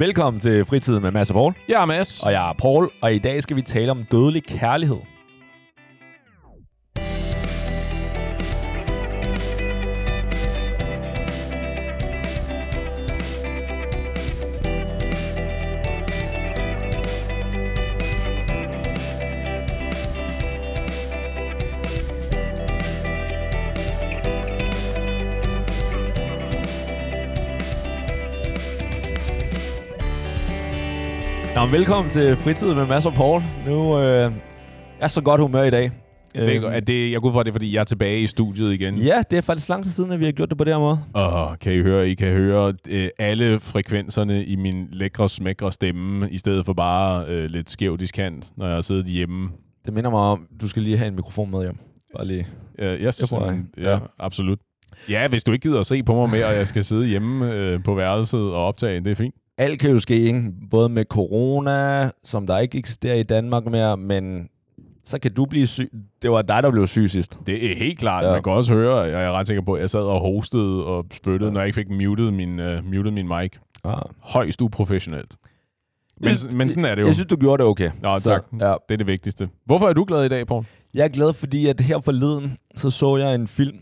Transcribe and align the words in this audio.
Velkommen 0.00 0.40
til 0.40 0.64
Fritid 0.64 0.98
med 1.00 1.10
Mads 1.10 1.30
og 1.30 1.34
Paul. 1.34 1.54
Jeg 1.68 1.82
er 1.82 1.86
Mads. 1.86 2.22
Og 2.22 2.32
jeg 2.32 2.48
er 2.50 2.52
Paul, 2.52 2.90
og 3.00 3.14
i 3.14 3.18
dag 3.18 3.42
skal 3.42 3.56
vi 3.56 3.62
tale 3.62 3.90
om 3.90 4.04
dødelig 4.04 4.42
kærlighed. 4.44 4.96
Velkommen 31.70 32.10
til 32.10 32.36
Fritid 32.36 32.74
med 32.74 32.86
Mads 32.86 33.06
og 33.06 33.12
Paul. 33.14 33.42
Nu 33.68 33.98
øh, 33.98 34.04
jeg 34.04 34.32
er 35.00 35.08
så 35.08 35.20
godt 35.20 35.40
humør 35.40 35.62
i 35.62 35.70
dag. 35.70 35.90
Det 36.34 36.56
er, 36.56 36.56
Øhm, 36.56 36.64
er 36.74 36.80
det, 36.80 37.12
jeg 37.12 37.20
går 37.20 37.40
at 37.40 37.46
det 37.46 37.50
er, 37.50 37.54
fordi 37.54 37.74
jeg 37.74 37.80
er 37.80 37.84
tilbage 37.84 38.20
i 38.20 38.26
studiet 38.26 38.72
igen. 38.72 38.96
Ja, 38.96 39.22
det 39.30 39.36
er 39.38 39.42
faktisk 39.42 39.68
lang 39.68 39.84
tid 39.84 39.90
siden, 39.92 40.12
at 40.12 40.20
vi 40.20 40.24
har 40.24 40.32
gjort 40.32 40.48
det 40.50 40.58
på 40.58 40.64
den 40.64 40.78
måde. 40.78 40.98
Og 41.14 41.58
kan 41.58 41.72
I 41.72 41.80
høre, 41.82 42.08
I 42.10 42.14
kan 42.14 42.32
høre 42.32 42.74
øh, 42.88 43.08
alle 43.18 43.60
frekvenserne 43.60 44.44
i 44.44 44.56
min 44.56 44.88
lækre, 44.92 45.28
smækre 45.28 45.72
stemme, 45.72 46.30
i 46.30 46.38
stedet 46.38 46.66
for 46.66 46.72
bare 46.72 47.24
øh, 47.28 47.50
lidt 47.50 47.70
skæv 47.70 47.96
diskant, 47.98 48.52
når 48.56 48.66
jeg 48.66 48.74
har 48.74 48.82
siddet 48.82 49.06
hjemme. 49.06 49.48
Det 49.86 49.94
minder 49.94 50.10
mig 50.10 50.20
om, 50.20 50.46
du 50.60 50.68
skal 50.68 50.82
lige 50.82 50.96
have 50.96 51.08
en 51.08 51.14
mikrofon 51.16 51.50
med 51.50 51.62
hjem. 51.62 51.76
Bare 52.16 52.26
lige. 52.26 52.46
Uh, 52.78 52.84
yes, 52.86 53.32
jeg. 53.32 53.54
mm, 53.56 53.66
ja, 53.82 53.90
Ja. 53.90 53.98
absolut. 54.18 54.58
Ja, 55.08 55.28
hvis 55.28 55.44
du 55.44 55.52
ikke 55.52 55.68
gider 55.68 55.80
at 55.80 55.86
se 55.86 56.02
på 56.02 56.14
mig 56.14 56.30
mere, 56.30 56.46
og 56.46 56.54
jeg 56.54 56.66
skal 56.66 56.84
sidde 56.84 57.06
hjemme 57.06 57.52
øh, 57.54 57.82
på 57.84 57.94
værelset 57.94 58.40
og 58.40 58.66
optage, 58.66 59.00
det 59.00 59.10
er 59.10 59.14
fint. 59.14 59.34
Alt 59.60 59.80
kan 59.80 59.90
jo 59.90 59.98
ske, 59.98 60.14
ikke? 60.20 60.44
Både 60.70 60.88
med 60.88 61.04
corona, 61.04 62.10
som 62.24 62.46
der 62.46 62.58
ikke 62.58 62.78
eksisterer 62.78 63.14
i 63.14 63.22
Danmark 63.22 63.64
mere, 63.64 63.96
men 63.96 64.48
så 65.04 65.18
kan 65.20 65.32
du 65.34 65.44
blive 65.46 65.66
syg. 65.66 65.90
Det 66.22 66.30
var 66.30 66.42
dig, 66.42 66.62
der 66.62 66.70
blev 66.70 66.86
syg 66.86 67.10
sidst. 67.10 67.38
Det 67.46 67.70
er 67.72 67.76
helt 67.76 67.98
klart. 67.98 68.24
Ja. 68.24 68.32
Man 68.32 68.42
kan 68.42 68.52
også 68.52 68.72
høre, 68.74 68.96
jeg 68.98 69.22
er 69.24 69.32
ret 69.32 69.46
sikker 69.46 69.62
på, 69.62 69.72
at 69.72 69.80
jeg 69.80 69.90
sad 69.90 70.00
og 70.00 70.20
hostede 70.20 70.84
og 70.86 71.06
spyttede, 71.12 71.48
ja. 71.48 71.52
når 71.52 71.60
jeg 71.60 71.66
ikke 71.66 71.74
fik 71.74 71.90
muted 71.90 72.30
min, 72.30 72.60
uh, 72.60 72.84
muted 72.84 73.10
min 73.10 73.28
mic. 73.28 73.52
Ah. 73.84 73.94
Højst 74.20 74.62
uprofessionelt. 74.62 75.36
Men, 76.20 76.28
Jeg- 76.30 76.54
men 76.56 76.68
sådan 76.68 76.84
er 76.84 76.94
det 76.94 77.02
jo. 77.02 77.06
Jeg 77.06 77.14
synes, 77.14 77.26
du 77.26 77.36
gjorde 77.36 77.62
det 77.62 77.70
okay. 77.70 77.90
Nå, 78.02 78.18
Så, 78.18 78.24
tak. 78.30 78.44
Ja. 78.60 78.74
Det 78.88 78.94
er 78.94 78.96
det 78.96 79.06
vigtigste. 79.06 79.48
Hvorfor 79.64 79.88
er 79.88 79.92
du 79.92 80.04
glad 80.04 80.24
i 80.24 80.28
dag, 80.28 80.46
Paul? 80.46 80.64
Jeg 80.94 81.04
er 81.04 81.08
glad, 81.08 81.32
fordi 81.32 81.66
at 81.66 81.80
her 81.80 82.00
forleden, 82.00 82.56
så 82.76 82.90
så 82.90 83.16
jeg 83.16 83.34
en 83.34 83.48
film, 83.48 83.78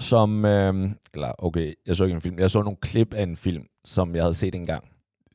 som... 0.00 0.44
Øh, 0.44 0.90
eller 1.14 1.32
okay, 1.38 1.72
jeg 1.86 1.96
så 1.96 2.04
ikke 2.04 2.14
en 2.14 2.20
film. 2.20 2.38
Jeg 2.38 2.50
så 2.50 2.62
nogle 2.62 2.76
klip 2.82 3.14
af 3.14 3.22
en 3.22 3.36
film, 3.36 3.62
som 3.84 4.14
jeg 4.14 4.22
havde 4.22 4.34
set 4.34 4.54
engang. 4.54 4.84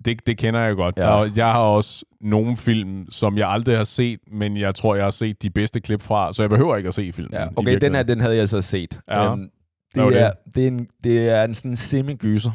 Det, 0.05 0.27
det 0.27 0.37
kender 0.37 0.59
jeg 0.59 0.75
godt. 0.75 0.97
Ja. 0.97 1.07
Og 1.07 1.37
jeg 1.37 1.51
har 1.51 1.59
også 1.59 2.05
nogle 2.21 2.57
film, 2.57 3.11
som 3.11 3.37
jeg 3.37 3.49
aldrig 3.49 3.77
har 3.77 3.83
set, 3.83 4.19
men 4.31 4.57
jeg 4.57 4.75
tror, 4.75 4.95
jeg 4.95 5.03
har 5.03 5.11
set 5.11 5.43
de 5.43 5.49
bedste 5.49 5.79
klip 5.79 6.01
fra, 6.01 6.33
så 6.33 6.43
jeg 6.43 6.49
behøver 6.49 6.75
ikke 6.75 6.87
at 6.87 6.93
se 6.93 7.11
filmen. 7.13 7.33
Ja, 7.33 7.47
okay, 7.55 7.77
den 7.81 7.95
her, 7.95 8.03
den 8.03 8.19
havde 8.19 8.35
jeg 8.35 8.49
så 8.49 8.61
set. 8.61 8.99
Ja. 9.07 9.31
Øhm, 9.31 9.49
det, 9.95 10.13
det? 10.13 10.21
er, 10.21 10.31
det, 10.55 10.63
er 10.63 10.67
en, 10.67 10.87
det 11.03 11.29
er 11.29 11.43
en 11.43 11.53
sådan 11.53 11.75
semi-gyser. 11.75 12.51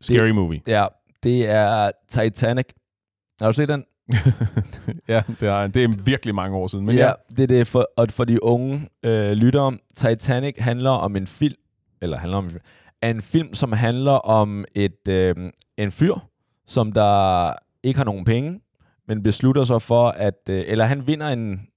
Scary 0.00 0.30
movie. 0.30 0.60
Ja, 0.66 0.86
det 1.22 1.48
er 1.50 1.90
Titanic. 2.08 2.66
Har 3.40 3.46
du 3.46 3.52
set 3.52 3.68
den? 3.68 3.84
ja, 5.08 5.22
det 5.40 5.48
er, 5.48 5.66
det 5.66 5.84
er 5.84 5.88
virkelig 6.04 6.34
mange 6.34 6.56
år 6.56 6.66
siden. 6.66 6.86
Men 6.86 6.96
ja, 6.96 7.06
ja, 7.06 7.12
det 7.36 7.42
er 7.42 7.46
det 7.46 7.66
for, 7.66 7.88
og 7.96 8.06
for 8.10 8.24
de 8.24 8.42
unge 8.42 8.88
øh, 9.02 9.30
lyttere. 9.30 9.78
Titanic 9.96 10.54
handler 10.58 10.90
om 10.90 11.16
en 11.16 11.26
film, 11.26 11.56
eller 12.02 12.18
handler 12.18 12.38
om 12.38 12.44
en 12.44 12.50
film, 12.50 12.62
er 13.02 13.10
en 13.10 13.22
film, 13.22 13.54
som 13.54 13.72
handler 13.72 14.12
om 14.12 14.64
et 14.74 15.08
øh, 15.08 15.34
en 15.76 15.90
fyr, 15.90 16.14
som 16.66 16.92
der 16.92 17.52
ikke 17.82 17.98
har 17.98 18.04
nogen 18.04 18.24
penge, 18.24 18.60
men 19.08 19.22
beslutter 19.22 19.64
sig 19.64 19.82
for, 19.82 20.08
at, 20.08 20.40
øh, 20.50 20.64
eller 20.66 20.84
han 20.84 21.06
vinder 21.06 21.28
en, 21.28 21.68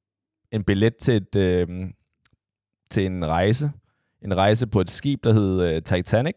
en 0.52 0.64
billet 0.64 0.96
til, 0.96 1.14
et, 1.14 1.36
øh, 1.36 1.68
til 2.90 3.06
en 3.06 3.26
rejse, 3.26 3.72
en 4.22 4.38
rejse 4.38 4.68
på 4.68 4.82
et 4.82 4.90
skib, 4.90 5.24
der 5.24 5.34
hedder 5.34 5.76
øh, 5.76 5.82
Titanic, 5.82 6.36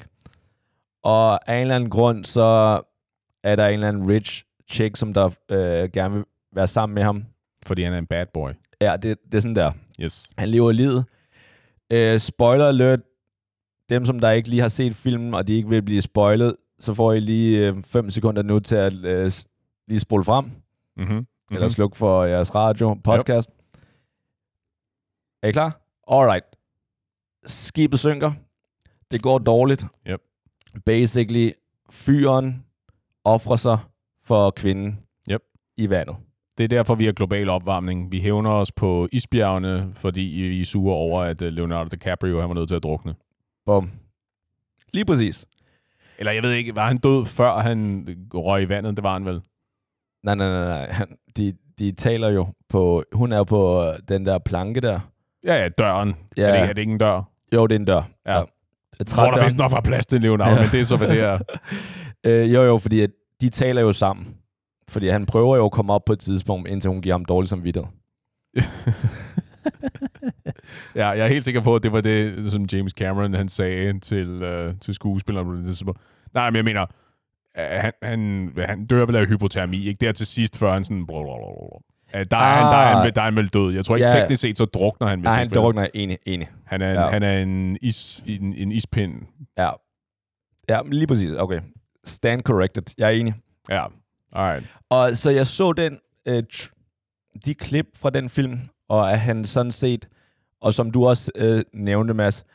og 1.02 1.48
af 1.50 1.56
en 1.56 1.60
eller 1.60 1.76
anden 1.76 1.90
grund, 1.90 2.24
så 2.24 2.80
er 3.42 3.56
der 3.56 3.66
en 3.66 3.74
eller 3.74 3.88
anden 3.88 4.08
rich 4.08 4.44
chick, 4.70 4.96
som 4.96 5.14
der 5.14 5.30
øh, 5.50 5.90
gerne 5.92 6.14
vil 6.14 6.24
være 6.54 6.66
sammen 6.66 6.94
med 6.94 7.02
ham, 7.02 7.24
fordi 7.66 7.82
han 7.82 7.92
er 7.92 7.98
en 7.98 8.06
bad 8.06 8.26
boy. 8.34 8.50
Ja, 8.80 8.96
det, 8.96 9.18
det 9.24 9.34
er 9.34 9.40
sådan 9.40 9.56
der. 9.56 9.72
Yes. 10.00 10.30
Han 10.38 10.48
lever 10.48 10.72
livet. 10.72 11.04
Øh, 11.90 12.18
spoiler 12.18 12.68
alert. 12.68 13.00
Dem, 13.94 14.04
som 14.04 14.18
der 14.20 14.30
ikke 14.30 14.48
lige 14.48 14.60
har 14.62 14.68
set 14.68 14.94
filmen, 14.94 15.34
og 15.34 15.48
de 15.48 15.54
ikke 15.54 15.68
vil 15.68 15.82
blive 15.82 16.02
spoilet, 16.02 16.56
så 16.78 16.94
får 16.94 17.12
I 17.12 17.20
lige 17.20 17.82
5 17.82 18.10
sekunder 18.10 18.42
nu 18.42 18.60
til 18.60 18.74
at 18.76 18.92
øh, 19.04 19.32
lige 19.88 20.00
spole 20.00 20.24
frem, 20.24 20.44
Mm-hmm. 20.44 21.14
mm-hmm. 21.14 21.26
eller 21.54 21.68
slukke 21.68 21.96
for 21.96 22.24
jeres 22.24 22.54
radio, 22.54 22.94
podcast. 22.94 23.50
Er 25.42 25.48
I 25.48 25.52
klar? 25.52 25.80
Alright. 26.10 26.44
Skibet 27.46 27.98
synker. 28.00 28.32
Det 29.10 29.22
går 29.22 29.38
dårligt. 29.38 29.84
Yep. 30.08 30.20
Basically, 30.86 31.50
fyren 31.90 32.64
offrer 33.24 33.56
sig 33.56 33.78
for 34.24 34.50
kvinden 34.50 34.98
Yep. 35.30 35.40
i 35.76 35.90
vandet. 35.90 36.16
Det 36.58 36.64
er 36.64 36.68
derfor, 36.68 36.94
vi 36.94 37.04
har 37.04 37.12
global 37.12 37.48
opvarmning. 37.48 38.12
Vi 38.12 38.20
hævner 38.20 38.50
os 38.50 38.72
på 38.72 39.08
isbjergene, 39.12 39.90
fordi 39.94 40.20
vi 40.20 40.60
er 40.60 40.64
sure 40.64 40.94
over, 40.94 41.22
at 41.22 41.42
øh, 41.42 41.52
Leonardo 41.52 41.88
DiCaprio 41.88 42.40
han 42.40 42.48
var 42.48 42.54
nødt 42.54 42.68
til 42.68 42.74
at 42.76 42.82
drukne. 42.82 43.14
Bum. 43.66 43.90
Lige 44.92 45.04
præcis. 45.04 45.46
Eller 46.18 46.32
jeg 46.32 46.42
ved 46.42 46.52
ikke, 46.52 46.76
var 46.76 46.86
han 46.86 46.96
død, 46.96 47.26
før 47.26 47.58
han 47.58 48.06
røg 48.34 48.62
i 48.62 48.68
vandet? 48.68 48.96
Det 48.96 49.04
var 49.04 49.12
han 49.12 49.24
vel. 49.24 49.40
Nej, 50.22 50.34
nej, 50.34 50.48
nej, 50.48 50.64
nej. 50.64 50.90
Han, 50.90 51.16
de, 51.36 51.52
de 51.78 51.92
taler 51.92 52.28
jo 52.28 52.46
på... 52.68 53.04
Hun 53.12 53.32
er 53.32 53.44
på 53.44 53.82
øh, 53.84 53.94
den 54.08 54.26
der 54.26 54.38
planke 54.38 54.80
der. 54.80 55.00
Ja, 55.44 55.54
ja, 55.62 55.68
døren. 55.68 56.14
Ja. 56.36 56.42
Er, 56.42 56.46
det, 56.52 56.56
ikke- 56.58 56.68
er 56.68 56.72
det 56.72 56.78
ikke 56.82 56.92
en 56.92 56.98
dør? 56.98 57.22
Jo, 57.54 57.66
det 57.66 57.74
er 57.74 57.78
en 57.78 57.84
dør. 57.84 58.02
Ja. 58.26 58.32
Jeg 58.98 59.06
Hvor 59.14 59.30
der 59.30 59.42
vist 59.44 59.58
nok 59.58 59.72
var 59.72 59.80
plads 59.80 60.06
til 60.06 60.20
Leonardo, 60.20 60.54
ja. 60.54 60.60
men 60.60 60.70
det 60.70 60.80
er 60.80 60.84
så, 60.84 60.96
hvad 60.96 61.08
det 61.08 61.20
er. 61.20 61.38
øh, 62.26 62.54
jo, 62.54 62.62
jo, 62.62 62.78
fordi 62.78 63.00
at 63.00 63.10
de 63.40 63.48
taler 63.48 63.80
jo 63.80 63.92
sammen. 63.92 64.36
Fordi 64.88 65.08
han 65.08 65.26
prøver 65.26 65.56
jo 65.56 65.64
at 65.64 65.72
komme 65.72 65.92
op 65.92 66.04
på 66.04 66.12
et 66.12 66.18
tidspunkt, 66.18 66.68
indtil 66.68 66.88
hun 66.88 67.02
giver 67.02 67.14
ham 67.14 67.24
dårlig 67.24 67.48
samvittighed. 67.48 67.88
Ja, 70.94 71.08
jeg 71.08 71.18
er 71.24 71.28
helt 71.28 71.44
sikker 71.44 71.60
på, 71.60 71.76
at 71.76 71.82
det 71.82 71.92
var 71.92 72.00
det, 72.00 72.52
som 72.52 72.64
James 72.72 72.92
Cameron 72.92 73.34
han 73.34 73.48
sagde 73.48 74.00
til, 74.00 74.28
øh, 74.42 74.74
til 74.80 74.94
skuespilleren. 74.94 75.74
Nej, 76.34 76.50
men 76.50 76.56
jeg 76.56 76.64
mener, 76.64 76.82
øh, 77.58 77.64
han, 77.70 77.92
han, 78.02 78.52
han 78.58 78.86
dør 78.86 79.06
vel 79.06 79.16
af 79.16 79.26
hypotermi, 79.26 79.86
ikke? 79.86 79.98
Det 80.00 80.08
er 80.08 80.12
til 80.12 80.26
sidst, 80.26 80.58
før 80.58 80.72
han 80.72 80.84
sådan... 80.84 81.06
blablabla. 81.06 81.34
Øh, 82.14 82.26
Der 82.30 82.36
er, 82.36 82.54
han, 82.56 82.62
der, 82.64 82.78
er 82.78 83.02
han, 83.02 83.12
der 83.14 83.20
er 83.20 83.24
han 83.24 83.36
vel 83.36 83.48
død. 83.48 83.72
Jeg 83.74 83.84
tror 83.84 83.96
ikke 83.96 84.08
Ja. 84.08 84.20
teknisk 84.20 84.40
set, 84.40 84.58
så 84.58 84.64
drukner 84.64 85.06
han. 85.08 85.18
Hvis 85.18 85.24
Nej, 85.28 85.38
han 85.38 85.50
drukner 85.50 85.86
enig, 85.94 86.18
enig. 86.26 86.48
Han 86.66 86.82
er, 86.82 86.90
en, 86.90 86.96
Ja. 86.96 87.06
han 87.10 87.22
er 87.22 87.38
en, 87.38 87.78
is, 87.82 88.22
en, 88.26 88.54
en 88.54 88.72
ispind. 88.72 89.14
Ja. 89.58 89.70
Ja, 90.68 90.80
lige 90.86 91.06
præcis. 91.06 91.30
Okay. 91.38 91.60
Stand 92.04 92.42
corrected. 92.42 92.82
Jeg 92.98 93.06
er 93.06 93.10
enig. 93.10 93.34
Ja, 93.70 93.84
alright. 94.32 94.66
Og 94.90 95.16
så 95.16 95.30
jeg 95.30 95.46
så 95.46 95.72
den, 95.72 95.98
øh, 96.26 96.42
de 97.44 97.54
klip 97.54 97.86
fra 97.96 98.10
den 98.10 98.28
film, 98.28 98.58
og 98.88 99.12
at 99.12 99.20
han 99.20 99.44
sådan 99.44 99.72
set, 99.72 100.08
og 100.64 100.74
som 100.74 100.90
du 100.90 101.06
også 101.06 101.32
øh, 101.34 101.64
nævnte, 101.72 102.14
Mads, 102.14 102.46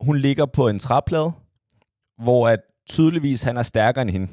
hun 0.00 0.18
ligger 0.18 0.46
på 0.46 0.68
en 0.68 0.78
træplade, 0.78 1.32
hvor 2.22 2.48
at 2.48 2.60
tydeligvis 2.88 3.42
han 3.42 3.56
er 3.56 3.62
stærkere 3.62 4.02
end 4.02 4.10
hende. 4.10 4.28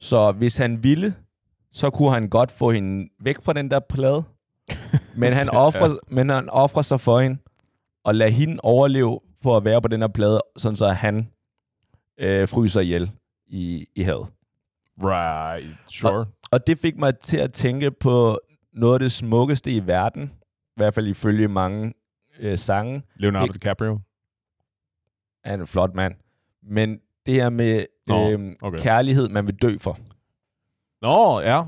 Så 0.00 0.32
hvis 0.32 0.56
han 0.56 0.82
ville, 0.82 1.14
så 1.72 1.90
kunne 1.90 2.10
han 2.10 2.28
godt 2.28 2.50
få 2.50 2.70
hende 2.70 3.08
væk 3.20 3.42
fra 3.42 3.52
den 3.52 3.70
der 3.70 3.80
plade. 3.80 4.22
Men 5.20 5.32
han 5.32 5.48
offrer, 5.48 5.98
men 6.08 6.28
han 6.28 6.50
offrer 6.50 6.82
sig 6.82 7.00
for 7.00 7.20
hende, 7.20 7.38
og 8.04 8.14
lader 8.14 8.30
hende 8.30 8.60
overleve 8.62 9.20
for 9.42 9.56
at 9.56 9.64
være 9.64 9.82
på 9.82 9.88
den 9.88 10.00
her 10.00 10.08
plade, 10.08 10.40
sådan 10.56 10.76
så 10.76 10.88
han 10.88 11.28
øh, 12.18 12.48
fryser 12.48 12.80
ihjel 12.80 13.10
i, 13.46 13.86
i 13.94 14.02
havet. 14.02 14.26
Right, 15.02 15.76
sure. 15.88 16.26
Og 16.50 16.66
det 16.66 16.78
fik 16.78 16.96
mig 16.96 17.18
til 17.18 17.36
at 17.36 17.52
tænke 17.52 17.90
på 17.90 18.40
noget 18.72 18.94
af 18.94 19.00
det 19.00 19.12
smukkeste 19.12 19.72
i 19.72 19.86
verden, 19.86 20.32
i 20.78 20.80
hvert 20.82 20.94
fald 20.94 21.08
ifølge 21.08 21.48
mange 21.48 21.92
øh, 22.40 22.58
sange. 22.58 23.02
Leonardo 23.16 23.44
ikke- 23.44 23.52
DiCaprio. 23.54 23.98
Er 25.44 25.54
en 25.54 25.66
flot 25.66 25.94
mand. 25.94 26.14
Men 26.62 26.98
det 27.26 27.34
her 27.34 27.50
med 27.50 27.84
Nå, 28.06 28.30
øh, 28.30 28.52
okay. 28.62 28.78
kærlighed, 28.78 29.28
man 29.28 29.46
vil 29.46 29.54
dø 29.54 29.76
for. 29.80 29.98
Nå, 31.02 31.40
ja. 31.40 31.62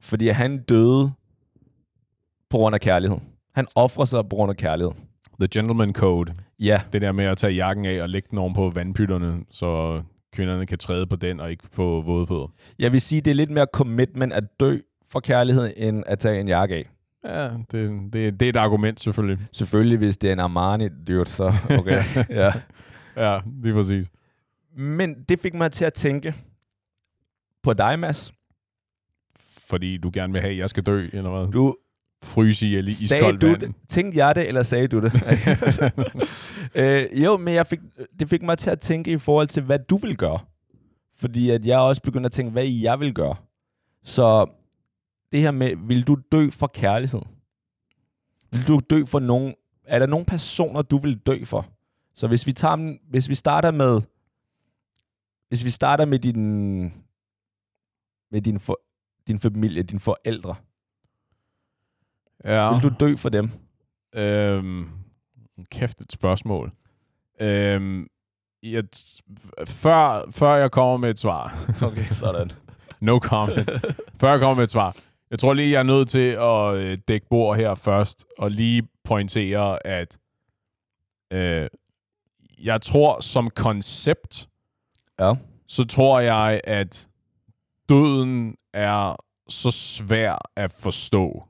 Fordi 0.00 0.28
han 0.28 0.62
døde 0.62 1.12
på 2.50 2.56
grund 2.56 2.74
af 2.74 2.80
kærlighed. 2.80 3.18
Han 3.54 3.66
offrer 3.74 4.04
sig 4.04 4.22
på 4.28 4.36
grund 4.36 4.50
af 4.50 4.56
kærlighed. 4.56 4.92
The 5.40 5.48
Gentleman 5.54 5.92
Code. 5.92 6.34
Ja, 6.58 6.82
Det 6.92 7.02
der 7.02 7.12
med 7.12 7.24
at 7.24 7.38
tage 7.38 7.52
jakken 7.52 7.84
af 7.84 8.02
og 8.02 8.08
lægge 8.08 8.28
den 8.30 8.38
oven 8.38 8.54
på 8.54 8.70
vandpytterne, 8.70 9.44
så 9.50 10.02
kvinderne 10.32 10.66
kan 10.66 10.78
træde 10.78 11.06
på 11.06 11.16
den 11.16 11.40
og 11.40 11.50
ikke 11.50 11.64
få 11.72 12.00
våde 12.02 12.26
fødder. 12.26 12.52
jeg 12.78 12.92
vil 12.92 13.00
sige, 13.00 13.20
det 13.20 13.30
er 13.30 13.34
lidt 13.34 13.50
mere 13.50 13.66
commitment 13.72 14.32
at 14.32 14.60
dø 14.60 14.78
for 15.08 15.20
kærlighed, 15.20 15.72
end 15.76 16.04
at 16.06 16.18
tage 16.18 16.40
en 16.40 16.48
jakke 16.48 16.74
af. 16.74 16.90
Ja, 17.24 17.48
det, 17.72 18.12
det, 18.12 18.40
det 18.40 18.42
er 18.42 18.48
et 18.48 18.56
argument 18.56 19.00
selvfølgelig. 19.00 19.38
Selvfølgelig, 19.52 19.98
hvis 19.98 20.16
det 20.16 20.28
er 20.28 20.32
en 20.32 20.38
Armani 20.40 20.88
dyrt, 21.08 21.28
så 21.28 21.52
okay. 21.78 22.02
ja. 22.30 22.52
Ja, 23.16 23.40
lige 23.62 23.74
præcis. 23.74 24.10
Men 24.76 25.24
det 25.28 25.40
fik 25.40 25.54
mig 25.54 25.72
til 25.72 25.84
at 25.84 25.94
tænke, 25.94 26.34
På 27.62 27.72
dig, 27.72 27.98
Mads. 27.98 28.32
Fordi 29.68 29.96
du 29.96 30.10
gerne 30.14 30.32
vil 30.32 30.42
have, 30.42 30.52
at 30.52 30.58
jeg 30.58 30.70
skal 30.70 30.82
dø, 30.82 31.08
eller 31.12 31.30
hvad? 31.30 31.52
Du, 31.52 31.76
Fryse 32.24 32.66
ihjel 32.66 32.88
i 32.88 32.92
sagde 32.92 33.20
iskoldt 33.20 33.40
du 33.40 33.46
vand. 33.46 33.60
det? 33.60 33.74
Tænkte 33.88 34.18
jeg 34.18 34.34
det, 34.34 34.48
eller 34.48 34.62
sagde 34.62 34.88
du 34.88 35.00
det? 35.00 35.12
øh, 36.74 37.24
jo, 37.24 37.36
men 37.36 37.54
jeg 37.54 37.66
fik, 37.66 37.78
det 38.20 38.28
fik 38.28 38.42
mig 38.42 38.58
til 38.58 38.70
at 38.70 38.80
tænke 38.80 39.12
i 39.12 39.18
forhold 39.18 39.48
til, 39.48 39.62
hvad 39.62 39.78
du 39.78 39.96
vil 39.96 40.16
gøre. 40.16 40.38
Fordi 41.16 41.50
at 41.50 41.66
jeg 41.66 41.78
også 41.78 42.02
begynder 42.02 42.26
at 42.26 42.32
tænke, 42.32 42.52
hvad 42.52 42.66
jeg 42.66 43.00
vil 43.00 43.14
gøre. 43.14 43.34
Så 44.04 44.46
det 45.32 45.40
her 45.40 45.50
med, 45.50 45.76
vil 45.76 46.06
du 46.06 46.16
dø 46.32 46.50
for 46.50 46.66
kærlighed? 46.66 47.20
Vil 48.50 48.68
du 48.68 48.80
dø 48.90 49.04
for 49.04 49.18
nogen? 49.18 49.54
Er 49.84 49.98
der 49.98 50.06
nogle 50.06 50.26
personer, 50.26 50.82
du 50.82 50.98
vil 50.98 51.18
dø 51.18 51.44
for? 51.44 51.66
Så 52.14 52.28
hvis 52.28 52.46
vi, 52.46 52.52
tager 52.52 52.96
hvis 53.10 53.28
vi 53.28 53.34
starter 53.34 53.70
med, 53.70 54.00
hvis 55.48 55.64
vi 55.64 55.70
starter 55.70 56.04
med 56.04 56.18
din, 56.18 56.82
med 58.30 58.40
din, 58.42 58.60
for, 58.60 58.80
din 59.26 59.38
familie, 59.40 59.82
dine 59.82 60.00
forældre, 60.00 60.54
Ja. 62.44 62.72
vil 62.74 62.82
du 62.82 62.92
dø 63.00 63.16
for 63.16 63.28
dem? 63.28 63.50
Øhm, 64.14 64.88
kæft 65.70 66.00
et 66.00 66.12
spørgsmål. 66.12 66.72
Øhm, 67.40 68.06
jeg, 68.62 68.84
før, 69.66 70.30
før 70.30 70.54
jeg 70.54 70.70
kommer 70.70 70.96
med 70.96 71.10
et 71.10 71.18
svar, 71.18 71.54
Okay, 71.82 72.04
sådan. 72.06 72.50
no 73.00 73.18
comment, 73.18 73.70
før 74.20 74.30
jeg 74.30 74.40
kommer 74.40 74.54
med 74.54 74.64
et 74.64 74.70
svar, 74.70 74.96
jeg 75.30 75.38
tror 75.38 75.52
lige, 75.54 75.70
jeg 75.70 75.78
er 75.78 75.82
nødt 75.82 76.08
til 76.08 76.28
at 76.28 76.74
øh, 76.74 76.98
dække 77.08 77.26
bord 77.30 77.56
her 77.56 77.74
først, 77.74 78.26
og 78.38 78.50
lige 78.50 78.82
pointere, 79.04 79.86
at 79.86 80.18
øh, 81.32 81.68
jeg 82.58 82.82
tror 82.82 83.20
som 83.20 83.50
koncept, 83.50 84.48
Ja. 85.20 85.34
så 85.66 85.84
tror 85.84 86.20
jeg, 86.20 86.60
at 86.64 87.08
døden 87.88 88.56
er 88.74 89.16
så 89.48 89.70
svær 89.70 90.38
at 90.56 90.70
forstå. 90.72 91.44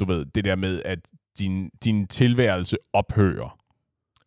Du 0.00 0.04
ved, 0.04 0.26
det 0.26 0.44
der 0.44 0.56
med, 0.56 0.82
at 0.84 0.98
din, 1.38 1.70
din 1.84 2.06
tilværelse 2.06 2.76
ophører. 2.92 3.58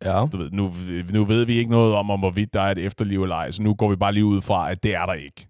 Ja. 0.03 0.25
Du 0.31 0.38
ved, 0.38 0.51
nu, 0.51 0.73
nu 1.13 1.25
ved 1.25 1.45
vi 1.45 1.53
ikke 1.57 1.71
noget 1.71 1.95
om, 1.95 2.09
om 2.11 2.19
hvorvidt 2.19 2.53
der 2.53 2.61
er 2.61 2.71
et 2.71 2.77
efterliv 2.77 3.23
eller 3.23 3.35
ej, 3.35 3.51
så 3.51 3.61
nu 3.63 3.73
går 3.73 3.89
vi 3.89 3.95
bare 3.95 4.13
lige 4.13 4.25
ud 4.25 4.41
fra, 4.41 4.71
at 4.71 4.83
det 4.83 4.95
er 4.95 5.06
der 5.06 5.13
ikke. 5.13 5.47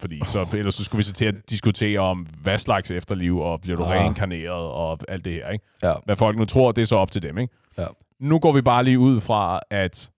Fordi 0.00 0.20
så, 0.26 0.46
ellers 0.56 0.74
så 0.74 0.84
skulle 0.84 0.98
vi 0.98 1.02
så 1.02 1.12
til 1.12 1.24
at 1.24 1.50
diskutere 1.50 2.00
om, 2.00 2.26
hvad 2.42 2.58
slags 2.58 2.90
efterliv, 2.90 3.38
og 3.38 3.60
bliver 3.60 3.76
du 3.76 3.84
Ah. 3.84 3.90
reinkarneret, 3.90 4.50
og 4.70 4.98
alt 5.08 5.24
det 5.24 5.32
her, 5.32 5.50
ikke? 5.50 5.64
Ja. 5.82 5.92
Hvad 6.04 6.16
folk 6.16 6.38
nu 6.38 6.44
tror, 6.44 6.72
det 6.72 6.82
er 6.82 6.86
så 6.86 6.96
op 6.96 7.10
til 7.10 7.22
dem, 7.22 7.38
ikke? 7.38 7.54
Ja. 7.78 7.86
Nu 8.20 8.38
går 8.38 8.52
vi 8.52 8.62
bare 8.62 8.84
lige 8.84 8.98
ud 8.98 9.20
fra, 9.20 9.60
at 9.70 10.10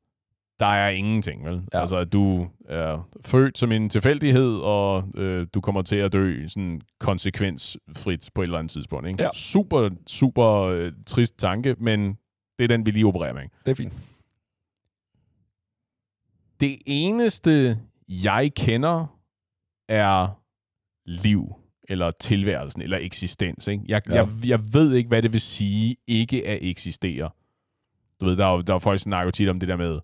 der 0.61 0.67
er 0.67 0.89
ingenting, 0.91 1.45
vel? 1.45 1.63
Ja. 1.75 1.81
Altså, 1.81 1.97
at 1.97 2.13
du 2.13 2.49
er 2.69 3.09
født 3.25 3.59
som 3.59 3.73
en 3.73 3.89
tilfældighed, 3.91 4.57
og 4.57 5.05
øh, 5.15 5.47
du 5.55 5.61
kommer 5.61 5.83
til 5.83 5.97
at 5.97 6.13
dø 6.13 6.49
sådan 6.49 6.81
konsekvensfrit 7.01 8.31
på 8.35 8.43
et 8.43 8.47
eller 8.47 8.59
andet 8.59 8.71
tidspunkt, 8.71 9.09
ikke? 9.09 9.23
Ja. 9.23 9.29
Super, 9.35 9.91
super 10.07 10.47
øh, 10.63 10.93
trist 11.07 11.39
tanke, 11.39 11.77
men 11.79 12.19
det 12.59 12.65
er 12.65 12.69
den, 12.69 12.87
vi 12.87 12.91
lige 12.91 13.07
opererer 13.07 13.33
med, 13.33 13.43
ikke? 13.43 13.55
Det 13.67 13.71
er 13.71 13.75
fint. 13.75 13.93
Det 16.61 16.79
eneste, 16.87 17.79
jeg 18.09 18.51
kender, 18.57 19.18
er 19.89 20.41
liv, 21.07 21.55
eller 21.89 22.11
tilværelsen, 22.11 22.83
eller 22.83 22.99
eksistens. 23.01 23.69
Ikke? 23.69 23.85
Jeg, 23.89 24.03
Ja. 24.09 24.15
jeg, 24.15 24.29
jeg 24.47 24.61
ved 24.73 24.95
ikke, 24.95 25.09
hvad 25.09 25.23
det 25.23 25.33
vil 25.33 25.41
sige, 25.41 25.97
ikke 26.07 26.47
at 26.47 26.59
eksistere. 26.63 27.31
Du 28.21 28.25
ved, 28.27 28.37
der 28.37 28.47
er, 28.47 28.63
der 28.63 28.75
er 28.75 28.79
folk, 28.79 28.99
der 28.99 29.03
snakker 29.03 29.31
tit 29.31 29.49
om 29.49 29.61
det 29.61 29.69
der 29.69 29.77
med, 29.77 29.99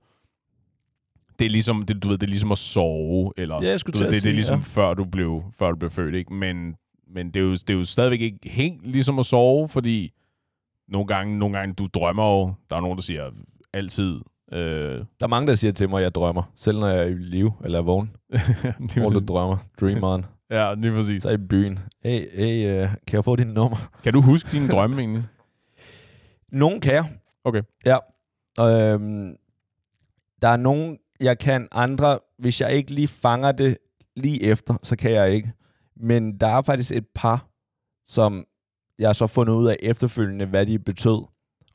det 1.39 1.45
er 1.45 1.51
ligesom, 1.51 1.83
det, 1.83 2.03
du 2.03 2.09
ved, 2.09 2.19
det 2.19 2.27
er 2.27 2.31
ligesom 2.31 2.53
at 2.53 2.59
sove, 2.59 3.33
eller 3.37 3.59
Ja, 3.63 3.69
jeg 3.69 3.81
du 3.87 3.99
ved, 3.99 4.01
det, 4.01 4.11
det 4.11 4.17
er 4.17 4.21
sige, 4.21 4.33
ligesom 4.33 4.59
ja. 4.59 4.65
før, 4.65 4.95
du 4.95 5.05
blev, 5.05 5.43
før 5.59 5.71
du 5.71 5.77
blev 5.77 5.91
født, 5.91 6.15
ikke? 6.15 6.35
Men, 6.35 6.77
men 7.07 7.27
det, 7.31 7.41
er 7.41 7.45
jo, 7.45 7.53
det 7.53 7.71
er 7.71 7.75
jo 7.75 7.85
stadigvæk 7.85 8.21
ikke 8.21 8.39
helt 8.51 8.87
ligesom 8.87 9.19
at 9.19 9.27
sove, 9.27 9.69
fordi 9.69 10.13
nogle 10.89 11.07
gange, 11.07 11.39
nogle 11.39 11.59
gange 11.59 11.75
du 11.75 11.87
drømmer 11.95 12.31
jo, 12.31 12.55
der 12.71 12.77
er 12.77 12.81
nogen, 12.81 12.97
der 12.99 13.03
siger 13.03 13.31
altid, 13.73 14.21
øh, 14.55 14.99
Der 14.99 15.05
er 15.23 15.27
mange, 15.27 15.47
der 15.47 15.55
siger 15.55 15.73
til 15.73 15.89
mig, 15.89 15.99
at 15.99 16.03
jeg 16.03 16.15
drømmer. 16.15 16.53
Selv 16.57 16.79
når 16.79 16.89
jeg 16.89 16.99
er 16.99 17.07
i 17.07 17.15
live, 17.15 17.53
eller 17.65 17.79
er 17.79 17.83
vågen. 17.83 18.11
Hvor 18.97 19.09
du 19.09 19.21
drømmer. 19.29 19.57
Dream 19.81 20.05
on. 20.05 20.27
ja, 20.51 20.75
lige 20.75 20.93
præcis. 20.93 21.23
Så 21.23 21.31
i 21.31 21.37
byen. 21.37 21.79
Hey, 22.03 22.37
hey 22.37 22.83
uh, 22.83 22.89
kan 23.07 23.17
jeg 23.17 23.25
få 23.25 23.37
dit 23.37 23.47
nummer? 23.47 23.77
Kan 24.05 24.13
du 24.13 24.21
huske 24.21 24.49
dine 24.53 24.69
drømme 24.69 24.99
egentlig? 24.99 25.25
Nogen 26.53 26.81
kan 26.81 26.95
jeg. 26.95 27.05
Okay. 27.45 27.63
Ja. 27.87 27.97
Øhm, 28.61 29.37
der 30.43 30.49
er 30.49 30.57
nogen, 30.57 30.99
jeg 31.21 31.39
kan. 31.39 31.69
Andre, 31.73 32.19
hvis 32.39 32.61
jeg 32.61 32.73
ikke 32.73 32.91
lige 32.91 33.09
fanger 33.09 33.53
det 33.53 33.79
lige 34.17 34.43
efter, 34.43 34.75
så 34.83 34.97
kan 34.97 35.11
jeg 35.11 35.31
ikke. 35.31 35.53
Men 35.97 36.39
der 36.41 36.47
er 36.47 36.63
faktisk 36.63 36.93
et 36.93 37.07
par, 37.15 37.47
som 38.07 38.45
jeg 38.99 39.09
har 39.09 39.13
så 39.13 39.27
fundet 39.27 39.55
ud 39.55 39.67
af 39.67 39.77
efterfølgende, 39.83 40.47
hvad 40.47 40.67
de 40.67 40.79
betød. 40.79 41.25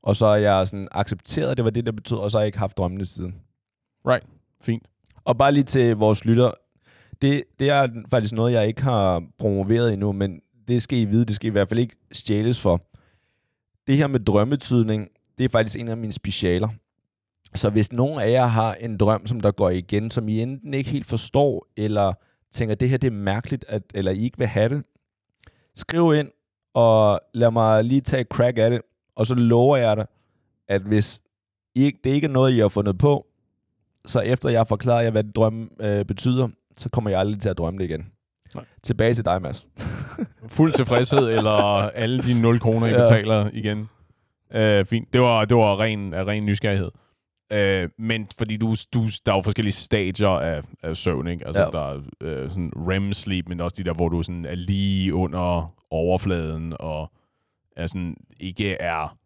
Og 0.09 0.15
så 0.15 0.25
har 0.25 0.35
jeg 0.35 0.67
sådan 0.67 0.87
accepteret, 0.91 1.51
at 1.51 1.57
det 1.57 1.65
var 1.65 1.71
det, 1.71 1.85
der 1.85 1.91
betød, 1.91 2.17
og 2.17 2.31
så 2.31 2.37
har 2.37 2.41
jeg 2.41 2.47
ikke 2.47 2.59
haft 2.59 2.77
drømmene 2.77 3.05
siden. 3.05 3.35
Fint. 4.61 4.87
Og 5.23 5.37
bare 5.37 5.51
lige 5.51 5.63
til 5.63 5.95
vores 5.95 6.25
lytter. 6.25 6.51
Det, 7.21 7.43
det 7.59 7.69
er 7.69 7.87
faktisk 8.11 8.33
noget, 8.33 8.53
jeg 8.53 8.67
ikke 8.67 8.81
har 8.83 9.23
promoveret 9.39 9.93
endnu, 9.93 10.11
men 10.11 10.39
det 10.67 10.81
skal 10.81 10.99
I 10.99 11.05
vide, 11.05 11.25
det 11.25 11.35
skal 11.35 11.47
I 11.47 11.51
hvert 11.51 11.69
fald 11.69 11.79
ikke 11.79 11.95
stjæles 12.11 12.61
for. 12.61 12.81
Det 13.87 13.97
her 13.97 14.07
med 14.07 14.19
drømmetydning, 14.19 15.07
det 15.37 15.43
er 15.43 15.49
faktisk 15.49 15.79
en 15.79 15.87
af 15.87 15.97
mine 15.97 16.13
specialer. 16.13 16.69
Så 17.55 17.69
hvis 17.69 17.91
nogen 17.93 18.21
af 18.21 18.31
jer 18.31 18.45
har 18.45 18.73
en 18.73 18.97
drøm, 18.97 19.27
som 19.27 19.39
der 19.39 19.51
går 19.51 19.69
igen, 19.69 20.11
som 20.11 20.27
I 20.27 20.41
enten 20.41 20.73
ikke 20.73 20.89
helt 20.89 21.05
forstår, 21.05 21.67
eller 21.77 22.13
tænker, 22.51 22.75
det 22.75 22.89
her 22.89 22.97
det 22.97 23.07
er 23.07 23.11
mærkeligt, 23.11 23.65
at, 23.67 23.83
eller 23.93 24.11
I 24.11 24.23
ikke 24.23 24.37
vil 24.37 24.47
have 24.47 24.69
det, 24.69 24.83
skriv 25.75 26.13
ind, 26.13 26.29
og 26.73 27.19
lad 27.33 27.51
mig 27.51 27.83
lige 27.83 28.01
tage 28.01 28.21
et 28.21 28.27
crack 28.27 28.57
af 28.57 28.69
det, 28.69 28.81
og 29.19 29.27
så 29.27 29.35
lover 29.35 29.77
jeg 29.77 29.97
dig, 29.97 30.05
at 30.67 30.81
hvis 30.81 31.21
I 31.75 31.83
ikke, 31.83 31.99
det 32.03 32.09
ikke 32.09 32.25
er 32.25 32.31
noget, 32.31 32.51
I 32.53 32.59
har 32.59 32.67
fundet 32.67 32.97
på, 32.97 33.25
så 34.05 34.19
efter 34.19 34.49
jeg 34.49 34.59
har 34.59 34.65
forklaret 34.65 35.03
jer, 35.03 35.11
hvad 35.11 35.23
drømme 35.23 35.69
øh, 35.79 36.05
betyder, 36.05 36.47
så 36.77 36.89
kommer 36.89 37.09
jeg 37.09 37.19
aldrig 37.19 37.41
til 37.41 37.49
at 37.49 37.57
drømme 37.57 37.77
det 37.79 37.85
igen. 37.89 38.05
Nej. 38.55 38.65
Tilbage 38.83 39.13
til 39.13 39.25
dig, 39.25 39.41
Mads. 39.41 39.69
Fuld 40.57 40.73
tilfredshed, 40.73 41.29
eller 41.29 41.51
alle 41.89 42.19
de 42.19 42.41
0 42.41 42.59
kroner, 42.59 42.87
I 42.87 42.89
Ja. 42.89 42.99
betaler 42.99 43.49
igen. 43.53 43.89
Øh, 44.53 44.85
fint. 44.85 45.13
Det 45.13 45.21
var, 45.21 45.45
det 45.45 45.57
var 45.57 45.79
ren, 45.79 46.15
ren 46.27 46.45
nysgerrighed. 46.45 46.91
Øh, 47.53 47.89
men 47.97 48.27
fordi 48.37 48.57
du, 48.57 48.75
du, 48.93 49.03
der 49.25 49.31
er 49.31 49.35
jo 49.35 49.41
forskellige 49.41 49.73
stadier 49.73 50.27
af, 50.29 50.61
af 50.83 50.97
søvn, 50.97 51.27
ikke? 51.27 51.47
Altså, 51.47 51.61
Ja. 51.61 51.67
der 51.71 51.91
er 51.93 51.99
øh, 52.21 52.49
sådan 52.49 52.71
REM-sleep, 52.75 53.49
men 53.49 53.61
også 53.61 53.75
de 53.77 53.83
der, 53.83 53.93
hvor 53.93 54.09
du 54.09 54.23
sådan 54.23 54.45
er 54.45 54.55
lige 54.55 55.13
under 55.13 55.73
overfladen, 55.91 56.73
og 56.79 57.11
er 57.79 57.87
sådan, 57.87 58.15
ikke 58.39 58.73
er 58.73 59.17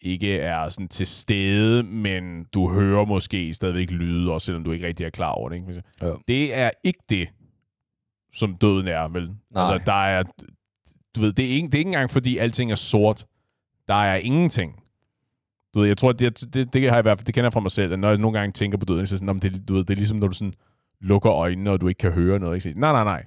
ikke 0.00 0.38
er 0.38 0.68
sådan 0.68 0.88
til 0.88 1.06
stede, 1.06 1.82
men 1.82 2.44
du 2.44 2.72
hører 2.72 3.04
måske 3.04 3.54
stadigvæk 3.54 3.90
lyde, 3.90 4.32
også 4.32 4.44
selvom 4.44 4.64
du 4.64 4.72
ikke 4.72 4.86
rigtig 4.86 5.06
er 5.06 5.10
klar 5.10 5.30
over 5.30 5.48
det. 5.48 5.56
Ikke? 5.56 5.82
Ja. 6.02 6.12
Det 6.28 6.54
er 6.54 6.70
ikke 6.84 7.00
det, 7.10 7.28
som 8.32 8.56
døden 8.56 8.88
er, 8.88 9.08
vel? 9.08 9.26
Nej. 9.26 9.34
Altså, 9.62 9.82
der 9.86 9.92
er, 10.04 10.22
du 11.16 11.20
ved, 11.20 11.32
det 11.32 11.44
er, 11.44 11.48
ikke, 11.50 11.66
det 11.66 11.74
er 11.74 11.78
ikke 11.78 11.88
engang, 11.88 12.10
fordi 12.10 12.38
alting 12.38 12.70
er 12.70 12.74
sort. 12.74 13.26
Der 13.88 13.94
er 13.94 14.16
ingenting. 14.16 14.82
Du 15.74 15.80
ved, 15.80 15.88
jeg 15.88 15.98
tror, 15.98 16.12
det, 16.12 16.54
det, 16.54 16.74
det, 16.74 16.82
har 16.82 16.96
jeg 16.96 16.98
i 16.98 17.02
hvert 17.02 17.18
fald, 17.18 17.26
det 17.26 17.34
kender 17.34 17.46
jeg 17.46 17.52
fra 17.52 17.60
mig 17.60 17.70
selv, 17.70 17.92
at 17.92 17.98
når 17.98 18.08
jeg 18.08 18.18
nogle 18.18 18.38
gange 18.38 18.52
tænker 18.52 18.78
på 18.78 18.84
døden, 18.84 19.06
så 19.06 19.16
sådan, 19.16 19.26
"Nå, 19.26 19.32
men 19.32 19.42
det, 19.42 19.68
du 19.68 19.74
ved, 19.74 19.84
det 19.84 19.90
er 19.90 19.96
ligesom, 19.96 20.18
når 20.18 20.26
du 20.26 20.34
sådan 20.34 20.54
lukker 21.00 21.32
øjnene, 21.32 21.70
og 21.70 21.80
du 21.80 21.88
ikke 21.88 21.98
kan 21.98 22.12
høre 22.12 22.38
noget. 22.38 22.54
Ikke? 22.54 22.62
Så, 22.72 22.78
nej, 22.78 22.92
nej, 22.92 23.04
nej. 23.04 23.26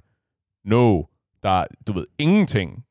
No. 0.64 1.02
Der 1.42 1.50
er, 1.50 1.66
du 1.86 1.92
ved, 1.92 2.06
ingenting 2.18 2.84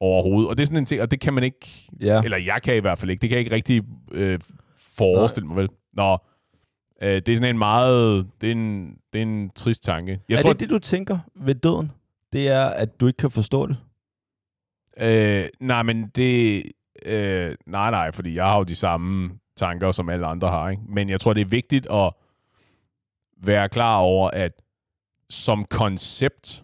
overhovedet. 0.00 0.50
Og 0.50 0.56
det 0.56 0.62
er 0.62 0.66
sådan 0.66 0.78
en 0.78 0.84
ting, 0.86 1.02
og 1.02 1.10
det 1.10 1.20
kan 1.20 1.34
man 1.34 1.44
ikke, 1.44 1.88
Ja. 2.00 2.22
eller 2.22 2.36
jeg 2.38 2.62
kan 2.62 2.76
i 2.76 2.80
hvert 2.80 2.98
fald 2.98 3.10
ikke, 3.10 3.20
det 3.22 3.28
kan 3.30 3.36
jeg 3.36 3.44
ikke 3.44 3.54
rigtig 3.54 3.82
øh, 4.12 4.38
forestille 4.76 5.46
mig, 5.46 5.56
vel? 5.56 5.68
Nå, 5.92 6.18
øh, 7.02 7.08
det 7.08 7.28
er 7.28 7.36
sådan 7.36 7.50
en 7.54 7.58
meget, 7.58 8.26
det 8.40 8.46
er 8.46 8.52
en, 8.52 8.96
det 9.12 9.18
er 9.18 9.22
en 9.22 9.50
trist 9.50 9.82
tanke. 9.82 10.20
Jeg 10.28 10.36
er 10.36 10.42
tror, 10.42 10.52
det 10.52 10.60
det, 10.60 10.70
du 10.70 10.78
tænker 10.78 11.18
ved 11.34 11.54
døden? 11.54 11.92
Det 12.32 12.48
er, 12.48 12.64
at 12.64 13.00
du 13.00 13.06
ikke 13.06 13.16
kan 13.16 13.30
forstå 13.30 13.66
det? 13.66 13.76
Øh, 15.00 15.44
nej, 15.60 15.82
men 15.82 16.08
det... 16.08 16.62
Øh, 17.06 17.54
nej, 17.66 17.90
nej, 17.90 18.12
fordi 18.12 18.34
jeg 18.34 18.44
har 18.44 18.56
jo 18.56 18.62
de 18.62 18.74
samme 18.74 19.30
tanker, 19.56 19.92
som 19.92 20.08
alle 20.08 20.26
andre 20.26 20.48
har. 20.48 20.70
Ikke? 20.70 20.82
Men 20.88 21.08
jeg 21.08 21.20
tror, 21.20 21.32
det 21.32 21.40
er 21.40 21.44
vigtigt 21.44 21.86
at 21.90 22.12
være 23.42 23.68
klar 23.68 23.96
over, 23.98 24.30
at 24.30 24.52
som 25.30 25.64
koncept, 25.64 26.62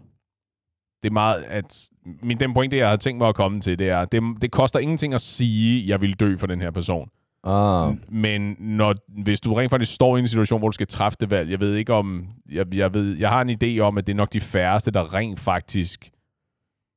det 1.03 1.09
er 1.09 1.13
meget, 1.13 1.43
at 1.43 1.91
min, 2.23 2.41
den 2.41 2.55
pointe, 2.55 2.77
jeg 2.77 2.89
har 2.89 2.97
tænkt 2.97 3.19
mig 3.19 3.29
at 3.29 3.35
komme 3.35 3.61
til, 3.61 3.79
det 3.79 3.89
er, 3.89 4.05
det, 4.05 4.23
det 4.43 4.51
koster 4.51 4.79
ingenting 4.79 5.15
at 5.15 5.21
sige, 5.21 5.89
jeg 5.89 6.01
vil 6.01 6.21
dø 6.21 6.37
for 6.37 6.47
den 6.47 6.61
her 6.61 6.71
person. 6.71 7.09
Ah. 7.45 7.95
Men 8.09 8.57
når, 8.59 8.95
hvis 9.23 9.41
du 9.41 9.55
rent 9.55 9.71
faktisk 9.71 9.95
står 9.95 10.17
i 10.17 10.21
en 10.21 10.29
situation, 10.29 10.59
hvor 10.59 10.69
du 10.69 10.75
skal 10.75 10.87
træffe 10.87 11.17
det 11.21 11.31
valg, 11.31 11.51
jeg 11.51 11.61
ved 11.61 11.75
ikke 11.75 11.95
om, 11.95 12.27
jeg, 12.51 12.75
jeg, 12.75 12.95
ved, 12.95 13.17
jeg 13.17 13.29
har 13.29 13.41
en 13.41 13.51
idé 13.63 13.79
om, 13.79 13.99
at 13.99 14.07
det 14.07 14.13
er 14.13 14.17
nok 14.17 14.33
de 14.33 14.41
færreste, 14.41 14.91
der 14.91 15.15
rent 15.15 15.41
faktisk 15.41 16.11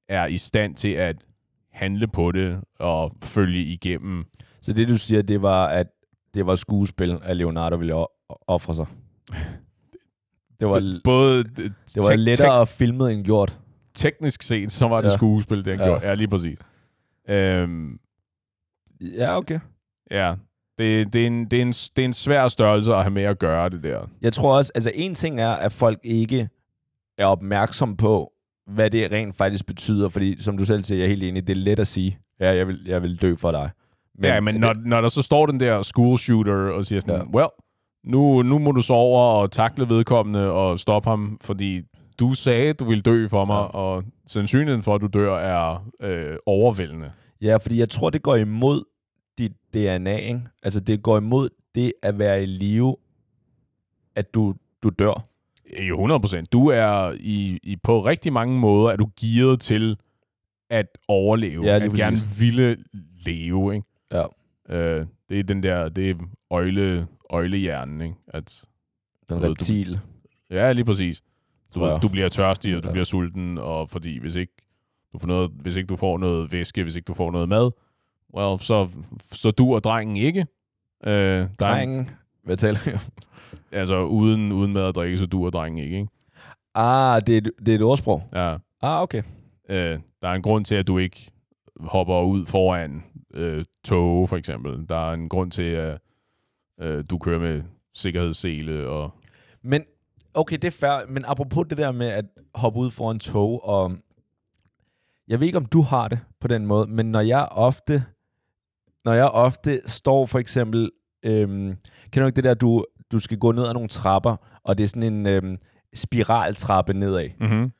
er 0.10 0.26
i 0.26 0.38
stand 0.38 0.76
til 0.76 0.90
at 0.90 1.16
handle 1.72 2.08
på 2.08 2.32
det 2.32 2.60
og 2.80 3.12
følge 3.24 3.64
igennem. 3.64 4.26
Så 4.62 4.74
det, 4.74 4.88
du 4.88 4.98
siger, 4.98 5.22
det 5.22 5.42
var, 5.42 5.68
at 5.68 5.88
det 6.34 6.46
var 6.46 6.56
skuespil, 6.56 7.20
at 7.24 7.38
Leonardo 7.38 7.76
ville 7.76 8.06
ofre 8.48 8.76
sig? 8.76 8.86
Det 10.60 10.68
var, 10.68 11.00
Både 11.04 11.44
det 11.44 11.74
var 11.96 12.16
lettere 12.16 12.62
at 12.62 12.68
filme 12.68 13.12
end 13.12 13.24
gjort. 13.26 13.60
Teknisk 13.96 14.44
set, 14.44 14.72
så 14.72 14.88
var 14.88 15.02
det 15.02 15.10
Ja. 15.10 15.14
skuespil, 15.14 15.58
det 15.66 15.68
han 15.68 15.80
Ja. 15.80 15.86
gjorde. 15.86 16.08
Ja, 16.08 16.14
lige 16.14 16.28
præcis. 16.28 16.58
Øhm, 17.30 18.00
Ja, 19.02 19.38
okay. 19.38 19.60
ja, 20.12 20.36
det, 20.78 21.14
det, 21.14 21.24
er 21.24 21.28
en, 21.28 21.46
det, 21.46 21.58
er 21.58 21.62
en, 21.62 21.72
det 21.72 22.00
er 22.00 22.06
en 22.06 22.14
svær 22.14 22.48
størrelse 22.48 22.94
at 22.94 23.02
have 23.02 23.12
med 23.12 23.24
at 23.24 23.40
gøre, 23.40 23.70
det 23.70 23.84
der. 23.84 24.00
Jeg 24.22 24.34
tror 24.34 24.58
også, 24.58 24.72
altså 24.76 24.92
en 24.94 25.16
ting 25.16 25.40
er, 25.42 25.50
at 25.50 25.72
folk 25.74 26.00
ikke 26.04 26.50
er 27.18 27.26
opmærksom 27.26 27.98
på, 27.98 28.32
hvad 28.68 28.90
det 28.92 29.12
rent 29.12 29.36
faktisk 29.36 29.66
betyder, 29.66 30.10
fordi 30.10 30.42
som 30.42 30.58
du 30.58 30.66
selv 30.66 30.84
siger, 30.84 30.98
jeg 30.98 31.04
er 31.06 31.10
helt 31.10 31.24
enig, 31.24 31.48
det 31.48 31.58
er 31.58 31.62
let 31.62 31.80
at 31.80 31.88
sige, 31.88 32.20
ja, 32.40 32.56
jeg 32.56 32.68
vil, 32.68 32.80
jeg 32.86 33.02
vil 33.02 33.22
dø 33.22 33.36
for 33.36 33.52
dig. 33.52 33.70
Men, 34.16 34.26
ja, 34.26 34.40
men 34.40 34.56
når, 34.56 34.74
når 34.86 35.02
der 35.02 35.10
så 35.10 35.22
står 35.22 35.46
den 35.46 35.60
der 35.60 35.82
school 35.82 36.18
shooter 36.18 36.54
og 36.54 36.86
siger 36.86 37.00
sådan, 37.00 37.16
ja. 37.16 37.38
well, 37.38 37.48
nu, 38.04 38.42
nu 38.42 38.60
må 38.60 38.72
du 38.72 38.82
så 38.82 38.94
over 38.94 39.22
og 39.22 39.52
takle 39.52 39.90
vedkommende 39.90 40.52
og 40.52 40.80
stoppe 40.80 41.10
ham, 41.10 41.38
fordi 41.44 41.82
du 42.20 42.34
sagde, 42.34 42.74
du 42.74 42.86
ville 42.86 43.02
dø 43.02 43.28
for 43.28 43.46
mig, 43.46 43.56
Ja. 43.56 43.62
og 43.78 44.04
sandsynligheden 44.26 44.84
for, 44.84 44.96
at 44.96 45.02
du 45.02 45.08
dør, 45.08 45.38
er 45.38 45.90
øh, 46.00 46.38
overvældende. 46.46 47.12
Ja, 47.42 47.58
fordi 47.58 47.80
jeg 47.80 47.90
tror, 47.90 48.10
det 48.10 48.24
går 48.24 48.36
imod 48.36 48.84
dit 49.38 49.52
DNA, 49.74 50.16
ikke? 50.18 50.42
Altså, 50.64 50.80
det 50.80 51.04
går 51.04 51.18
imod 51.18 51.50
det 51.76 51.94
at 52.02 52.20
være 52.20 52.44
i 52.44 52.46
live, 52.46 52.96
at 54.16 54.34
du, 54.34 54.56
du 54.84 54.90
dør. 54.90 55.26
I 55.80 55.86
100 55.88 56.20
procent. 56.20 56.54
Du 56.54 56.68
er 56.68 57.12
i, 57.20 57.60
i, 57.64 57.76
på 57.84 58.06
rigtig 58.06 58.34
mange 58.34 58.60
måder, 58.60 58.92
er 58.92 58.96
du 58.96 59.10
gearet 59.22 59.60
til 59.60 59.98
at 60.70 60.98
overleve. 61.08 61.64
Ja, 61.66 61.76
at 61.76 61.92
gerne 61.94 62.16
præcis. 62.16 62.42
ville 62.42 62.78
leve, 63.26 63.76
ikke? 63.76 63.88
Ja. 64.12 64.24
Øh, 64.70 65.06
det 65.30 65.40
er 65.40 65.44
den 65.44 65.64
der, 65.64 65.90
det 65.90 66.10
er 66.10 66.16
øjle, 66.52 67.08
øjlehjernen, 67.30 68.02
ikke? 68.02 68.16
At, 68.28 68.64
Den 69.30 69.38
Ved 69.38 69.44
du- 69.46 69.52
reptil. 69.52 70.00
ja, 70.52 70.72
lige 70.72 70.86
præcis. 70.86 71.22
Du, 71.76 71.86
jeg. 71.86 72.02
du 72.02 72.08
bliver 72.08 72.30
tørstig, 72.30 72.78
og 72.78 72.84
du 72.84 72.88
Ja. 72.88 72.92
bliver 72.92 73.06
sulten, 73.06 73.58
og 73.58 73.90
fordi 73.90 74.20
hvis 74.20 74.36
ikke 74.36 74.54
du 75.14 75.20
får 75.20 75.28
noget, 75.28 75.52
hvis 75.56 75.76
ikke 75.76 75.88
du 75.88 75.96
får 75.96 76.18
noget 76.18 76.52
væske, 76.52 76.84
hvis 76.84 76.96
ikke 76.96 77.06
du 77.06 77.14
får 77.14 77.32
noget 77.32 77.50
mad, 77.50 77.72
well, 78.38 78.60
så, 78.60 78.90
så 79.32 79.52
du 79.52 79.76
og 79.76 79.84
drengen 79.84 80.18
ikke. 80.18 80.46
Øh, 81.06 81.14
der 81.14 81.40
er 81.40 81.48
Drengen. 81.58 82.10
Hvad 82.44 82.58
taler 82.58 82.80
om? 82.94 83.00
altså 83.72 84.04
uden, 84.04 84.52
uden 84.52 84.74
mad 84.74 84.82
og 84.84 84.96
drikke, 84.96 85.18
så 85.18 85.26
du 85.26 85.46
og 85.46 85.54
drengen 85.54 85.84
ikke, 85.84 85.98
ikke? 85.98 86.10
Ah, 86.76 87.22
det 87.28 87.34
er, 87.34 87.38
et- 87.38 87.52
det 87.60 87.68
er 87.68 87.76
et 87.76 87.82
ordsprog. 87.82 88.24
Ja. 88.34 88.58
Ah, 88.82 89.02
okay. 89.02 89.24
Øh, 89.70 90.00
der 90.22 90.28
er 90.28 90.34
en 90.34 90.42
grund 90.42 90.66
til, 90.66 90.76
at 90.76 90.88
du 90.88 90.98
ikke 90.98 91.28
hopper 91.80 92.22
ud 92.22 92.46
foran 92.46 93.04
øh, 93.34 93.66
tog, 93.86 94.30
for 94.30 94.38
eksempel. 94.38 94.86
Der 94.90 95.10
er 95.10 95.14
en 95.14 95.30
grund 95.30 95.52
til, 95.52 95.64
at 95.64 95.98
øh, 96.82 97.04
du 97.10 97.18
kører 97.18 97.40
med 97.40 97.64
sikkerhedssele 97.94 98.88
og... 98.88 99.12
Men, 99.64 99.84
okay, 100.36 100.56
det 100.56 100.64
er 100.64 100.72
fair, 100.72 101.08
men 101.10 101.26
apropos 101.28 101.66
det 101.70 101.78
der 101.78 101.92
med 101.92 102.08
at 102.08 102.26
hoppe 102.56 102.80
ud 102.80 102.92
foran 102.92 103.20
tog, 103.20 103.66
og 103.66 103.98
jeg 105.28 105.40
ved 105.40 105.48
ikke, 105.48 105.58
om 105.58 105.66
du 105.66 105.82
har 105.82 106.08
det 106.08 106.20
på 106.40 106.48
den 106.48 106.66
måde, 106.66 106.88
men 106.88 107.12
når 107.12 107.22
jeg 107.22 107.48
ofte, 107.52 108.06
når 109.06 109.14
jeg 109.14 109.30
ofte 109.30 109.82
står 109.86 110.26
for 110.26 110.40
eksempel, 110.40 110.92
øhm, 111.24 111.76
kender 112.12 112.22
du 112.22 112.26
ikke 112.26 112.36
det 112.36 112.44
der, 112.44 112.54
du, 112.54 112.86
du 113.12 113.20
skal 113.20 113.38
gå 113.38 113.52
ned 113.52 113.68
ad 113.68 113.74
nogle 113.74 113.90
trapper, 113.90 114.36
og 114.64 114.78
det 114.78 114.84
er 114.84 114.88
sådan 114.88 115.14
en 115.14 115.28
øhm, 115.28 115.58
spiraltrappe 115.94 116.94
nedad, 116.94 117.30
Mm-hmm. 117.40 117.72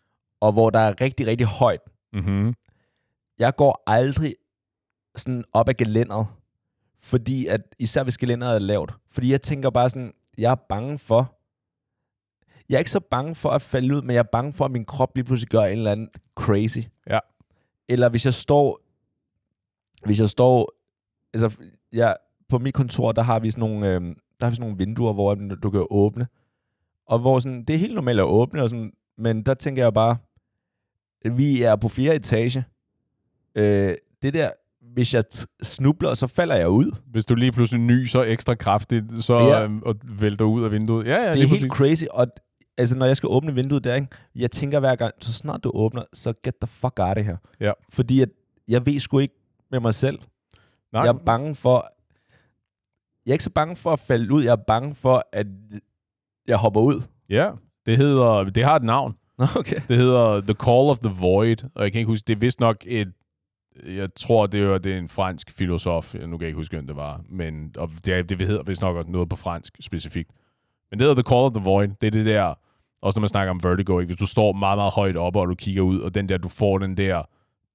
og 0.42 0.52
hvor 0.52 0.70
der 0.70 0.80
er 0.80 1.02
rigtig, 1.02 1.28
rigtig 1.28 1.48
højt. 1.48 1.82
Mm-hmm. 2.14 2.54
Jeg 3.40 3.56
går 3.56 3.84
aldrig 3.88 4.36
sådan 5.16 5.44
op 5.54 5.70
ad 5.70 5.74
gelænderet, 5.74 6.28
fordi 7.02 7.48
at, 7.48 7.62
især 7.80 8.04
hvis 8.04 8.18
gelænderet 8.18 8.56
er 8.56 8.60
lavt, 8.60 8.94
fordi 9.12 9.32
jeg 9.32 9.42
tænker 9.42 9.70
bare 9.70 9.90
sådan, 9.90 10.14
jeg 10.38 10.52
er 10.52 10.56
bange 10.70 11.00
for, 11.00 11.35
jeg 12.70 12.76
er 12.76 12.80
ikke 12.80 12.92
så 12.92 13.00
bange 13.00 13.36
for 13.36 13.50
at 13.50 13.62
falde 13.62 13.96
ud, 13.96 14.02
men 14.02 14.10
jeg 14.14 14.20
er 14.20 14.24
bange 14.32 14.54
for, 14.54 14.66
at 14.66 14.72
min 14.72 14.86
krop 14.86 15.12
lige 15.16 15.26
pludselig 15.26 15.50
gør 15.50 15.62
en 15.62 15.78
eller 15.78 15.92
anden 15.92 16.10
crazy. 16.36 16.80
Ja. 17.10 17.20
Eller 17.90 18.10
hvis 18.10 18.26
jeg 18.26 18.34
står, 18.34 18.80
hvis 20.06 20.20
jeg 20.20 20.30
står, 20.30 20.74
altså, 21.34 21.58
jeg, 21.92 22.16
på 22.50 22.60
mit 22.60 22.74
kontor, 22.74 23.12
der 23.12 23.22
har 23.22 23.40
vi 23.40 23.52
sådan 23.52 23.70
nogle, 23.70 23.88
øh, 23.96 24.02
der 24.40 24.46
har 24.46 24.50
vi 24.50 24.56
sådan 24.56 24.62
nogle 24.62 24.78
vinduer, 24.78 25.14
hvor 25.14 25.36
du 25.36 25.70
kan 25.70 25.86
åbne. 25.90 26.28
Og 27.08 27.20
hvor 27.20 27.40
sådan, 27.40 27.64
det 27.64 27.74
er 27.74 27.78
helt 27.80 27.96
normalt 27.96 28.20
at 28.20 28.26
åbne, 28.26 28.64
og 28.64 28.70
sådan, 28.70 28.92
men 29.18 29.44
der 29.44 29.54
tænker 29.54 29.84
jeg 29.84 29.94
bare, 29.94 30.18
vi 31.32 31.62
er 31.62 31.76
på 31.76 31.90
fjerde 31.90 32.16
etage. 32.16 32.66
Øh, 33.56 33.96
det 34.22 34.34
der, 34.34 34.50
hvis 34.94 35.14
jeg 35.14 35.24
snubler, 35.64 36.14
så 36.14 36.28
falder 36.28 36.56
jeg 36.56 36.70
ud. 36.70 36.92
Hvis 37.08 37.26
du 37.26 37.36
lige 37.36 37.52
pludselig 37.52 37.82
nyser 37.82 38.22
ekstra 38.22 38.56
kraftigt, 38.56 39.24
så 39.24 39.38
Ja. 39.38 39.64
øhm, 39.64 39.82
og 39.84 39.96
vælter 40.04 40.46
ud 40.46 40.64
af 40.64 40.72
vinduet. 40.72 41.06
Ja, 41.08 41.16
ja, 41.16 41.22
det 41.22 41.30
er 41.30 41.36
helt 41.36 41.50
præcis. 41.50 41.72
crazy, 41.72 42.04
og 42.12 42.28
altså, 42.78 42.98
når 42.98 43.06
jeg 43.06 43.18
skal 43.18 43.28
åbne 43.30 43.54
vinduet 43.56 43.84
der, 43.84 43.96
ikke, 43.96 44.08
jeg 44.36 44.52
tænker 44.52 44.80
hver 44.80 44.96
gang, 44.96 45.14
så 45.20 45.34
snart 45.34 45.64
du 45.64 45.72
åbner, 45.74 46.04
så 46.14 46.34
get 46.44 46.56
the 46.62 46.68
fuck 46.68 47.00
out 47.00 47.18
of 47.18 47.24
her. 47.26 47.38
Ja. 47.60 47.72
Fordi 47.90 48.22
at, 48.22 48.30
jeg 48.68 48.86
ved 48.86 49.00
sgu 49.00 49.20
ikke 49.20 49.36
med 49.72 49.80
mig 49.80 49.94
selv. 49.94 50.20
Nej, 50.92 51.02
Jeg 51.02 51.10
er 51.10 51.14
bange 51.26 51.56
for... 51.56 51.92
Jeg 53.26 53.32
er 53.32 53.34
ikke 53.34 53.44
så 53.44 53.50
bange 53.50 53.76
for 53.76 53.94
at 53.94 54.00
falde 54.00 54.34
ud, 54.34 54.44
jeg 54.44 54.52
er 54.52 54.56
bange 54.56 54.96
for, 54.96 55.26
at 55.32 55.48
jeg 56.48 56.58
hopper 56.58 56.82
ud. 56.82 57.02
ja, 57.30 57.52
det 57.86 57.98
hedder, 57.98 58.44
det 58.44 58.64
har 58.64 58.76
et 58.76 58.84
navn. 58.84 59.16
Okay. 59.56 59.82
Det 59.88 59.98
hedder 59.98 60.42
The 60.42 60.54
Call 60.54 60.90
of 60.90 61.00
the 61.00 61.14
Void, 61.22 61.58
og 61.76 61.84
jeg 61.84 61.92
kan 61.92 62.00
ikke 62.00 62.10
huske, 62.10 62.28
det 62.28 62.36
er 62.36 62.40
vist 62.40 62.60
nok 62.60 62.78
et, 62.86 63.12
jeg 63.86 64.10
tror, 64.16 64.48
det 64.48 64.62
er, 64.62 64.78
det 64.78 64.94
er 64.94 64.98
en 64.98 65.10
fransk 65.10 65.52
filosof, 65.52 66.14
nu 66.14 66.20
kan 66.20 66.42
jeg 66.42 66.48
ikke 66.48 66.58
huske, 66.58 66.76
hvem 66.76 66.88
det 66.88 66.96
var, 66.96 67.22
men 67.30 67.76
og 67.78 67.90
det, 68.06 68.30
det 68.30 68.42
hedder 68.42 68.64
vist 68.64 68.82
nok 68.82 68.96
også 68.96 69.10
noget 69.10 69.30
på 69.30 69.36
fransk 69.36 69.78
specifikt. 69.80 70.32
Men 70.92 71.00
det 71.00 71.08
hedder 71.08 71.24
The 71.24 71.30
Call 71.30 71.46
of 71.46 71.52
the 71.54 71.64
Void, 71.64 71.90
det 72.02 72.08
er 72.08 72.12
det 72.12 72.26
der, 72.26 72.54
også 73.06 73.20
når 73.20 73.22
man 73.22 73.30
snakker 73.30 73.52
om 73.52 73.60
vertigo, 73.64 74.00
ikke? 74.00 74.10
hvis 74.10 74.20
du 74.20 74.26
står 74.28 74.54
meget, 74.54 74.78
meget 74.78 74.94
højt 74.94 75.18
oppe, 75.18 75.40
og 75.40 75.48
du 75.48 75.56
kigger 75.56 75.82
ud, 75.82 76.00
og 76.00 76.16
den 76.16 76.30
der, 76.30 76.38
du 76.38 76.50
får 76.50 76.78
den 76.78 76.98
der 76.98 77.22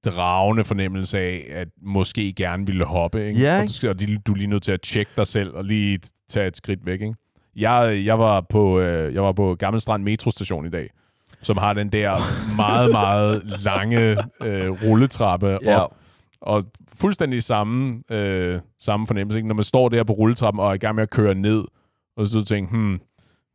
dragende 0.04 0.64
fornemmelse 0.64 1.18
af, 1.18 1.46
at 1.50 1.68
måske 1.82 2.32
gerne 2.32 2.66
ville 2.66 2.84
hoppe, 2.84 3.28
ikke? 3.28 3.40
Ja, 3.40 3.54
og, 3.56 3.62
ikke? 3.62 3.68
du, 3.68 3.72
skal, 3.72 3.90
og 3.90 4.00
du 4.26 4.32
er 4.32 4.36
lige 4.36 4.46
nødt 4.46 4.62
til 4.62 4.72
at 4.72 4.80
tjekke 4.80 5.10
dig 5.16 5.26
selv, 5.26 5.54
og 5.54 5.64
lige 5.64 5.98
tage 6.28 6.46
et 6.46 6.56
skridt 6.56 6.86
væk, 6.86 7.00
ikke? 7.00 7.14
Jeg, 7.56 8.02
jeg, 8.04 8.18
var 8.18 8.40
på, 8.50 8.80
øh, 8.80 9.14
jeg 9.14 9.22
var 9.22 9.32
på 9.32 9.54
Gammel 9.54 9.80
Strand 9.80 10.02
metrostation 10.02 10.66
i 10.66 10.70
dag, 10.70 10.90
som 11.40 11.56
har 11.56 11.72
den 11.72 11.88
der 11.92 12.16
meget, 12.56 12.90
meget 13.02 13.42
lange 13.64 14.16
øh, 14.42 14.70
rulletrappe 14.84 15.58
Ja. 15.62 15.78
op, 15.78 15.96
og 16.40 16.62
fuldstændig 16.94 17.42
samme, 17.42 18.02
øh, 18.10 18.60
samme 18.78 19.06
fornemmelse. 19.06 19.38
Ikke? 19.38 19.48
Når 19.48 19.54
man 19.54 19.64
står 19.64 19.88
der 19.88 20.04
på 20.04 20.12
rulletrappen 20.12 20.60
og 20.60 20.70
er 20.70 20.74
i 20.74 20.78
gang 20.78 20.94
med 20.94 21.02
at 21.02 21.10
køre 21.10 21.34
ned, 21.34 21.64
og 22.16 22.28
så 22.28 22.44
tænker 22.44 22.70
hmm, 22.70 23.00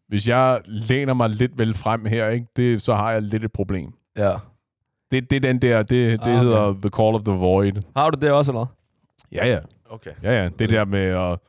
hvis 0.08 0.28
jeg 0.28 0.62
læner 0.66 1.14
mig 1.14 1.30
lidt 1.30 1.52
vel 1.60 1.74
frem 1.74 2.06
her, 2.06 2.30
ikke, 2.30 2.48
det, 2.56 2.82
så 2.82 2.96
har 2.96 3.12
jeg 3.12 3.22
lidt 3.22 3.44
et 3.44 3.52
problem. 3.52 3.94
ja. 4.18 4.34
Det, 5.12 5.30
det 5.30 5.36
er 5.36 5.40
den 5.40 5.62
der, 5.62 5.78
det, 5.78 5.90
det 5.90 6.20
Ah, 6.20 6.28
okay. 6.28 6.40
hedder 6.40 6.74
The 6.82 6.90
Call 6.90 7.16
of 7.16 7.22
the 7.24 7.34
Void. 7.34 7.72
Har 7.96 8.10
du 8.10 8.20
det 8.22 8.32
også, 8.32 8.52
eller 8.52 8.66
Ja, 9.32 9.48
ja. 9.48 9.60
Okay. 9.90 10.12
Ja, 10.24 10.44
ja. 10.44 10.50
Det 10.60 10.70
der 10.70 10.86
med 10.86 11.00
at, 11.02 11.40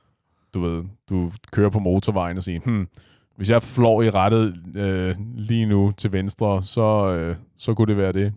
du 0.54 0.60
ved, 0.60 0.84
du 1.10 1.32
kører 1.52 1.70
på 1.70 1.78
motorvejen 1.78 2.36
og 2.36 2.42
siger, 2.42 2.60
hmm, 2.64 2.88
hvis 3.36 3.50
jeg 3.50 3.62
flår 3.62 4.02
i 4.02 4.10
rettet 4.10 4.54
øh, 4.74 5.14
lige 5.36 5.66
nu 5.66 5.92
til 5.96 6.12
venstre, 6.12 6.62
så, 6.62 7.10
øh, 7.14 7.36
så 7.58 7.74
kunne 7.74 7.86
det 7.86 7.96
være 7.96 8.12
det. 8.12 8.32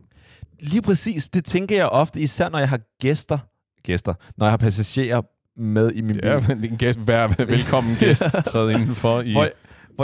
Lige 0.59 0.81
præcis. 0.81 1.29
Det 1.29 1.45
tænker 1.45 1.75
jeg 1.75 1.89
ofte, 1.89 2.19
især 2.21 2.49
når 2.49 2.59
jeg 2.59 2.69
har 2.69 2.79
gæster. 3.01 3.37
Gæster. 3.83 4.13
Når 4.37 4.45
jeg 4.45 4.51
har 4.51 4.57
passagerer 4.57 5.21
med 5.59 5.91
i 5.91 6.01
min 6.01 6.13
bil. 6.13 6.21
Ja, 6.23 6.41
en 6.63 6.77
gæst, 6.77 7.07
vær 7.07 7.27
velkommen 7.45 7.95
gæst, 7.95 8.23
træd 8.51 8.69
indenfor 8.69 9.21
i 9.21 9.31
Hvor, 9.31 9.47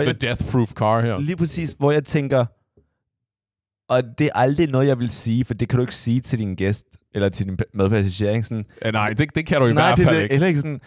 hvor 0.03 0.11
the 0.13 0.15
jeg, 0.21 0.31
death-proof 0.31 0.73
car 0.73 1.01
her. 1.01 1.19
lige 1.19 1.35
præcis, 1.35 1.75
hvor 1.79 1.91
jeg 1.91 2.03
tænker, 2.03 2.45
og 3.89 4.03
det 4.17 4.25
er 4.25 4.31
aldrig 4.35 4.67
noget, 4.69 4.87
jeg 4.87 4.99
vil 4.99 5.09
sige, 5.09 5.45
for 5.45 5.53
det 5.53 5.69
kan 5.69 5.77
du 5.77 5.81
ikke 5.83 5.95
sige 5.95 6.19
til 6.19 6.39
din 6.39 6.55
gæst, 6.55 6.85
eller 7.13 7.29
til 7.29 7.45
din 7.45 7.59
medpassager. 7.73 8.41
Sådan, 8.41 8.65
Ja, 8.85 8.91
nej, 8.91 9.13
det, 9.13 9.35
det 9.35 9.45
kan 9.45 9.61
du 9.61 9.67
i 9.67 9.73
nej, 9.73 9.87
hvert 9.87 9.97
det 9.97 10.05
fald 10.05 10.15
er 10.17 10.21
ikke. 10.21 10.33
heller 10.33 10.47
ikke 10.47 10.59
sådan, 10.59 10.81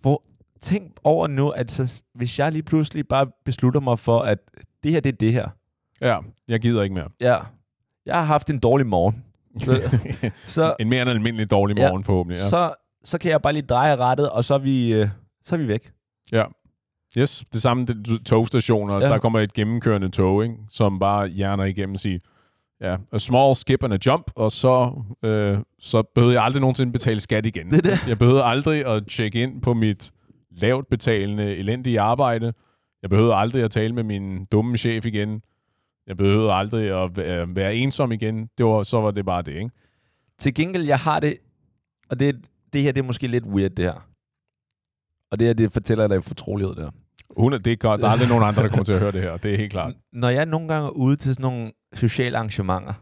hvor, 0.00 0.22
tænk 0.60 0.92
over 1.04 1.26
nu, 1.26 1.48
at 1.48 1.70
så, 1.70 2.02
hvis 2.14 2.38
jeg 2.38 2.52
lige 2.52 2.62
pludselig 2.62 3.08
bare 3.08 3.26
beslutter 3.44 3.80
mig 3.80 3.98
for, 3.98 4.20
at 4.20 4.38
det 4.82 4.90
her, 4.90 5.00
det 5.00 5.12
er 5.12 5.16
det 5.16 5.32
her. 5.32 5.48
Ja, 6.00 6.18
jeg 6.48 6.60
gider 6.60 6.82
ikke 6.82 6.94
mere. 6.94 7.08
Ja, 7.20 7.36
jeg 8.06 8.14
har 8.14 8.24
haft 8.24 8.50
en 8.50 8.58
dårlig 8.58 8.86
morgen. 8.86 9.24
Så, 9.58 10.00
så, 10.46 10.74
en 10.80 10.88
mere 10.88 11.02
end 11.02 11.10
almindelig 11.10 11.50
dårlig 11.50 11.78
Ja. 11.78 11.88
morgen 11.88 12.04
forhåbentlig. 12.04 12.38
Ja. 12.42 12.48
så, 12.48 12.74
så 13.04 13.18
kan 13.18 13.30
jeg 13.30 13.42
bare 13.42 13.52
lige 13.52 13.62
dreje 13.66 13.96
rettet, 13.96 14.30
og 14.30 14.44
så 14.44 14.54
er 14.54 14.58
vi, 14.58 14.94
øh, 14.94 15.08
så 15.44 15.54
er 15.54 15.58
vi 15.58 15.68
væk. 15.68 15.92
ja. 16.32 16.44
Yes, 17.18 17.44
det 17.52 17.62
samme 17.62 17.86
det, 17.86 18.26
togstationer. 18.26 18.94
Ja. 18.94 19.08
Der 19.08 19.18
kommer 19.18 19.40
et 19.40 19.52
gennemkørende 19.52 20.08
tog, 20.08 20.44
ikke, 20.44 20.56
som 20.68 20.98
bare 20.98 21.28
hjerner 21.28 21.64
igennem 21.64 21.94
og 21.94 22.00
siger, 22.00 22.18
ja, 22.80 22.96
a 23.12 23.18
small 23.18 23.56
skip 23.56 23.84
and 23.84 23.94
a 23.94 23.98
jump, 24.06 24.30
og 24.36 24.52
så, 24.52 25.02
øh, 25.22 25.58
så 25.78 26.02
behøvede 26.02 26.36
jeg 26.36 26.44
aldrig 26.44 26.60
nogensinde 26.60 26.92
betale 26.92 27.20
skat 27.20 27.46
igen. 27.46 27.70
Det 27.70 27.84
det. 27.84 28.06
Jeg 28.08 28.18
behøvede 28.18 28.44
aldrig 28.44 28.86
at 28.86 29.06
tjekke 29.06 29.42
ind 29.42 29.62
på 29.62 29.74
mit 29.74 30.12
lavt 30.50 30.88
betalende, 30.88 31.56
elendige 31.56 32.00
arbejde. 32.00 32.52
Jeg 33.02 33.10
behøvede 33.10 33.34
aldrig 33.34 33.64
at 33.64 33.70
tale 33.70 33.94
med 33.94 34.02
min 34.02 34.44
dumme 34.44 34.76
chef 34.76 35.06
igen. 35.06 35.42
Jeg 36.06 36.16
behøvede 36.16 36.52
aldrig 36.52 37.02
at 37.02 37.16
være, 37.16 37.56
være 37.56 37.74
ensom 37.74 38.12
igen. 38.12 38.48
Det 38.58 38.66
var, 38.66 38.82
så 38.82 39.00
var 39.00 39.10
det 39.10 39.24
bare 39.24 39.42
det, 39.42 39.54
ikke? 39.54 39.70
Til 40.38 40.54
gengæld, 40.54 40.84
jeg 40.86 40.98
har 40.98 41.20
det, 41.20 41.36
og 42.08 42.20
det, 42.20 42.40
det 42.72 42.82
her 42.82 42.92
det 42.92 43.00
er 43.00 43.06
måske 43.06 43.26
lidt 43.26 43.44
weird, 43.44 43.70
det 43.70 43.84
her. 43.84 44.08
Og 45.30 45.38
det 45.38 45.46
her, 45.46 45.54
det 45.54 45.72
fortæller 45.72 46.04
jeg 46.04 46.10
dig 46.10 46.18
i 46.18 46.22
fortrolighed, 46.22 46.74
det 46.74 46.84
her. 46.84 46.90
Hun 47.36 47.52
det 47.52 47.66
er 47.66 47.76
godt. 47.76 48.00
Der 48.00 48.06
er 48.06 48.10
aldrig 48.10 48.28
nogen 48.28 48.44
andre, 48.44 48.62
der 48.62 48.68
kommer 48.68 48.84
til 48.84 48.92
at 48.92 49.00
høre 49.00 49.12
det 49.12 49.22
her. 49.22 49.36
Det 49.36 49.52
er 49.52 49.56
helt 49.56 49.72
klart. 49.72 49.94
Når 50.12 50.28
jeg 50.28 50.46
nogle 50.46 50.68
gange 50.68 50.86
er 50.86 50.90
ude 50.90 51.16
til 51.16 51.34
sådan 51.34 51.42
nogle 51.42 51.72
sociale 51.94 52.36
arrangementer, 52.36 52.92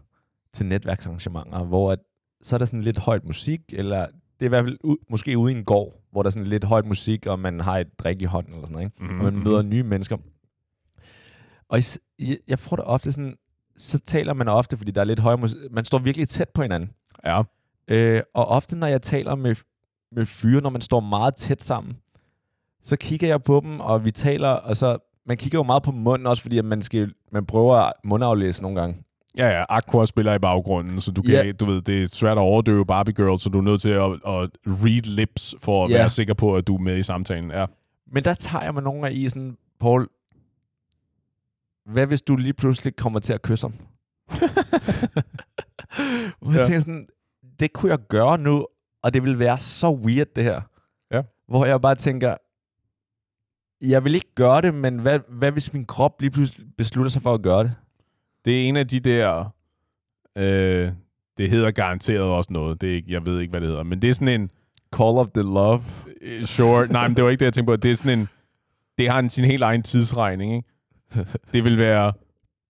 til 0.53 0.67
netværksarrangementer, 0.67 1.65
hvor 1.65 1.93
at, 1.93 1.99
så 2.43 2.57
er 2.57 2.59
der 2.59 2.67
sådan 2.67 2.83
lidt 2.83 2.99
højt 2.99 3.25
musik, 3.25 3.61
eller 3.73 4.07
det 4.07 4.41
er 4.41 4.45
i 4.45 4.49
hvert 4.49 4.65
fald 4.65 4.79
ud, 4.85 4.97
måske 5.11 5.39
ude 5.39 5.53
i 5.53 5.57
en 5.57 5.65
gård, 5.65 5.95
hvor 6.13 6.23
der 6.23 6.29
er 6.29 6.31
sådan 6.31 6.47
lidt 6.47 6.65
højt 6.65 6.87
musik, 6.87 7.27
og 7.27 7.39
man 7.39 7.61
har 7.61 7.79
et 7.79 7.99
drik 7.99 8.23
i 8.23 8.25
hånden, 8.25 8.53
eller 8.53 8.67
sådan 8.67 8.73
noget, 8.73 8.87
ikke? 8.87 9.03
Mm-hmm. 9.03 9.19
og 9.19 9.25
man 9.33 9.45
møder 9.45 9.63
nye 9.63 9.83
mennesker. 9.83 10.17
Og 11.69 11.79
jeg, 12.19 12.39
jeg 12.49 12.59
får 12.59 12.77
det 12.77 12.85
ofte 12.85 13.13
sådan, 13.13 13.37
så 13.77 13.99
taler 13.99 14.33
man 14.35 14.49
ofte, 14.49 14.77
fordi 14.77 14.91
der 14.91 15.01
er 15.01 15.05
lidt 15.05 15.19
høj 15.21 15.37
musik, 15.37 15.59
man 15.71 15.85
står 15.85 15.99
virkelig 15.99 16.29
tæt 16.29 16.49
på 16.49 16.63
hinanden. 16.63 16.91
Ja. 17.25 17.43
Øh, 17.89 18.23
og 18.35 18.47
ofte, 18.47 18.79
når 18.79 18.87
jeg 18.87 19.03
taler 19.03 19.35
med, 19.35 19.57
med 20.13 20.27
fyre, 20.27 20.61
når 20.61 20.71
man 20.71 20.81
står 20.81 21.01
meget 21.01 21.35
tæt 21.35 21.63
sammen, 21.63 21.97
så 22.83 22.97
kigger 22.97 23.29
jeg 23.29 23.43
på 23.43 23.61
dem, 23.65 23.81
og 23.81 24.05
vi 24.05 24.11
taler, 24.11 24.49
og 24.49 24.77
så, 24.77 24.99
man 25.27 25.37
kigger 25.37 25.59
jo 25.59 25.63
meget 25.63 25.83
på 25.83 25.91
munden 25.93 26.27
også, 26.27 26.43
fordi 26.43 26.59
at 26.59 26.65
man, 26.65 26.83
skal, 26.83 27.15
man 27.33 27.47
prøver 27.47 27.75
at 27.77 27.93
mundaflæse 28.05 28.63
nogle 28.63 28.81
gange. 28.81 28.97
Ja, 29.39 29.49
ja. 29.59 29.65
Aqua 29.69 30.07
spiller 30.07 30.35
i 30.35 30.39
baggrunden, 30.39 31.01
så 31.01 31.11
du 31.13 31.23
kan, 31.23 31.33
Ja. 31.33 31.53
du 31.53 31.65
ved, 31.67 31.83
det 31.83 32.03
er 32.03 32.07
svært 32.07 32.39
at 32.39 32.43
overdøve 32.43 32.87
Barbie 32.87 33.15
Girl, 33.15 33.39
så 33.39 33.49
du 33.49 33.59
er 33.59 33.63
nødt 33.63 33.81
til 33.81 33.89
at, 33.89 34.03
at 34.13 34.51
read 34.67 35.03
lips 35.03 35.55
for 35.61 35.85
at 35.85 35.91
Ja. 35.91 35.97
være 35.97 36.09
sikker 36.09 36.35
på, 36.35 36.57
at 36.57 36.67
du 36.67 36.75
er 36.77 36.81
med 36.81 36.97
i 36.99 37.03
samtalen. 37.03 37.51
Ja. 37.51 37.67
Men 38.13 38.25
der 38.25 38.35
tager 38.35 38.65
jeg 38.65 38.75
mig 38.75 38.83
nogle 38.83 39.09
af 39.09 39.13
i 39.13 39.29
sådan, 39.29 39.57
Paul, 39.81 40.09
hvad 41.87 42.07
hvis 42.07 42.23
du 42.23 42.37
lige 42.37 42.53
pludselig 42.53 42.97
kommer 42.97 43.21
til 43.21 43.33
at 43.33 43.43
kysse 43.43 43.67
ham? 43.67 43.75
Hvor 46.41 46.53
jeg 46.53 46.65
tænker 46.67 46.81
sådan, 46.81 47.07
det 47.61 47.73
kunne 47.73 47.91
jeg 47.91 47.99
gøre 48.09 48.39
nu, 48.39 48.67
og 49.03 49.15
det 49.15 49.23
ville 49.23 49.39
være 49.39 49.59
så 49.59 49.91
weird, 49.91 50.27
det 50.37 50.45
her. 50.45 50.61
Ja. 51.13 51.23
Hvor 51.49 51.65
jeg 51.67 51.81
bare 51.81 51.95
tænker, 51.95 52.35
jeg 53.83 54.05
vil 54.05 54.15
ikke 54.15 54.35
gøre 54.35 54.63
det, 54.63 54.75
men 54.75 54.99
hvad, 54.99 55.19
hvad 55.29 55.53
hvis 55.53 55.73
min 55.73 55.85
krop 55.85 56.21
lige 56.21 56.31
pludselig 56.31 56.67
beslutter 56.79 57.11
sig 57.11 57.23
for 57.23 57.35
at 57.35 57.43
gøre 57.43 57.63
det? 57.65 57.75
Det 58.45 58.61
er 58.65 58.69
en 58.69 58.77
af 58.77 58.87
de 58.89 59.01
der... 59.01 59.53
Øh, 60.39 60.93
det 61.39 61.51
hedder 61.51 61.71
garanteret 61.71 62.21
også 62.23 62.53
noget. 62.53 62.81
Det 62.81 62.91
er 62.91 62.95
ikke, 62.95 63.13
jeg 63.13 63.27
ved 63.27 63.41
ikke, 63.41 63.51
hvad 63.51 63.61
det 63.61 63.69
hedder. 63.69 63.83
Men 63.83 64.03
det 64.03 64.11
er 64.11 64.15
sådan 64.15 64.41
en... 64.41 64.51
Call 64.97 65.19
of 65.19 65.29
the 65.35 65.43
love. 65.43 65.83
øh, 66.23 66.45
Sure. 66.45 66.87
Nej, 66.87 67.09
men 67.09 67.17
det 67.17 67.25
var 67.25 67.31
ikke 67.31 67.41
det, 67.41 67.45
jeg 67.45 67.53
tænkte 67.53 67.71
på. 67.71 67.77
Det 67.77 67.91
er 67.91 67.95
sådan 67.95 68.19
en... 68.19 68.29
Det 68.99 69.11
har 69.11 69.19
en, 69.19 69.31
sin 69.31 69.45
helt 69.45 69.63
egen 69.63 69.83
tidsregning, 69.83 70.55
ikke? 70.57 70.69
Det 71.53 71.65
vil 71.65 71.79
være 71.79 72.13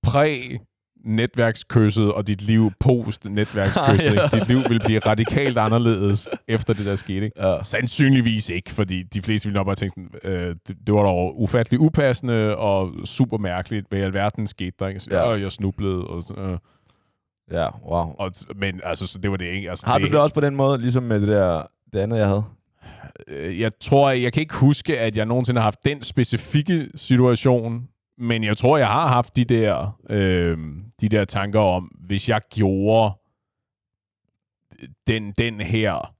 præ 0.02 0.56
netværkskysset 1.04 2.12
og 2.12 2.26
dit 2.26 2.42
liv 2.42 2.70
post 2.80 3.24
netværkskysset. 3.30 4.14
Ja. 4.20 4.26
Dit 4.38 4.48
liv 4.48 4.58
vil 4.68 4.80
blive 4.84 4.98
radikalt 4.98 5.58
anderledes 5.58 6.28
efter 6.48 6.72
det 6.74 6.86
der 6.86 6.96
skete. 6.96 7.24
Ikke? 7.24 7.46
Ja. 7.48 7.62
Sandsynligvis 7.62 8.48
ikke, 8.48 8.70
fordi 8.70 9.02
de 9.02 9.22
fleste 9.22 9.46
ville 9.46 9.56
nok 9.58 9.66
bare 9.66 9.74
tænke 9.76 9.94
sådan, 10.22 10.32
øh, 10.32 10.56
det, 10.68 10.76
det 10.86 10.94
var 10.94 11.02
dog 11.02 11.40
ufattelig 11.40 11.80
upassende 11.80 12.56
og 12.56 12.90
super 13.04 13.38
mærkeligt, 13.38 13.86
hvad 13.88 13.98
i 13.98 14.02
alverden 14.02 14.46
skete 14.46 14.72
der. 14.78 14.88
Ikke? 14.88 15.00
Så, 15.00 15.10
Ja. 15.12 15.30
jeg 15.30 15.52
snublede. 15.52 16.04
Og, 16.04 16.22
så, 16.22 16.34
øh, 16.34 16.58
Ja, 17.52 17.68
wow. 17.88 18.14
og, 18.18 18.30
men 18.56 18.80
altså, 18.84 19.06
så 19.06 19.18
det 19.18 19.30
var 19.30 19.36
det 19.36 19.46
ikke. 19.46 19.70
Altså, 19.70 19.86
Har 19.86 19.98
det, 19.98 20.06
du 20.06 20.12
det 20.12 20.20
også 20.20 20.34
på 20.34 20.40
den 20.40 20.56
måde, 20.56 20.78
ligesom 20.78 21.02
med 21.02 21.20
det 21.20 21.28
der, 21.28 21.62
det 21.92 21.98
andet, 21.98 22.18
jeg 22.18 22.26
havde? 22.26 22.44
øh, 23.28 23.60
jeg 23.60 23.70
tror, 23.80 24.10
jeg 24.10 24.32
kan 24.32 24.40
ikke 24.40 24.54
huske, 24.54 24.98
at 24.98 25.16
jeg 25.16 25.26
nogensinde 25.26 25.60
har 25.60 25.66
haft 25.66 25.84
den 25.84 26.02
specifikke 26.02 26.88
situation, 26.94 27.82
men 28.20 28.44
jeg 28.44 28.56
tror, 28.56 28.78
jeg 28.78 28.86
har 28.86 29.06
haft 29.08 29.36
de 29.36 29.44
der, 29.44 29.98
øh, 30.10 30.58
de 31.00 31.08
der 31.08 31.24
tanker 31.24 31.60
om, 31.60 31.84
hvis 31.84 32.28
jeg 32.28 32.40
gjorde 32.54 33.14
den, 35.06 35.32
den 35.38 35.60
her 35.60 36.14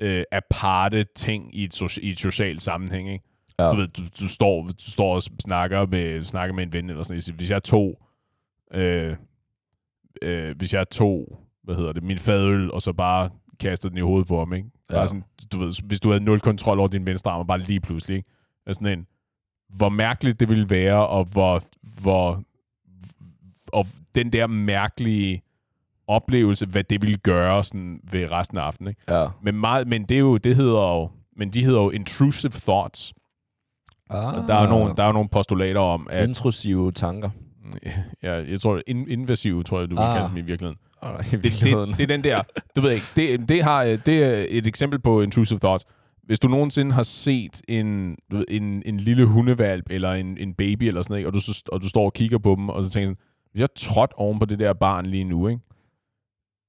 øh, 0.00 0.24
aparte 0.32 1.04
ting 1.16 1.54
i 1.54 1.64
et, 1.64 1.74
so- 1.82 2.00
i 2.02 2.10
et 2.10 2.18
socialt 2.18 2.62
sammenhæng, 2.62 3.12
ikke? 3.12 3.24
Ja. 3.58 3.70
Du 3.70 3.76
ved, 3.76 3.88
du, 3.88 4.02
du, 4.20 4.28
står, 4.28 4.62
du 4.66 4.90
står 4.90 5.14
og 5.14 5.22
snakker 5.22 5.86
med, 5.86 6.24
snakker 6.24 6.54
med 6.54 6.62
en 6.64 6.72
ven 6.72 6.90
eller 6.90 7.02
sådan 7.02 7.14
noget. 7.26 7.36
Hvis 7.36 7.50
jeg 7.50 7.62
tog, 7.62 8.06
øh, 8.74 9.16
øh, 10.22 10.56
hvis 10.56 10.74
jeg 10.74 10.90
tog, 10.90 11.40
hvad 11.62 11.74
hedder 11.74 11.92
det, 11.92 12.02
min 12.02 12.18
fadøl, 12.18 12.70
og 12.70 12.82
så 12.82 12.92
bare 12.92 13.30
kastede 13.60 13.90
den 13.90 13.98
i 13.98 14.00
hovedet 14.00 14.28
på 14.28 14.38
ham, 14.38 14.52
ikke? 14.52 14.68
Bare 14.88 15.00
Ja. 15.00 15.06
sådan, 15.06 15.24
du 15.52 15.58
ved, 15.60 15.86
hvis 15.86 16.00
du 16.00 16.08
havde 16.10 16.24
nul 16.24 16.40
kontrol 16.40 16.78
over 16.78 16.88
din 16.88 17.06
venstre 17.06 17.30
arm, 17.30 17.40
og 17.40 17.46
bare 17.46 17.58
lige 17.60 17.80
pludselig, 17.80 18.16
ikke? 18.16 18.28
Er 18.66 18.72
sådan 18.72 18.98
en, 18.98 19.06
hvor 19.76 19.88
mærkeligt 19.88 20.40
det 20.40 20.48
ville 20.48 20.70
være, 20.70 21.06
og 21.06 21.24
hvor, 21.24 21.60
hvor 22.02 22.42
og 23.72 23.86
den 24.14 24.32
der 24.32 24.46
mærkelige 24.46 25.42
oplevelse, 26.08 26.66
hvad 26.66 26.84
det 26.84 27.02
ville 27.02 27.16
gøre 27.16 27.64
sådan 27.64 28.00
ved 28.12 28.30
resten 28.30 28.58
af 28.58 28.62
aftenen, 28.62 28.88
ikke? 28.88 29.00
Ja. 29.08 29.26
Men, 29.42 29.54
meget, 29.54 29.86
men 29.88 30.02
det 30.04 30.14
er 30.14 30.18
jo, 30.18 30.36
det 30.36 30.56
hedder 30.56 30.80
jo, 30.98 31.10
men 31.36 31.50
de 31.50 31.64
hedder 31.64 31.80
jo 31.80 31.90
intrusive 31.90 32.50
thoughts. 32.52 33.12
Ah. 34.10 34.34
Og 34.34 34.48
der 34.48 34.54
er 34.54 34.62
jo 34.62 34.68
nogle, 34.68 34.94
der 34.96 35.04
er 35.04 35.12
nogle 35.12 35.28
postulater 35.28 35.80
om, 35.80 36.06
at 36.10 36.28
Intrusive 36.28 36.92
tanker. 36.92 37.30
ja, 38.22 38.32
jeg 38.32 38.60
tror, 38.60 38.80
in, 38.86 39.08
invasive, 39.10 39.62
tror 39.62 39.80
jeg, 39.80 39.90
du 39.90 39.94
vil 39.94 40.02
Ah. 40.02 40.16
kalde 40.16 40.28
dem 40.28 40.36
i 40.36 40.40
virkeligheden. 40.40 40.78
I 41.02 41.06
Det, 41.30 41.42
virkeligheden. 41.42 41.90
det, 41.90 41.98
det, 41.98 42.02
er 42.04 42.16
den 42.16 42.24
der, 42.24 42.42
du 42.76 42.80
ved 42.80 42.90
ikke, 42.90 43.04
det, 43.16 43.48
det, 43.48 43.64
har, 43.64 43.84
det 43.84 44.24
er 44.24 44.46
et 44.48 44.66
eksempel 44.66 44.98
på 45.00 45.20
intrusive 45.22 45.58
thoughts. 45.58 45.84
Hvis 46.30 46.40
du 46.40 46.48
nogensinde 46.48 46.92
har 46.92 47.02
set 47.02 47.62
en, 47.68 48.16
du 48.30 48.36
ved, 48.36 48.44
en, 48.48 48.82
en 48.86 48.96
lille 48.96 49.26
hundevalp 49.26 49.86
eller 49.90 50.12
en, 50.12 50.38
en 50.38 50.54
baby 50.54 50.82
eller 50.82 51.02
sådan 51.02 51.14
noget, 51.14 51.26
og, 51.26 51.32
du, 51.32 51.40
så, 51.40 51.62
og 51.72 51.82
du 51.82 51.88
står 51.88 52.04
og 52.04 52.12
kigger 52.12 52.38
på 52.38 52.54
dem, 52.58 52.68
og 52.68 52.84
så 52.84 52.90
tænker 52.90 53.06
sådan, 53.06 53.18
hvis 53.50 53.60
jeg 53.60 53.68
trådte 53.76 54.14
oven 54.18 54.38
på 54.38 54.44
det 54.44 54.58
der 54.58 54.72
barn 54.72 55.06
lige 55.06 55.24
nu, 55.24 55.48
ikke? 55.48 55.60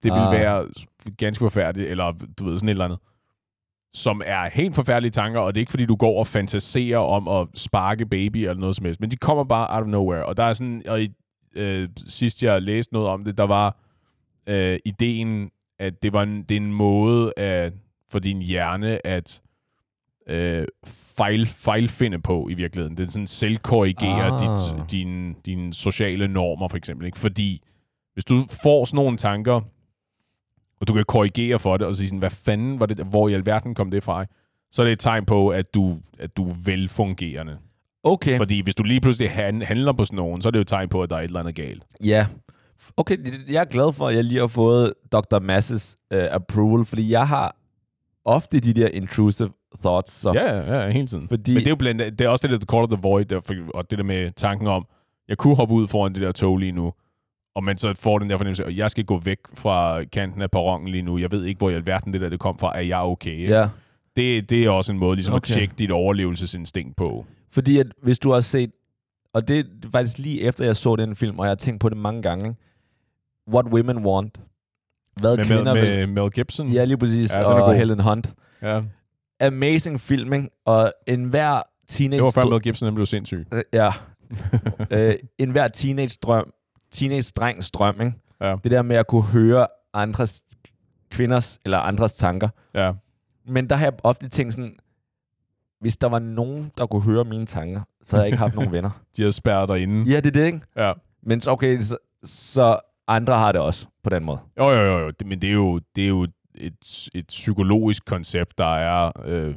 det 0.03 0.11
vil 0.11 0.19
Ah. 0.19 0.31
være 0.31 0.67
ganske 1.17 1.41
forfærdeligt, 1.41 1.89
eller 1.89 2.11
du 2.39 2.43
ved, 2.45 2.57
sådan 2.57 2.69
et 2.69 2.71
eller 2.71 2.85
andet, 2.85 2.99
som 3.93 4.21
er 4.25 4.49
helt 4.49 4.75
forfærdelige 4.75 5.11
tanker, 5.11 5.39
og 5.39 5.53
det 5.53 5.59
er 5.59 5.61
ikke 5.61 5.71
fordi, 5.71 5.85
du 5.85 5.95
går 5.95 6.19
og 6.19 6.27
fantaserer 6.27 6.97
om 6.99 7.27
at 7.27 7.47
sparke 7.53 8.05
baby 8.05 8.37
eller 8.37 8.53
noget 8.53 8.75
som 8.75 8.85
helst, 8.85 9.01
men 9.01 9.11
de 9.11 9.15
kommer 9.17 9.43
bare 9.43 9.67
out 9.75 9.83
of 9.83 9.87
nowhere. 9.89 10.25
Og 10.25 10.37
der 10.37 10.43
er 10.43 10.53
sådan, 10.53 10.83
og 10.87 11.01
i, 11.03 11.13
øh, 11.55 11.89
sidst 12.07 12.43
jeg 12.43 12.61
læste 12.61 12.93
noget 12.93 13.09
om 13.09 13.23
det, 13.23 13.37
der 13.37 13.43
var 13.43 13.77
øh, 14.47 14.79
ideen, 14.85 15.51
at 15.79 16.03
det 16.03 16.13
var 16.13 16.23
en, 16.23 16.43
det 16.43 16.57
er 16.57 16.61
en 16.61 16.73
måde 16.73 17.33
at, 17.37 17.73
for 18.09 18.19
din 18.19 18.41
hjerne 18.41 19.07
at 19.07 19.41
øh, 20.31 20.67
fejl, 21.17 21.45
fejlfinde 21.47 22.19
på 22.19 22.47
i 22.49 22.53
virkeligheden. 22.53 22.97
Det 22.97 23.05
er 23.05 23.11
sådan 23.11 23.27
selvkorrigere 23.27 24.25
Ah. 24.25 24.39
dit, 24.39 24.91
dine, 24.91 25.35
dine 25.45 25.73
sociale 25.73 26.27
normer, 26.27 26.67
for 26.67 26.77
eksempel. 26.77 27.05
Ikke? 27.05 27.19
Fordi 27.19 27.61
hvis 28.13 28.25
du 28.25 28.43
får 28.63 28.85
sådan 28.85 28.95
nogle 29.03 29.17
tanker, 29.17 29.61
og 30.81 30.87
du 30.87 30.93
kan 30.93 31.05
korrigere 31.07 31.59
for 31.59 31.77
det, 31.77 31.87
og 31.87 31.95
sige 31.95 32.07
sådan, 32.07 32.19
hvad 32.19 32.29
fanden 32.29 32.79
var 32.79 32.85
det, 32.85 32.97
hvor 32.97 33.29
i 33.29 33.33
alverden 33.33 33.75
kom 33.75 33.91
det 33.91 34.03
fra? 34.03 34.25
Så 34.71 34.81
er 34.81 34.85
det 34.85 34.93
et 34.93 34.99
tegn 34.99 35.25
på, 35.25 35.49
at 35.49 35.73
du, 35.73 35.97
at 36.19 36.37
du 36.37 36.45
er 36.49 36.53
velfungerende. 36.65 37.57
Okay. 38.03 38.37
Fordi 38.37 38.61
hvis 38.61 38.75
du 38.75 38.83
lige 38.83 39.01
pludselig 39.01 39.31
han, 39.31 39.61
handler 39.61 39.93
på 39.93 40.05
sådan 40.05 40.17
nogen, 40.17 40.41
så 40.41 40.49
er 40.49 40.51
det 40.51 40.57
jo 40.57 40.61
et 40.61 40.67
tegn 40.67 40.89
på, 40.89 41.01
at 41.03 41.09
der 41.09 41.15
er 41.15 41.19
et 41.19 41.23
eller 41.25 41.39
andet 41.39 41.55
galt. 41.55 41.83
Ja. 42.03 42.27
Okay, 42.97 43.17
jeg 43.51 43.61
er 43.61 43.65
glad 43.65 43.93
for, 43.93 44.07
at 44.07 44.15
jeg 44.15 44.23
lige 44.23 44.39
har 44.39 44.47
fået 44.47 44.93
Dr. 45.11 45.39
Masses 45.39 45.97
uh, 46.15 46.19
approval, 46.31 46.85
fordi 46.85 47.11
jeg 47.11 47.27
har 47.27 47.55
ofte 48.25 48.59
de 48.59 48.73
der 48.73 48.87
intrusive 48.87 49.49
thoughts. 49.79 50.11
Så. 50.13 50.31
Ja, 50.33 50.55
ja, 50.57 50.83
ja, 50.83 50.89
hele 50.89 51.07
tiden. 51.07 51.27
Fordi- 51.27 51.51
Men 51.53 51.59
det 51.59 51.67
er 51.67 51.71
jo 51.71 51.75
blandt 51.75 52.19
det 52.19 52.25
er 52.25 52.29
også 52.29 52.47
det, 52.47 52.61
der 52.61 52.65
Call 52.65 52.83
of 52.83 52.89
the 52.89 52.99
Void, 53.01 53.25
der, 53.25 53.41
for- 53.45 53.71
og 53.77 53.89
det 53.91 53.97
der 53.97 54.03
med 54.03 54.29
tanken 54.31 54.67
om, 54.67 54.85
jeg 55.27 55.37
kunne 55.37 55.55
hoppe 55.55 55.73
ud 55.75 55.87
foran 55.87 56.13
det 56.13 56.21
der 56.21 56.31
tog 56.31 56.57
lige 56.57 56.71
nu, 56.71 56.93
og 57.55 57.63
man 57.63 57.77
så 57.77 57.93
får 57.99 58.19
den 58.19 58.29
der 58.29 58.37
fornemmelse, 58.37 58.65
at 58.65 58.77
jeg 58.77 58.91
skal 58.91 59.03
gå 59.05 59.19
væk 59.19 59.37
fra 59.53 60.03
kanten 60.03 60.41
af 60.41 60.51
perronen 60.51 60.87
lige 60.87 61.01
nu. 61.01 61.17
Jeg 61.17 61.31
ved 61.31 61.45
ikke, 61.45 61.57
hvor 61.57 61.69
i 61.69 61.73
alverden 61.73 62.13
det 62.13 62.21
der 62.21 62.29
det 62.29 62.39
kom 62.39 62.57
fra. 62.59 62.77
Er 62.77 62.81
jeg 62.81 62.99
okay? 62.99 63.31
ikke? 63.31 63.53
Ja. 63.53 63.69
Det, 64.15 64.49
det 64.49 64.63
er 64.65 64.69
også 64.69 64.91
en 64.91 64.97
måde 64.97 65.15
ligesom 65.15 65.33
Okay. 65.33 65.51
at 65.51 65.57
tjekke 65.57 65.73
dit 65.79 65.91
overlevelsesinstinkt 65.91 66.95
på. 66.95 67.25
Fordi 67.51 67.77
at 67.77 67.87
hvis 68.03 68.19
du 68.19 68.31
har 68.31 68.41
set, 68.41 68.71
og 69.33 69.47
det 69.47 69.59
er 69.59 69.63
faktisk 69.91 70.17
lige 70.17 70.41
efter 70.41 70.65
jeg 70.65 70.75
så 70.75 70.95
den 70.95 71.15
film, 71.15 71.39
og 71.39 71.45
jeg 71.45 71.49
har 71.49 71.55
tænkt 71.55 71.81
på 71.81 71.89
det 71.89 71.97
mange 71.97 72.21
gange, 72.21 72.45
ikke? 72.47 72.59
What 73.53 73.65
Women 73.65 74.05
Want. 74.05 74.39
Hvad 75.19 75.37
Med, 75.37 75.45
kvinder 75.45 75.73
med, 75.73 75.81
vil... 75.81 76.07
med 76.09 76.23
Mel 76.23 76.31
Gibson. 76.31 76.69
Ja, 76.69 76.83
lige 76.83 76.97
præcis. 76.97 77.33
Ja, 77.35 77.39
er 77.41 77.45
og. 77.45 77.75
Helen 77.75 77.99
Hunt. 77.99 78.33
ja. 78.61 78.81
Amazing 79.41 79.99
film, 80.01 80.33
ikke? 80.33 80.49
Og 80.65 80.93
enhver 81.07 81.61
teenage... 81.87 82.17
Det 82.17 82.35
var 82.35 82.41
før 82.41 82.49
Mel 82.49 82.61
Gibson 82.61 82.85
han 82.85 82.95
blev 82.95 83.05
sindssyg. 83.05 83.47
Øh, 83.53 83.61
Ja. 83.73 83.91
øh, 84.91 85.15
enhver 85.37 85.67
teenage 85.67 86.17
drøm, 86.23 86.53
teenage 86.91 87.31
drengs 87.35 87.71
drøm, 87.71 88.01
ikke? 88.01 88.13
Ja. 88.41 88.55
Det 88.63 88.71
der 88.71 88.81
med 88.81 88.95
at 88.95 89.07
kunne 89.07 89.23
høre 89.23 89.67
andres 89.93 90.43
kvinders 91.09 91.59
eller 91.65 91.77
andres 91.77 92.13
tanker. 92.15 92.49
Ja. 92.75 92.91
Men 93.47 93.69
der 93.69 93.75
har 93.75 93.85
jeg 93.85 93.93
ofte 94.03 94.29
tænkt 94.29 94.53
sådan, 94.53 94.75
hvis 95.79 95.97
der 95.97 96.07
var 96.07 96.19
nogen, 96.19 96.71
der 96.77 96.85
kunne 96.85 97.01
høre 97.01 97.23
mine 97.25 97.45
tanker, 97.45 97.81
så 98.03 98.15
havde 98.15 98.23
jeg 98.23 98.27
ikke 98.27 98.37
haft 98.37 98.55
nogen 98.55 98.71
venner. 98.77 98.89
De 99.17 99.21
havde 99.21 99.33
spærret 99.33 99.69
dig 99.69 99.79
inde. 99.81 100.11
Ja, 100.11 100.17
det 100.17 100.25
er 100.25 100.31
det, 100.31 100.45
ikke? 100.45 100.59
Ja. 100.75 100.93
Men 101.23 101.41
okay, 101.47 101.81
så, 101.81 101.97
så 102.23 102.79
andre 103.07 103.33
har 103.33 103.51
det 103.51 103.61
også 103.61 103.85
på 104.03 104.09
den 104.09 104.25
måde. 104.25 104.39
Jo, 104.57 104.69
jo, 104.69 104.81
jo, 104.81 104.99
jo. 104.99 105.11
Men 105.25 105.41
det 105.41 105.49
er 105.49 105.53
jo, 105.53 105.79
det 105.95 106.03
er 106.03 106.07
jo 106.07 106.27
et, 106.61 107.09
et 107.15 107.27
psykologisk 107.27 108.05
koncept, 108.05 108.57
der 108.57 108.75
er 108.75 109.11
øh, 109.25 109.55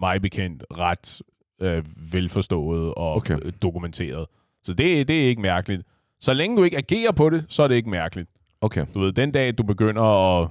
mig 0.00 0.22
bekendt 0.22 0.64
ret 0.70 1.22
øh, 1.62 1.84
velforstået 2.12 2.94
og 2.94 3.14
Okay. 3.14 3.36
okay. 3.36 3.50
dokumenteret. 3.62 4.26
Så 4.62 4.72
det, 4.72 5.08
det 5.08 5.24
er 5.24 5.28
ikke 5.28 5.42
mærkeligt. 5.42 5.82
Så 6.20 6.32
længe 6.32 6.56
du 6.56 6.64
ikke 6.64 6.76
agerer 6.76 7.12
på 7.12 7.30
det, 7.30 7.44
så 7.48 7.62
er 7.62 7.68
det 7.68 7.74
ikke 7.74 7.90
mærkeligt. 7.90 8.28
Okay. 8.60 8.86
Du 8.94 9.00
ved, 9.00 9.12
den 9.12 9.32
dag, 9.32 9.58
du 9.58 9.62
begynder 9.62 10.02
at 10.40 10.48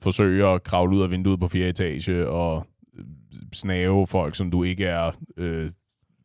forsøge 0.00 0.46
at 0.46 0.62
kravle 0.62 0.96
ud 0.96 1.02
af 1.02 1.10
vinduet 1.10 1.40
på 1.40 1.48
fjerde 1.48 1.68
etage 1.68 2.28
og 2.28 2.66
øh, 2.98 3.04
snave 3.52 4.06
folk, 4.06 4.34
som 4.34 4.50
du 4.50 4.62
ikke 4.62 4.84
er 4.84 5.12
øh, 5.36 5.70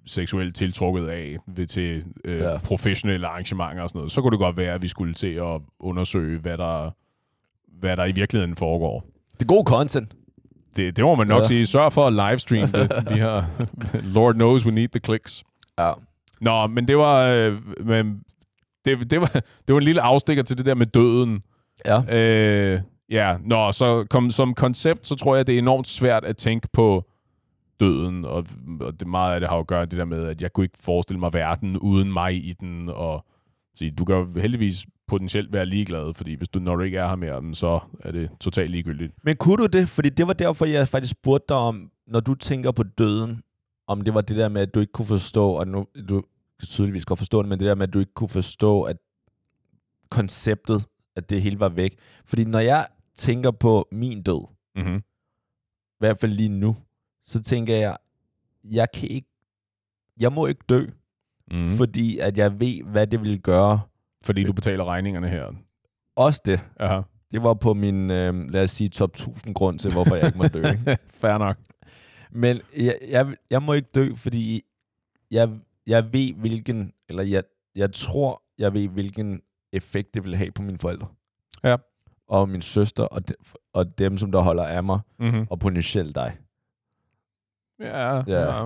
seksuelt 0.05 0.55
tiltrukket 0.55 1.07
af 1.07 1.37
ved 1.47 1.65
til 1.65 2.05
øh, 2.25 2.39
ja. 2.39 2.57
professionelle 2.57 3.27
arrangementer 3.27 3.83
og 3.83 3.89
sådan 3.89 3.99
noget, 3.99 4.11
så 4.11 4.21
kunne 4.21 4.31
det 4.31 4.39
godt 4.39 4.57
være, 4.57 4.73
at 4.73 4.81
vi 4.81 4.87
skulle 4.87 5.13
til 5.13 5.33
at 5.33 5.61
undersøge, 5.79 6.39
hvad 6.39 6.57
der, 6.57 6.91
hvad 7.79 7.95
der 7.95 8.05
i 8.05 8.11
virkeligheden 8.11 8.55
foregår. 8.55 9.05
Det 9.33 9.41
er 9.41 9.45
god 9.47 9.65
content. 9.65 10.13
Det, 10.75 10.97
det 10.97 11.05
må 11.05 11.15
man 11.15 11.27
nok 11.27 11.41
Ja. 11.41 11.47
sige. 11.47 11.65
Sørg 11.65 11.93
for 11.93 12.07
at 12.07 12.13
livestream 12.13 12.69
det. 12.71 12.91
De 13.09 13.13
her, 13.13 13.43
Lord 14.03 14.33
knows 14.33 14.65
we 14.65 14.71
need 14.71 14.87
the 14.87 14.99
clicks. 14.99 15.43
Ja. 15.79 15.91
Nå, 16.41 16.67
men 16.67 16.87
det 16.87 16.97
var, 16.97 17.23
øh, 17.25 17.57
men 17.85 18.21
det, 18.85 19.11
det, 19.11 19.21
var, 19.21 19.27
det 19.67 19.73
var 19.73 19.77
en 19.77 19.83
lille 19.83 20.01
afstikker 20.01 20.43
til 20.43 20.57
det 20.57 20.65
der 20.65 20.75
med 20.75 20.85
døden. 20.85 21.43
Ja. 21.85 22.01
Øh, 22.17 22.81
ja, 23.09 23.35
nå, 23.43 23.71
så 23.71 24.05
kom, 24.09 24.29
som 24.31 24.53
koncept, 24.53 25.05
så 25.07 25.15
tror 25.15 25.35
jeg, 25.35 25.47
det 25.47 25.55
er 25.55 25.59
enormt 25.59 25.87
svært 25.87 26.25
at 26.25 26.37
tænke 26.37 26.67
på 26.73 27.05
døden, 27.79 28.25
og, 28.25 28.45
og 28.81 28.99
det 28.99 29.07
meget 29.07 29.33
af 29.33 29.39
det 29.39 29.49
har 29.49 29.55
jo 29.55 29.61
at 29.61 29.67
gøre 29.67 29.85
det 29.85 29.97
der 29.99 30.05
med, 30.05 30.27
at 30.27 30.41
jeg 30.41 30.53
kunne 30.53 30.63
ikke 30.65 30.79
forestille 30.81 31.19
mig 31.19 31.33
verden 31.33 31.77
uden 31.77 32.13
mig 32.13 32.35
i 32.35 32.53
den, 32.59 32.89
og 32.89 33.25
sige, 33.79 33.91
du 33.91 34.05
kan 34.05 34.33
heldigvis 34.35 34.85
potentielt 35.07 35.53
være 35.53 35.65
ligeglad, 35.65 36.13
fordi 36.13 36.35
hvis 36.35 36.49
du, 36.49 36.59
når 36.59 36.75
du 36.75 36.83
ikke 36.83 36.97
er 36.97 37.07
her 37.07 37.15
mere, 37.15 37.55
så 37.55 37.79
er 37.99 38.11
det 38.11 38.29
totalt 38.39 38.71
ligegyldigt. 38.71 39.13
Men 39.23 39.35
kunne 39.37 39.57
du 39.57 39.65
det? 39.65 39.89
Fordi 39.89 40.09
det 40.09 40.27
var 40.27 40.33
derfor, 40.33 40.65
jeg 40.65 40.87
faktisk 40.87 41.11
spurgte 41.11 41.45
dig 41.49 41.57
om, 41.57 41.91
når 42.07 42.19
du 42.19 42.35
tænker 42.35 42.71
på 42.71 42.83
døden, 42.83 43.43
om 43.87 44.01
det 44.01 44.13
var 44.13 44.21
det 44.21 44.37
der 44.37 44.49
med, 44.49 44.61
at 44.61 44.73
du 44.73 44.79
ikke 44.79 44.91
kunne 44.91 45.05
forstå, 45.05 45.51
og 45.51 45.67
nu 45.67 45.87
du 46.09 46.21
kan 46.59 46.67
tydeligvis 46.67 47.05
godt 47.05 47.19
forstå 47.19 47.41
det, 47.41 47.49
men 47.49 47.59
det 47.59 47.67
der 47.67 47.75
med, 47.75 47.87
at 47.87 47.93
du 47.93 47.99
ikke 47.99 48.13
kunne 48.13 48.29
forstå, 48.29 48.81
at 48.81 48.97
konceptet, 50.09 50.85
at 51.15 51.29
det 51.29 51.41
hele 51.41 51.59
var 51.59 51.69
væk. 51.69 51.95
Fordi 52.25 52.43
når 52.43 52.59
jeg 52.59 52.87
tænker 53.15 53.51
på 53.51 53.87
min 53.91 54.23
død, 54.23 54.47
Mm-hmm. 54.75 54.97
i 54.97 55.99
hvert 55.99 56.19
fald 56.19 56.31
lige 56.31 56.49
nu, 56.49 56.75
så 57.25 57.43
tænker 57.43 57.75
jeg, 57.75 57.97
jeg 58.63 58.87
kan 58.93 59.09
ikke, 59.09 59.27
jeg 60.19 60.33
må 60.33 60.45
ikke 60.45 60.61
dø, 60.69 60.85
Mm. 61.51 61.67
fordi 61.77 62.17
at 62.19 62.37
jeg 62.37 62.59
ved, 62.59 62.83
hvad 62.83 63.07
det 63.07 63.21
vil 63.21 63.41
gøre. 63.41 63.81
Fordi 64.23 64.43
du 64.43 64.53
betaler 64.53 64.85
regningerne 64.85 65.29
her. 65.29 65.53
Også 66.15 66.41
det. 66.45 66.61
Aha. 66.79 67.01
Det 67.31 67.43
var 67.43 67.53
på 67.53 67.73
min, 67.73 68.11
øh, 68.11 68.49
lad 68.49 68.63
os 68.63 68.71
sige, 68.71 68.89
top 68.89 69.09
1000 69.11 69.53
grund 69.53 69.79
til, 69.79 69.91
hvorfor 69.93 70.15
jeg 70.15 70.25
ikke 70.25 70.37
må 70.37 70.47
dø. 70.47 70.63
Fair 71.21 71.37
nok. 71.37 71.57
Men 72.31 72.59
jeg, 72.77 72.97
jeg, 73.09 73.35
jeg 73.49 73.61
må 73.63 73.73
ikke 73.73 73.89
dø, 73.95 74.13
fordi 74.15 74.63
jeg, 75.31 75.49
jeg 75.87 76.13
ved, 76.13 76.33
hvilken, 76.33 76.93
eller 77.09 77.23
jeg, 77.23 77.43
jeg 77.75 77.93
tror, 77.93 78.41
jeg 78.57 78.73
ved, 78.73 78.87
hvilken 78.87 79.41
effekt 79.73 80.13
det 80.13 80.23
vil 80.23 80.35
have 80.35 80.51
på 80.51 80.61
mine 80.61 80.77
forældre. 80.79 81.07
Ja. 81.63 81.75
Og 82.27 82.49
min 82.49 82.61
søster, 82.61 83.03
og, 83.03 83.29
de, 83.29 83.33
og 83.73 83.97
dem, 83.97 84.17
som 84.17 84.31
der 84.31 84.39
holder 84.41 84.63
af 84.63 84.83
mig, 84.83 84.99
Mm-hmm. 85.19 85.47
og 85.49 85.59
potentielt 85.59 86.15
dig. 86.15 86.37
Ja. 87.79 88.15
Ja. 88.15 88.23
ja. 88.27 88.39
ja. 88.39 88.63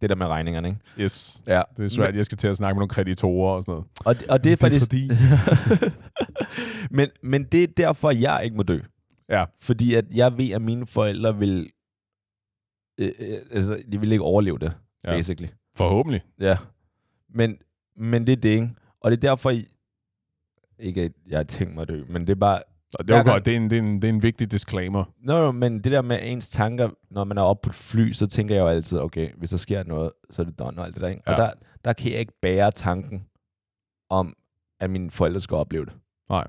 Det 0.00 0.10
der 0.10 0.16
med 0.16 0.26
regningerne, 0.26 0.68
ikke? 0.68 0.80
Yes. 1.00 1.42
Ja. 1.46 1.62
Det 1.76 1.84
er 1.84 1.88
svært, 1.88 2.16
jeg 2.16 2.24
skal 2.24 2.38
til 2.38 2.48
at 2.48 2.56
snakke 2.56 2.74
med 2.74 2.80
nogle 2.80 2.88
kreditorer 2.88 3.52
og 3.56 3.62
sådan 3.62 3.72
noget. 3.72 3.86
Og, 4.04 4.04
og 4.06 4.14
det 4.14 4.30
er 4.30 4.36
Det 4.38 4.52
er 4.52 4.56
faktisk... 4.56 4.84
fordi- 4.84 5.08
men, 6.96 7.08
men 7.22 7.44
det 7.44 7.62
er 7.62 7.66
derfor, 7.76 8.10
jeg 8.10 8.40
ikke 8.44 8.56
må 8.56 8.62
dø. 8.62 8.78
Ja. 9.28 9.44
Fordi 9.60 9.94
at 9.94 10.04
jeg 10.14 10.38
ved, 10.38 10.50
at 10.50 10.62
mine 10.62 10.86
forældre 10.86 11.38
vil... 11.38 11.70
Øh, 12.98 13.10
øh, 13.18 13.38
altså, 13.50 13.82
de 13.92 14.00
vil 14.00 14.12
ikke 14.12 14.24
overleve 14.24 14.58
det, 14.58 14.72
Ja. 15.04 15.10
basically. 15.10 15.48
Forhåbentlig. 15.76 16.22
Ja. 16.40 16.56
Men, 17.34 17.56
men 17.96 18.26
det 18.26 18.32
er 18.32 18.36
det, 18.36 18.48
ikke? 18.48 18.70
Og 19.00 19.10
det 19.10 19.16
er 19.16 19.28
derfor, 19.28 19.52
ikke 20.78 21.02
at 21.02 21.12
jeg 21.28 21.38
har 21.38 21.44
tænkt 21.44 21.74
mig 21.74 21.82
at 21.82 21.88
dø, 21.88 22.04
men 22.08 22.22
det 22.22 22.30
er 22.30 22.34
bare... 22.34 22.60
Og 22.94 23.08
det 23.08 23.14
er 23.14 23.18
jo 23.18 23.24
godt. 23.32 23.44
Det 23.46 23.52
er, 23.52 23.56
en, 23.56 23.70
det, 23.70 23.78
er 23.78 23.82
en, 23.82 23.94
det 24.02 24.04
er 24.04 24.08
en 24.12 24.22
vigtig 24.22 24.52
disclaimer. 24.52 25.04
Nå, 25.20 25.32
no, 25.40 25.52
men 25.52 25.74
det 25.84 25.92
der 25.92 26.02
med 26.02 26.18
ens 26.22 26.50
tanker, 26.50 26.90
når 27.10 27.24
man 27.24 27.38
er 27.38 27.42
oppe 27.42 27.66
på 27.66 27.70
et 27.70 27.74
fly, 27.74 28.12
så 28.12 28.26
tænker 28.26 28.54
jeg 28.54 28.62
jo 28.62 28.66
altid, 28.68 28.98
okay, 28.98 29.30
hvis 29.36 29.50
der 29.50 29.56
sker 29.56 29.84
noget, 29.84 30.10
så 30.30 30.42
er 30.42 30.46
det 30.46 30.58
done 30.58 30.78
og 30.78 30.84
alt 30.86 30.94
det 30.94 31.02
der, 31.02 31.08
ikke? 31.08 31.22
Og 31.26 31.32
Ja. 31.32 31.42
der, 31.42 31.50
der 31.84 31.92
kan 31.92 32.10
jeg 32.12 32.20
ikke 32.20 32.40
bære 32.42 32.70
tanken 32.70 33.26
om, 34.10 34.36
at 34.80 34.90
mine 34.90 35.10
forældre 35.10 35.40
skal 35.40 35.54
opleve 35.54 35.84
det. 35.84 35.94
Nej. 36.30 36.46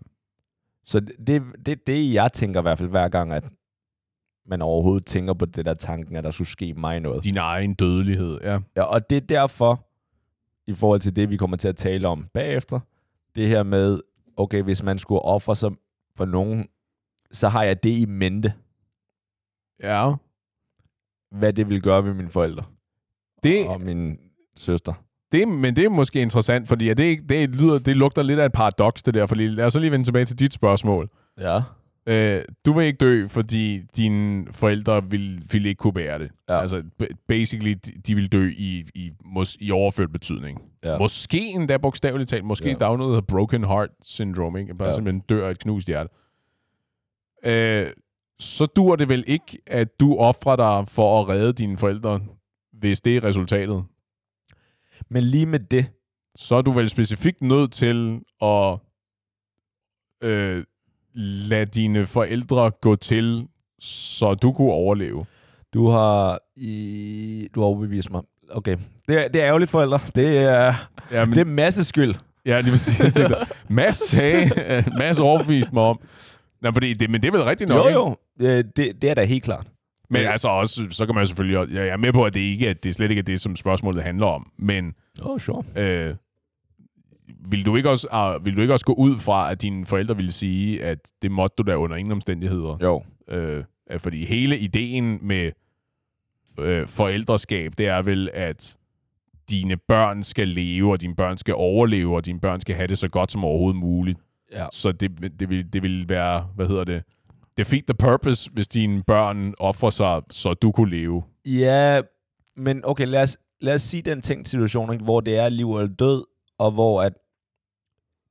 Så 0.86 1.00
det 1.00 1.28
det, 1.28 1.44
det, 1.66 1.88
det 1.88 2.14
jeg 2.14 2.34
tænker 2.34 2.60
i 2.60 2.62
hvert 2.62 2.78
fald 2.78 2.90
hver 2.90 3.10
gang, 3.10 3.34
at 3.34 3.50
man 4.46 4.62
overhovedet 4.62 5.06
tænker 5.06 5.34
på 5.34 5.46
det 5.46 5.66
der 5.66 5.74
tanken, 5.74 6.16
at 6.16 6.24
der 6.24 6.32
skulle 6.32 6.48
ske 6.48 6.74
mig 6.74 7.00
noget. 7.00 7.24
Din 7.24 7.38
egen 7.38 7.74
dødelighed, 7.74 8.40
ja. 8.44 8.60
Ja, 8.76 8.84
og 8.84 9.10
det 9.10 9.16
er 9.16 9.22
derfor, 9.22 9.86
i 10.68 10.74
forhold 10.74 11.00
til 11.00 11.16
det, 11.16 11.30
vi 11.30 11.38
kommer 11.38 11.58
til 11.58 11.68
at 11.68 11.76
tale 11.76 12.08
om 12.08 12.28
bagefter, 12.34 12.80
det 13.36 13.48
her 13.48 13.64
med, 13.64 14.00
okay, 14.38 14.62
hvis 14.64 14.84
man 14.84 15.00
skulle 15.00 15.22
ofre 15.22 15.56
sig 15.56 15.72
for 16.18 16.26
nogen, 16.26 16.68
så 17.32 17.48
har 17.50 17.64
jeg 17.64 17.84
det 17.84 17.90
i 17.98 18.06
mente, 18.06 18.54
Ja. 19.84 20.14
hvad 21.32 21.54
det 21.54 21.70
vil 21.70 21.82
gøre 21.82 22.04
ved 22.06 22.14
mine 22.14 22.30
forældre 22.30 22.64
Det, 23.44 23.68
og 23.68 23.82
min 23.82 24.18
søster. 24.58 24.94
det, 25.32 25.48
men 25.48 25.76
det 25.76 25.86
er 25.86 25.90
måske 25.90 26.22
interessant, 26.22 26.68
fordi 26.68 26.86
ja, 26.86 26.94
det, 26.94 27.30
det, 27.30 27.50
lyder, 27.56 27.80
det 27.80 27.96
lugter 27.96 28.24
lidt 28.24 28.40
af 28.40 28.46
et 28.46 28.52
paradoks, 28.52 29.04
det 29.04 29.14
der. 29.14 29.26
Fordi 29.26 29.48
lad 29.48 29.66
os 29.66 29.74
så 29.74 29.80
lige 29.80 29.92
vende 29.92 30.06
tilbage 30.06 30.26
til 30.26 30.40
dit 30.40 30.54
spørgsmål. 30.54 31.10
Ja. 31.40 31.62
Øh, 32.10 32.46
du 32.66 32.74
vil 32.74 32.86
ikke 32.86 32.98
dø, 32.98 33.28
fordi 33.28 33.82
dine 33.98 34.48
forældre 34.54 35.10
vil, 35.10 35.44
vil 35.52 35.66
ikke 35.66 35.80
kunne 35.80 35.94
bære 35.94 36.20
det. 36.20 36.32
Ja. 36.50 36.60
Altså, 36.60 36.84
basically, 37.28 37.74
de, 38.08 38.16
vil 38.16 38.32
dø 38.32 38.52
i, 38.58 38.86
i, 38.96 39.12
mås, 39.26 39.58
i 39.60 39.72
overført 39.72 40.12
betydning. 40.12 40.62
Ja. 40.86 40.98
Måske 40.98 41.40
endda 41.40 41.78
bogstaveligt 41.78 42.30
talt. 42.30 42.46
Måske 42.46 42.70
Ja. 42.70 42.74
der 42.74 42.86
er 42.86 42.98
noget, 42.98 43.00
der 43.00 43.16
hedder 43.16 43.22
broken 43.22 43.64
heart 43.64 43.90
syndrome, 44.02 44.60
ikke? 44.60 44.76
Bare 44.76 44.88
ja. 44.88 44.94
simpelthen 44.94 45.20
dør 45.20 45.48
af 45.48 45.52
et 45.52 45.60
knust 45.60 45.88
hjerte. 45.88 46.10
Øh, 47.46 47.92
så 48.40 48.66
dur 48.66 48.96
det 48.96 49.10
vel 49.10 49.24
ikke, 49.28 49.58
at 49.68 50.00
du 50.00 50.18
offrer 50.18 50.56
dig 50.56 50.90
for 50.90 51.22
at 51.22 51.28
redde 51.30 51.54
dine 51.54 51.78
forældre, 51.78 52.22
hvis 52.74 53.02
det 53.02 53.18
er 53.18 53.24
resultatet. 53.24 53.84
Men 55.10 55.24
lige 55.24 55.46
med 55.46 55.60
det, 55.60 55.86
Så 56.36 56.56
er 56.56 56.62
du 56.62 56.72
vel 56.72 56.90
specifikt 56.90 57.42
nødt 57.42 57.72
til 57.72 58.22
at 58.42 58.78
øh, 60.24 60.64
lade 61.20 61.66
dine 61.66 62.06
forældre 62.06 62.72
gå 62.82 62.96
til, 62.96 63.48
så 63.82 64.34
du 64.34 64.52
kunne 64.52 64.72
overleve. 64.72 65.26
du 65.74 65.88
har, 65.90 66.40
i, 66.56 67.48
du 67.56 67.60
har 67.60 67.68
overbevist 67.68 68.12
mig. 68.12 68.22
Okay, 68.52 68.78
det 69.08 69.26
er, 69.26 69.28
det 69.28 69.42
er 69.42 69.48
ærgerligt, 69.48 69.72
forældre. 69.72 70.00
Det 70.16 70.38
er, 70.38 70.74
Ja, 71.12 71.26
men, 71.26 71.34
det 71.36 71.42
er 71.42 71.46
masse 71.46 71.84
skyld. 71.84 72.16
ja, 72.46 72.60
lige 72.62 72.72
præcis. 72.72 73.14
Det 73.14 73.30
der. 73.30 73.46
Mads 73.70 74.10
sagde, 74.10 74.52
Mads 74.98 75.20
overbeviste 75.20 75.74
mig 75.74 75.84
om. 75.84 76.00
Nå, 76.62 76.72
fordi 76.72 76.94
det, 76.94 77.10
men 77.10 77.22
det 77.22 77.28
er 77.28 77.32
vel 77.32 77.44
rigtigt 77.44 77.68
nok, 77.70 77.86
Jo, 77.86 77.90
jo. 77.92 78.16
Øh, 78.48 78.64
Det, 78.76 79.02
det 79.02 79.04
er 79.10 79.14
da 79.14 79.24
helt 79.24 79.44
klart. 79.44 79.68
Men 80.10 80.22
Øh. 80.22 80.32
altså 80.32 80.48
også, 80.48 80.86
så 80.90 81.06
kan 81.06 81.16
man 81.16 81.28
selvfølgelig, 81.28 81.58
også- 81.58 81.74
jeg 81.74 81.88
er 81.88 81.98
med 81.98 82.14
på, 82.14 82.24
at 82.24 82.34
det 82.34 82.40
ikke 82.40 82.68
er, 82.68 82.74
det 82.74 82.96
slet 82.96 83.10
ikke 83.12 83.20
er 83.20 83.24
det, 83.24 83.42
som 83.42 83.56
spørgsmålet 83.56 84.04
handler 84.04 84.26
om, 84.26 84.52
men 84.60 84.94
Oh, 85.22 85.40
sure. 85.40 85.64
øh, 85.76 86.16
vil, 87.50 87.66
du 87.66 87.76
ikke 87.76 87.90
også, 87.90 88.36
uh, 88.38 88.46
vil 88.46 88.56
du 88.56 88.62
ikke 88.62 88.74
også 88.74 88.86
gå 88.86 88.94
ud 88.94 89.18
fra, 89.18 89.52
at 89.52 89.62
dine 89.62 89.86
forældre 89.86 90.16
ville 90.16 90.32
sige, 90.32 90.84
at 90.84 91.12
det 91.22 91.32
måtte 91.32 91.56
du 91.58 91.64
da 91.64 91.76
under 91.76 91.96
ingen 91.96 92.12
omstændigheder? 92.12 92.78
Jo. 92.82 93.04
Øh, 93.30 93.64
fordi 93.98 94.26
hele 94.26 94.60
ideen 94.60 95.20
med 95.22 95.52
øh, 96.60 96.88
forældreskab, 96.88 97.74
det 97.78 97.88
er 97.88 98.02
vel, 98.02 98.30
at 98.34 98.78
dine 99.50 99.78
børn 99.78 100.24
skal 100.24 100.48
leve, 100.48 100.92
og 100.92 101.02
dine 101.02 101.16
børn 101.16 101.38
skal 101.38 101.54
overleve, 101.54 102.16
og 102.16 102.26
dine 102.26 102.40
børn 102.40 102.60
skal 102.60 102.76
have 102.76 102.88
det 102.88 102.98
så 102.98 103.08
godt 103.08 103.32
som 103.32 103.44
overhovedet 103.44 103.80
muligt. 103.80 104.20
Ja. 104.52 104.66
Så 104.72 104.92
det, 104.92 105.40
det, 105.40 105.50
vil, 105.50 105.74
det 105.74 105.84
vil 105.84 106.10
være, 106.10 106.48
hvad 106.56 106.68
hedder 106.68 106.84
det, 106.84 107.04
defeat 107.58 107.84
the 107.88 107.94
purpose, 107.94 108.50
hvis 108.54 108.68
dine 108.68 109.04
børn 109.04 109.54
offrer 109.60 109.90
sig, 109.90 110.22
så 110.32 110.54
du 110.54 110.72
kunne 110.72 110.90
leve. 110.90 111.24
Ja, 111.46 112.02
men 112.56 112.82
okay, 112.86 113.08
lad 113.08 113.24
os, 113.24 113.38
lad 113.62 113.76
os 113.76 113.82
sige 113.82 114.02
den 114.02 114.22
tænkte 114.22 114.50
situation, 114.50 114.94
ikke, 114.94 115.04
hvor 115.04 115.22
det 115.22 115.38
er 115.38 115.50
liv 115.50 115.76
eller 115.76 115.96
død, 115.96 116.26
og 116.58 116.72
hvor 116.72 117.02
at 117.02 117.14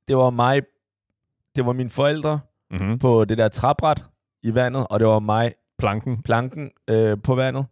det 0.07 0.17
var 0.17 0.29
mig, 0.29 0.61
det 1.55 1.65
var 1.65 1.73
mine 1.73 1.89
forældre 1.89 2.39
Mm-hmm. 2.71 2.99
på 2.99 3.25
det 3.25 3.37
der 3.37 3.47
træbræt 3.47 4.03
i 4.43 4.55
vandet, 4.55 4.87
og 4.89 4.99
det 4.99 5.07
var 5.07 5.19
mig, 5.19 5.53
Planken. 5.77 6.21
planken 6.21 6.71
øh, 6.89 7.17
på 7.23 7.35
vandet, 7.35 7.65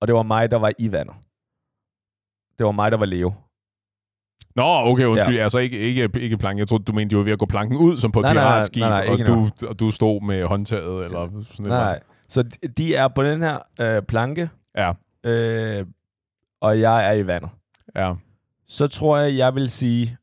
og 0.00 0.06
det 0.08 0.14
var 0.14 0.22
mig, 0.22 0.50
der 0.50 0.56
var 0.58 0.72
i 0.78 0.92
vandet. 0.92 1.14
Det 2.58 2.66
var 2.66 2.72
mig, 2.72 2.90
der 2.92 2.98
var 2.98 3.06
Leo. 3.06 3.32
Nå, 4.56 4.62
okay, 4.90 5.04
undskyld. 5.04 5.34
Ja. 5.34 5.42
Altså 5.42 5.58
ikke, 5.58 5.78
ikke, 5.78 6.10
ikke 6.20 6.36
planken. 6.36 6.58
Jeg 6.58 6.68
troede, 6.68 6.84
du 6.84 6.92
mente, 6.92 7.10
de 7.14 7.16
var 7.18 7.24
ved 7.24 7.32
at 7.32 7.38
gå 7.38 7.46
planken 7.46 7.76
ud, 7.76 7.96
som 7.96 8.12
på 8.12 8.20
et 8.20 8.22
Nej, 8.22 8.34
nej, 8.34 8.42
nej, 8.44 8.52
piratskib, 8.52 8.80
nej, 8.80 9.06
nej, 9.06 9.12
og, 9.20 9.26
du, 9.26 9.50
og 9.68 9.80
du 9.80 9.90
stod 9.90 10.22
med 10.22 10.44
håndtaget, 10.44 11.04
eller 11.04 11.28
sådan 11.28 11.44
noget. 11.58 11.68
Nej, 11.68 11.84
nej. 11.84 12.00
Så 12.28 12.42
de- 12.42 12.68
de 12.68 12.94
er 12.94 13.08
på 13.08 13.22
den 13.22 13.42
her 13.42 13.58
øh, 13.80 14.02
planke, 14.02 14.50
Ja, 14.76 14.92
øh, 15.24 15.86
og 16.60 16.80
jeg 16.80 17.08
er 17.08 17.12
i 17.12 17.26
vandet. 17.26 17.50
ja, 17.96 18.14
Så 18.68 18.88
tror 18.88 19.18
jeg, 19.18 19.36
jeg 19.36 19.54
vil 19.54 19.70
sige, 19.70 20.16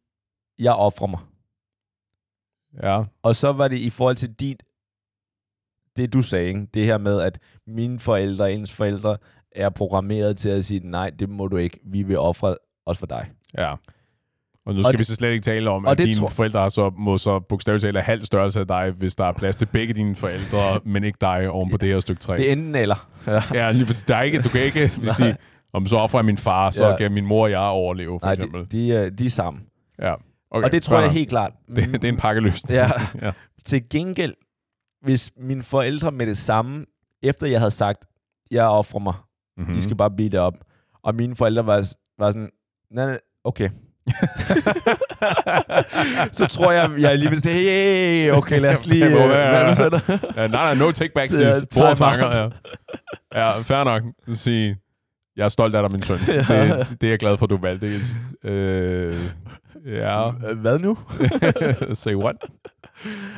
jeg 0.60 0.74
offrer 0.74 1.08
mig. 1.08 1.20
ja. 2.84 3.04
Og 3.24 3.36
så 3.36 3.52
var 3.52 3.68
det 3.68 3.78
i 3.78 3.90
forhold 3.90 4.16
til 4.16 4.34
dit, 4.34 4.64
det 5.96 6.14
du 6.14 6.22
sagde, 6.22 6.48
ikke? 6.48 6.68
det 6.74 6.86
her 6.86 6.98
med, 6.98 7.22
at 7.22 7.40
mine 7.68 8.00
forældre, 8.00 8.54
ens 8.54 8.74
forældre, 8.74 9.18
er 9.52 9.70
programmeret 9.70 10.38
til 10.38 10.50
at 10.50 10.66
sige, 10.66 10.80
nej, 10.90 11.10
det 11.10 11.30
må 11.30 11.48
du 11.48 11.58
ikke, 11.58 11.80
vi 11.86 12.04
vil 12.04 12.18
ofre 12.20 12.56
os 12.86 12.98
for 12.98 13.06
dig. 13.06 13.32
Ja. 13.58 13.76
Og 14.66 14.74
nu 14.76 14.84
skal 14.84 14.96
Og 14.96 15.00
vi 15.00 15.04
så 15.04 15.16
slet 15.16 15.32
ikke 15.32 15.42
tale 15.44 15.70
om, 15.70 15.86
at 15.88 15.98
dine 15.98 16.16
tror- 16.16 16.28
forældre 16.28 16.72
så, 16.72 16.90
må 16.98 17.18
så 17.18 17.40
bogstaveligt 17.40 17.82
talt 17.84 17.96
have 17.98 18.04
halv 18.04 18.22
størrelse 18.26 18.60
af 18.60 18.68
dig, 18.68 18.92
hvis 18.92 19.16
der 19.16 19.26
er 19.26 19.32
plads 19.34 19.56
til 19.56 19.66
begge 19.66 19.94
dine 19.94 20.16
forældre, 20.16 20.80
men 20.86 21.04
ikke 21.04 21.18
dig 21.22 21.50
oven 21.50 21.70
på 21.72 21.78
det 21.78 21.90
her 21.90 22.00
stykke 22.00 22.20
træ. 22.22 22.38
Det 22.38 22.48
er 22.48 22.52
enten 22.52 22.76
eller. 22.76 23.10
Ja. 23.28 23.42
Ja, 23.54 23.72
lige 23.72 23.86
præcis. 23.86 24.04
Der 24.04 24.16
er 24.16 24.22
ikke, 24.22 24.42
du 24.42 24.50
kan 24.50 24.62
ikke 24.64 24.90
sige, 25.18 25.36
Om 25.74 25.88
så 25.88 25.98
offrer 25.98 26.20
jeg 26.20 26.26
min 26.26 26.38
far, 26.38 26.70
så 26.70 26.88
Ja. 26.88 26.98
kan 26.98 27.12
min 27.12 27.26
mor 27.26 27.44
og 27.44 27.52
jeg 27.52 27.60
overleve, 27.60 28.20
for 28.20 28.26
Nej, 28.28 28.34
eksempel. 28.34 28.62
de, 28.62 28.66
de, 28.78 28.94
er, 28.94 29.10
de 29.10 29.26
er 29.26 29.30
sammen. 29.30 29.64
Ja. 30.00 30.14
Okay, 30.52 30.66
og 30.66 30.72
det 30.72 30.84
tror 30.84 31.00
jeg 31.00 31.12
helt 31.12 31.30
klart. 31.30 31.52
Det, 31.76 31.94
det 31.94 32.04
er 32.04 32.10
en 32.10 32.18
pakkeløsning. 32.18 32.76
Ja. 32.78 32.92
ja. 33.26 33.32
Til 33.66 33.90
gengæld, 33.90 34.34
hvis 35.02 35.32
mine 35.38 35.64
forældre 35.64 36.12
med 36.12 36.28
det 36.28 36.38
samme, 36.38 36.86
efter 37.24 37.48
jeg 37.48 37.60
havde 37.60 37.72
sagt, 37.72 38.06
jeg 38.52 38.66
offrer 38.66 39.00
mig, 39.00 39.14
Mm-hmm. 39.58 39.72
mm. 39.72 39.78
I 39.78 39.82
skal 39.82 39.96
bare 39.98 40.12
blive 40.12 40.30
derop, 40.30 40.54
og 41.04 41.16
mine 41.16 41.36
forældre 41.36 41.66
var, 41.66 41.88
var 42.20 42.32
sådan, 42.32 42.50
nej, 42.92 43.06
nej, 43.06 43.20
okay. 43.44 43.70
så 46.38 46.46
tror 46.48 46.72
jeg, 46.72 46.92
jeg 47.00 47.18
lige 47.20 47.30
vil 47.30 47.42
sige, 47.42 47.54
hey, 47.54 48.32
okay, 48.32 48.60
lad 48.62 48.74
os 48.74 48.86
lige... 48.92 49.06
Øh, 49.06 49.70
du 49.70 49.76
sagde 49.76 49.92
der? 49.92 50.00
ja, 50.36 50.48
nej, 50.48 50.50
nej, 50.64 50.76
no 50.76 50.92
take 50.92 51.14
back, 51.14 51.32
Så 51.32 51.44
jeg 51.44 51.62
Bord 51.76 51.96
fanger, 51.96 52.36
ja. 52.38 52.50
Ja, 53.36 53.62
fair 53.62 53.84
nok. 53.84 54.04
Sige, 54.34 54.78
jeg 55.38 55.46
er 55.46 55.50
stolt 55.50 55.76
af 55.76 55.84
dig, 55.84 55.92
min 55.92 56.02
søn. 56.02 56.20
Det, 56.28 57.02
det 57.02 57.08
er 57.08 57.12
jeg 57.12 57.20
glad 57.20 57.38
for, 57.38 57.46
du 57.46 57.58
valgte. 57.58 58.02
Øh, 58.44 59.16
ja. 59.86 60.28
Øh, 60.28 60.60
Hvad 60.60 60.80
nu? 60.80 60.98
Say 61.94 62.16
what? 62.16 62.36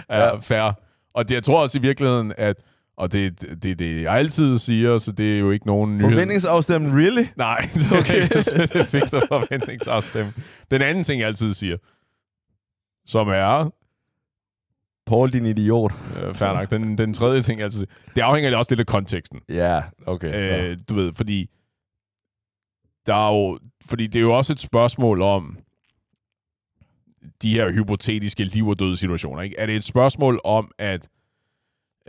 Ja, 0.10 0.36
fair. 0.36 0.74
Og 1.14 1.30
det, 1.30 1.36
jeg 1.36 1.44
tror 1.44 1.62
også 1.62 1.78
i 1.78 1.82
virkeligheden, 1.82 2.34
at 2.38 2.56
og 2.98 3.12
det 3.12 3.26
er 3.26 3.56
det, 3.56 3.80
det, 3.80 4.02
jeg 4.02 4.14
altid 4.14 4.58
siger, 4.58 4.98
så 4.98 5.12
det 5.12 5.36
er 5.36 5.40
jo 5.40 5.52
ikke 5.52 5.68
nogen 5.68 5.98
nyhed. 5.98 6.12
Forventningsafstemning, 6.12 6.96
really? 6.96 7.26
Nej, 7.36 7.70
det 7.74 7.92
er 7.92 8.00
okay. 8.00 8.24
specifikt 8.24 9.14
og 9.14 9.24
forventningsafstemme. 9.28 10.34
Den 10.72 10.82
anden 10.82 11.04
ting, 11.04 11.20
jeg 11.20 11.28
altid 11.28 11.54
siger, 11.54 11.78
som 13.06 13.28
er, 13.28 13.74
Paul, 15.08 15.34
din 15.34 15.46
idiot. 15.46 15.92
øh, 16.24 16.36
fair 16.36 16.54
nok, 16.54 16.72
den, 16.72 16.98
den 16.98 17.14
tredje 17.14 17.42
ting, 17.42 17.60
jeg 17.60 17.66
altid 17.66 17.80
siger, 17.80 17.92
det 18.16 18.22
afhænger 18.22 18.58
også 18.58 18.72
lidt 18.72 18.80
af 18.80 18.86
konteksten. 18.86 19.42
Ja, 19.50 19.82
okay. 20.08 20.32
så. 20.32 20.58
Øh, 20.58 20.78
du 20.90 20.96
ved, 20.96 21.14
fordi 21.14 21.50
der 23.06 23.16
er 23.30 23.34
jo, 23.34 23.60
fordi 23.86 24.08
det 24.08 24.20
er 24.20 24.24
jo 24.24 24.38
også 24.38 24.54
et 24.54 24.60
spørgsmål 24.60 25.22
om 25.22 25.58
de 27.42 27.54
her 27.54 27.72
hypotetiske 27.72 28.44
liv- 28.44 28.68
og 28.68 28.80
døde 28.80 28.98
situationer. 28.98 29.42
Ikke? 29.42 29.56
Er 29.60 29.66
det 29.66 29.76
et 29.76 29.84
spørgsmål 29.84 30.40
om, 30.44 30.72
at 30.78 31.10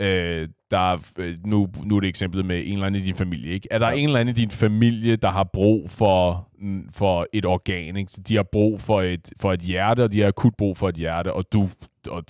øh, 0.00 0.48
der 0.70 0.92
er, 0.92 1.12
øh, 1.18 1.37
nu, 1.46 1.68
nu 1.85 1.96
er 1.96 2.00
det 2.00 2.09
eksemplet 2.09 2.44
med 2.46 2.62
en 2.66 2.72
eller 2.72 2.87
anden 2.87 3.02
i 3.02 3.04
din 3.04 3.14
familie. 3.14 3.52
Ikke? 3.52 3.68
Er 3.70 3.78
der 3.78 3.88
Ja. 3.90 3.96
en 3.96 4.04
eller 4.04 4.20
anden 4.20 4.32
i 4.37 4.40
din 4.40 4.50
familie, 4.50 5.16
der 5.16 5.30
har 5.30 5.44
brug 5.44 5.90
for, 5.90 6.48
mm, 6.59 6.88
for 6.92 7.26
et 7.32 7.46
organ? 7.46 7.96
Ikke? 7.96 8.12
Så 8.12 8.20
De 8.20 8.37
har 8.37 8.42
brug 8.42 8.80
for 8.80 9.00
et, 9.00 9.32
for 9.40 9.52
et 9.52 9.61
hjerte, 9.61 10.02
og 10.04 10.12
de 10.12 10.20
har 10.20 10.28
akut 10.28 10.54
brug 10.59 10.76
for 10.76 10.88
et 10.88 10.94
hjerte, 10.96 11.32
og 11.32 11.52
du, 11.52 11.68
og 12.09 12.24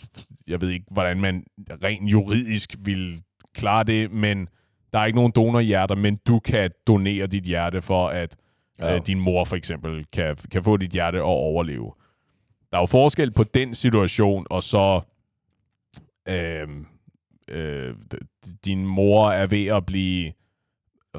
jeg 0.46 0.60
ved 0.60 0.70
ikke, 0.70 0.86
hvordan 0.90 1.20
man 1.20 1.44
rent 1.84 2.12
juridisk 2.12 2.74
vil 2.78 3.20
klare 3.54 3.84
det, 3.84 4.10
men 4.12 4.48
der 4.92 4.98
er 4.98 5.06
ikke 5.06 5.16
nogen 5.16 5.32
donorhjerter, 5.36 5.94
men 5.94 6.18
du 6.28 6.38
kan 6.38 6.70
donere 6.86 7.26
dit 7.26 7.44
hjerte 7.44 7.82
for, 7.82 8.08
at 8.08 8.36
ja. 8.80 8.94
Øh, 8.94 9.00
din 9.06 9.20
mor 9.20 9.44
for 9.44 9.56
eksempel 9.56 10.04
kan, 10.12 10.36
kan 10.52 10.64
få 10.64 10.76
dit 10.76 10.90
hjerte 10.90 11.22
og 11.22 11.28
overleve. 11.28 11.92
Der 12.70 12.76
er 12.76 12.82
jo 12.82 12.86
forskel 12.86 13.30
på 13.32 13.44
den 13.44 13.74
situation, 13.74 14.46
og 14.50 14.62
så 14.62 15.00
øh, 16.28 16.68
øh, 17.48 17.94
din 18.64 18.86
mor 18.86 19.30
er 19.30 19.46
ved 19.46 19.66
at 19.66 19.86
blive 19.86 20.32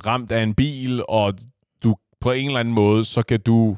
ramt 0.05 0.31
af 0.31 0.43
en 0.43 0.53
bil, 0.53 1.03
og 1.09 1.33
du 1.83 1.95
på 2.21 2.31
en 2.31 2.47
eller 2.47 2.59
anden 2.59 2.73
måde, 2.73 3.05
så 3.05 3.23
kan 3.23 3.39
du 3.41 3.77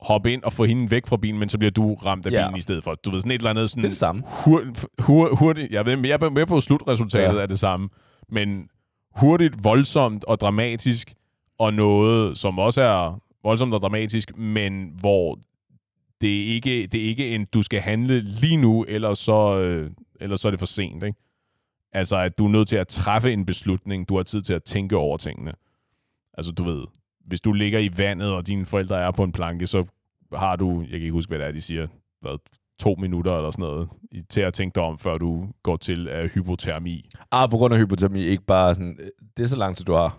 hoppe 0.00 0.32
ind 0.32 0.42
og 0.42 0.52
få 0.52 0.64
hende 0.64 0.90
væk 0.90 1.06
fra 1.06 1.16
bilen, 1.16 1.38
men 1.40 1.48
så 1.48 1.58
bliver 1.58 1.70
du 1.70 1.94
ramt 1.94 2.26
af 2.26 2.30
Ja. 2.30 2.46
bilen 2.46 2.58
i 2.58 2.60
stedet 2.60 2.84
for. 2.84 2.94
Du 2.94 3.10
ved, 3.10 3.20
sådan 3.20 3.30
et 3.30 3.38
eller 3.38 3.50
andet 3.50 3.70
sådan 3.70 3.82
Det 3.82 3.88
er 3.88 3.90
det 3.90 3.98
samme. 3.98 4.22
hurtigt, 4.44 4.86
hur, 4.98 5.34
hurtigt, 5.34 5.72
jeg, 5.72 5.86
ved, 5.86 6.06
jeg 6.06 6.18
er 6.22 6.30
med 6.30 6.46
på 6.46 6.60
slutresultatet 6.60 7.36
Ja. 7.36 7.42
af 7.42 7.48
det 7.48 7.58
samme, 7.58 7.88
men 8.28 8.68
hurtigt, 9.16 9.64
voldsomt 9.64 10.24
og 10.24 10.40
dramatisk, 10.40 11.14
og 11.58 11.74
noget, 11.74 12.38
som 12.38 12.58
også 12.58 12.82
er 12.82 13.20
voldsomt 13.42 13.74
og 13.74 13.80
dramatisk, 13.80 14.36
men 14.38 14.92
hvor 15.00 15.38
det 16.20 16.36
er 16.42 16.54
ikke, 16.54 16.86
det 16.86 17.00
er 17.04 17.08
ikke 17.08 17.34
en, 17.34 17.44
du 17.44 17.62
skal 17.62 17.80
handle 17.80 18.20
lige 18.20 18.56
nu, 18.56 18.84
eller 18.88 19.14
så, 19.14 19.58
øh, 19.58 19.90
så 20.36 20.48
er 20.48 20.50
det 20.50 20.58
for 20.60 20.66
sent. 20.66 21.02
Ikke? 21.02 21.18
Altså, 21.92 22.16
at 22.16 22.38
du 22.38 22.44
er 22.46 22.48
nødt 22.50 22.68
til 22.68 22.76
at 22.76 22.88
træffe 22.88 23.32
en 23.32 23.46
beslutning. 23.46 24.08
Du 24.08 24.16
har 24.16 24.22
tid 24.22 24.40
til 24.42 24.54
at 24.54 24.62
tænke 24.64 24.96
over 24.96 25.16
tingene. 25.16 25.52
Altså, 26.38 26.52
du 26.52 26.64
ved, 26.64 26.84
hvis 27.26 27.40
du 27.40 27.52
ligger 27.52 27.78
i 27.78 27.90
vandet, 27.96 28.32
og 28.32 28.46
dine 28.46 28.66
forældre 28.66 29.00
er 29.02 29.10
på 29.10 29.22
en 29.22 29.32
planke, 29.32 29.66
så 29.66 29.84
har 30.34 30.56
du, 30.56 30.80
jeg 30.80 30.90
kan 30.90 31.00
ikke 31.00 31.10
huske, 31.12 31.30
hvad 31.30 31.38
det 31.38 31.46
er, 31.46 31.52
de 31.52 31.60
siger, 31.60 31.86
hvad, 32.20 32.38
to 32.80 32.94
minutter 32.98 33.36
eller 33.36 33.50
sådan 33.50 33.62
noget, 33.62 33.88
i- 34.12 34.22
til 34.22 34.40
at 34.40 34.54
tænke 34.54 34.74
dig 34.74 34.82
om, 34.82 34.98
før 34.98 35.18
du 35.18 35.48
går 35.62 35.76
til 35.76 36.08
uh, 36.08 36.24
hypotermi. 36.24 37.08
Ah, 37.32 37.50
på 37.50 37.56
grund 37.56 37.74
af 37.74 37.80
hypotermi, 37.80 38.20
ikke 38.22 38.44
bare 38.44 38.74
sådan, 38.74 38.96
øh, 39.00 39.08
det 39.36 39.42
er 39.42 39.46
så 39.46 39.56
lang 39.56 39.76
tid, 39.76 39.84
du 39.84 39.92
har. 39.92 40.18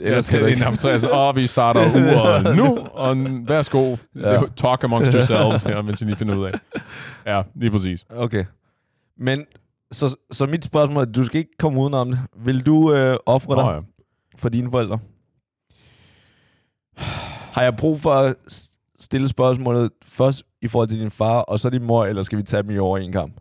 Ellers 0.00 0.24
skal 0.26 0.44
det 0.44 0.78
sådan, 0.78 1.08
åh, 1.12 1.36
vi 1.36 1.46
starter 1.46 1.80
uret 2.00 2.56
nu, 2.56 2.78
og 2.78 3.16
værsgo, 3.48 3.96
Ja. 4.16 4.40
talk 4.56 4.84
amongst 4.84 5.12
yourselves, 5.12 5.62
her, 5.62 5.82
mens 5.82 6.00
I 6.00 6.04
lige 6.04 6.16
finder 6.16 6.36
ud 6.36 6.44
af. 6.44 6.52
Ja, 7.26 7.42
lige 7.54 7.70
præcis. 7.70 8.04
Okay. 8.10 8.44
Men, 9.18 9.44
så, 9.92 10.16
så 10.30 10.46
mit 10.46 10.64
spørgsmål 10.64 11.02
er, 11.02 11.06
du 11.12 11.24
skal 11.24 11.38
ikke 11.38 11.56
komme 11.58 11.80
udenom 11.80 12.10
det. 12.10 12.20
Vil 12.44 12.66
du 12.66 12.94
øh, 12.94 13.16
ofre 13.26 13.56
dig 13.56 13.64
Nå, 13.64 13.70
ja. 13.72 13.78
for 14.38 14.48
dine 14.48 14.70
forældre? 14.70 14.98
Har 17.52 17.62
jeg 17.62 17.76
brug 17.76 18.00
for 18.00 18.10
at 18.10 18.34
stille 18.98 19.28
spørgsmålet 19.28 19.90
først 20.06 20.42
i 20.62 20.68
forhold 20.68 20.88
til 20.88 21.00
din 21.00 21.10
far, 21.10 21.40
og 21.40 21.60
så 21.60 21.70
din 21.70 21.82
mor, 21.84 22.04
eller 22.04 22.22
skal 22.22 22.38
vi 22.38 22.42
tage 22.42 22.62
dem 22.62 22.70
i 22.70 22.78
over 22.78 22.98
en 22.98 23.12
kamp? 23.12 23.40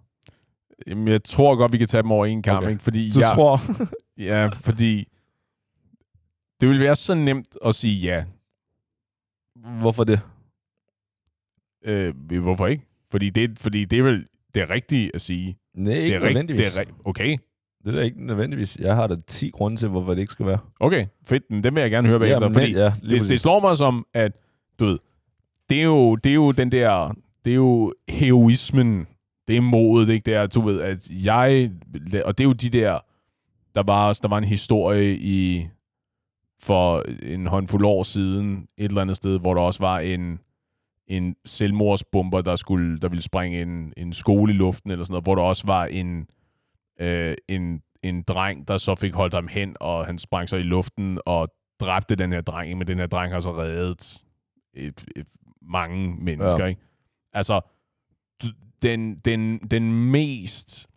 Jamen, 0.87 1.07
jeg 1.07 1.23
tror 1.23 1.55
godt, 1.55 1.71
vi 1.71 1.77
kan 1.77 1.87
tage 1.87 2.03
dem 2.03 2.11
over 2.11 2.25
en 2.25 2.41
kamp, 2.43 2.57
Okay. 2.63 2.69
ikke? 2.71 2.83
Fordi 2.83 3.09
Du 3.11 3.19
jeg, 3.19 3.31
tror... 3.35 3.61
Ja, 4.17 4.47
fordi 4.53 5.07
det 6.61 6.69
vil 6.69 6.79
være 6.79 6.95
så 6.95 7.15
nemt 7.15 7.57
at 7.65 7.75
sige 7.75 7.95
ja. 7.95 8.23
Hvorfor 9.79 10.03
det? 10.03 10.19
Øh, 11.85 12.13
hvorfor 12.41 12.67
ikke? 12.67 12.83
Fordi 13.11 13.29
det, 13.29 13.59
fordi 13.59 13.85
det 13.85 13.99
er 13.99 14.03
vel 14.03 14.27
det 14.55 14.61
er 14.63 14.69
rigtigt 14.69 15.11
at 15.13 15.21
sige. 15.21 15.57
Nej, 15.73 15.93
Det 15.93 16.01
ikke 16.01 16.15
er 16.15 16.19
rigtigt. 16.21 16.33
nødvendigvis. 16.33 16.73
Det 16.73 16.81
er 16.81 16.85
okay, 17.05 17.37
det 17.83 17.93
er 17.93 17.97
da 17.97 18.01
ikke 18.03 18.25
nødvendigvis. 18.25 18.77
Jeg 18.77 18.95
har 18.95 19.07
da 19.07 19.15
10 19.27 19.49
grunde 19.49 19.77
til, 19.77 19.87
hvorfor 19.89 20.13
det 20.13 20.21
ikke 20.21 20.31
skal 20.31 20.45
være. 20.45 20.59
okay, 20.79 21.07
fedt. 21.25 21.43
Men 21.49 21.63
dem 21.63 21.75
vil 21.75 21.81
jeg 21.81 21.91
gerne 21.91 22.07
høre 22.07 22.19
bagefter. 22.19 22.47
men, 22.47 22.53
fordi 22.53 22.71
ja, 22.71 22.93
det, 23.09 23.21
det 23.29 23.39
slår 23.39 23.59
mig 23.59 23.77
som, 23.77 24.05
at 24.13 24.31
du 24.79 24.85
ved, 24.85 24.99
det 25.69 25.79
er 25.79 25.83
jo, 25.83 26.15
det 26.15 26.29
er 26.29 26.33
jo 26.33 26.51
den 26.51 26.71
der, 26.71 27.13
det 27.45 27.51
er 27.51 27.55
jo 27.55 27.93
heroismen, 28.09 29.07
det 29.47 29.57
er 29.57 29.61
modet, 29.61 30.09
ikke? 30.09 30.25
Det 30.25 30.33
er, 30.33 30.47
du 30.47 30.61
ved, 30.61 30.81
at 30.81 31.09
jeg, 31.09 31.71
og 32.25 32.37
det 32.37 32.43
er 32.43 32.47
jo 32.47 32.53
de 32.53 32.69
der, 32.69 32.99
der 33.75 33.83
var, 33.83 34.13
der 34.21 34.27
var 34.27 34.37
en 34.37 34.43
historie 34.43 35.17
i, 35.17 35.67
for 36.59 37.03
en 37.23 37.47
håndfuld 37.47 37.85
år 37.85 38.03
siden, 38.03 38.67
et 38.77 38.85
eller 38.89 39.01
andet 39.01 39.17
sted, 39.17 39.39
hvor 39.39 39.53
der 39.53 39.61
også 39.61 39.79
var 39.79 39.99
en, 39.99 40.39
en 41.07 41.35
selvmordsbomber, 41.45 42.41
der, 42.41 42.55
skulle, 42.55 42.99
der 42.99 43.09
ville 43.09 43.21
springe 43.23 43.61
en, 43.61 43.93
en 43.97 44.13
skole 44.13 44.53
i 44.53 44.55
luften, 44.55 44.91
eller 44.91 45.05
sådan 45.05 45.13
noget, 45.13 45.25
hvor 45.25 45.35
der 45.35 45.41
også 45.41 45.67
var 45.67 45.85
en, 45.85 46.27
øh, 46.99 47.35
en, 47.47 47.81
en 48.03 48.21
dreng, 48.21 48.67
der 48.67 48.77
så 48.77 48.95
fik 48.95 49.13
holdt 49.13 49.33
ham 49.33 49.47
hen, 49.47 49.75
og 49.79 50.05
han 50.05 50.17
sprang 50.17 50.49
sig 50.49 50.59
i 50.59 50.63
luften 50.63 51.19
og 51.25 51.49
dræbte 51.79 52.15
den 52.15 52.31
her 52.31 52.41
dreng, 52.41 52.77
men 52.77 52.87
den 52.87 52.97
her 52.97 53.07
dreng 53.07 53.33
har 53.33 53.39
så 53.39 53.57
reddet 53.57 54.23
et, 54.73 55.05
et, 55.15 55.27
mange 55.61 56.15
mennesker, 56.15 56.63
Ja. 56.63 56.65
ikke? 56.65 56.81
Altså, 57.33 57.61
den, 58.81 59.15
den, 59.15 59.57
den 59.57 60.11
mest 60.11 60.89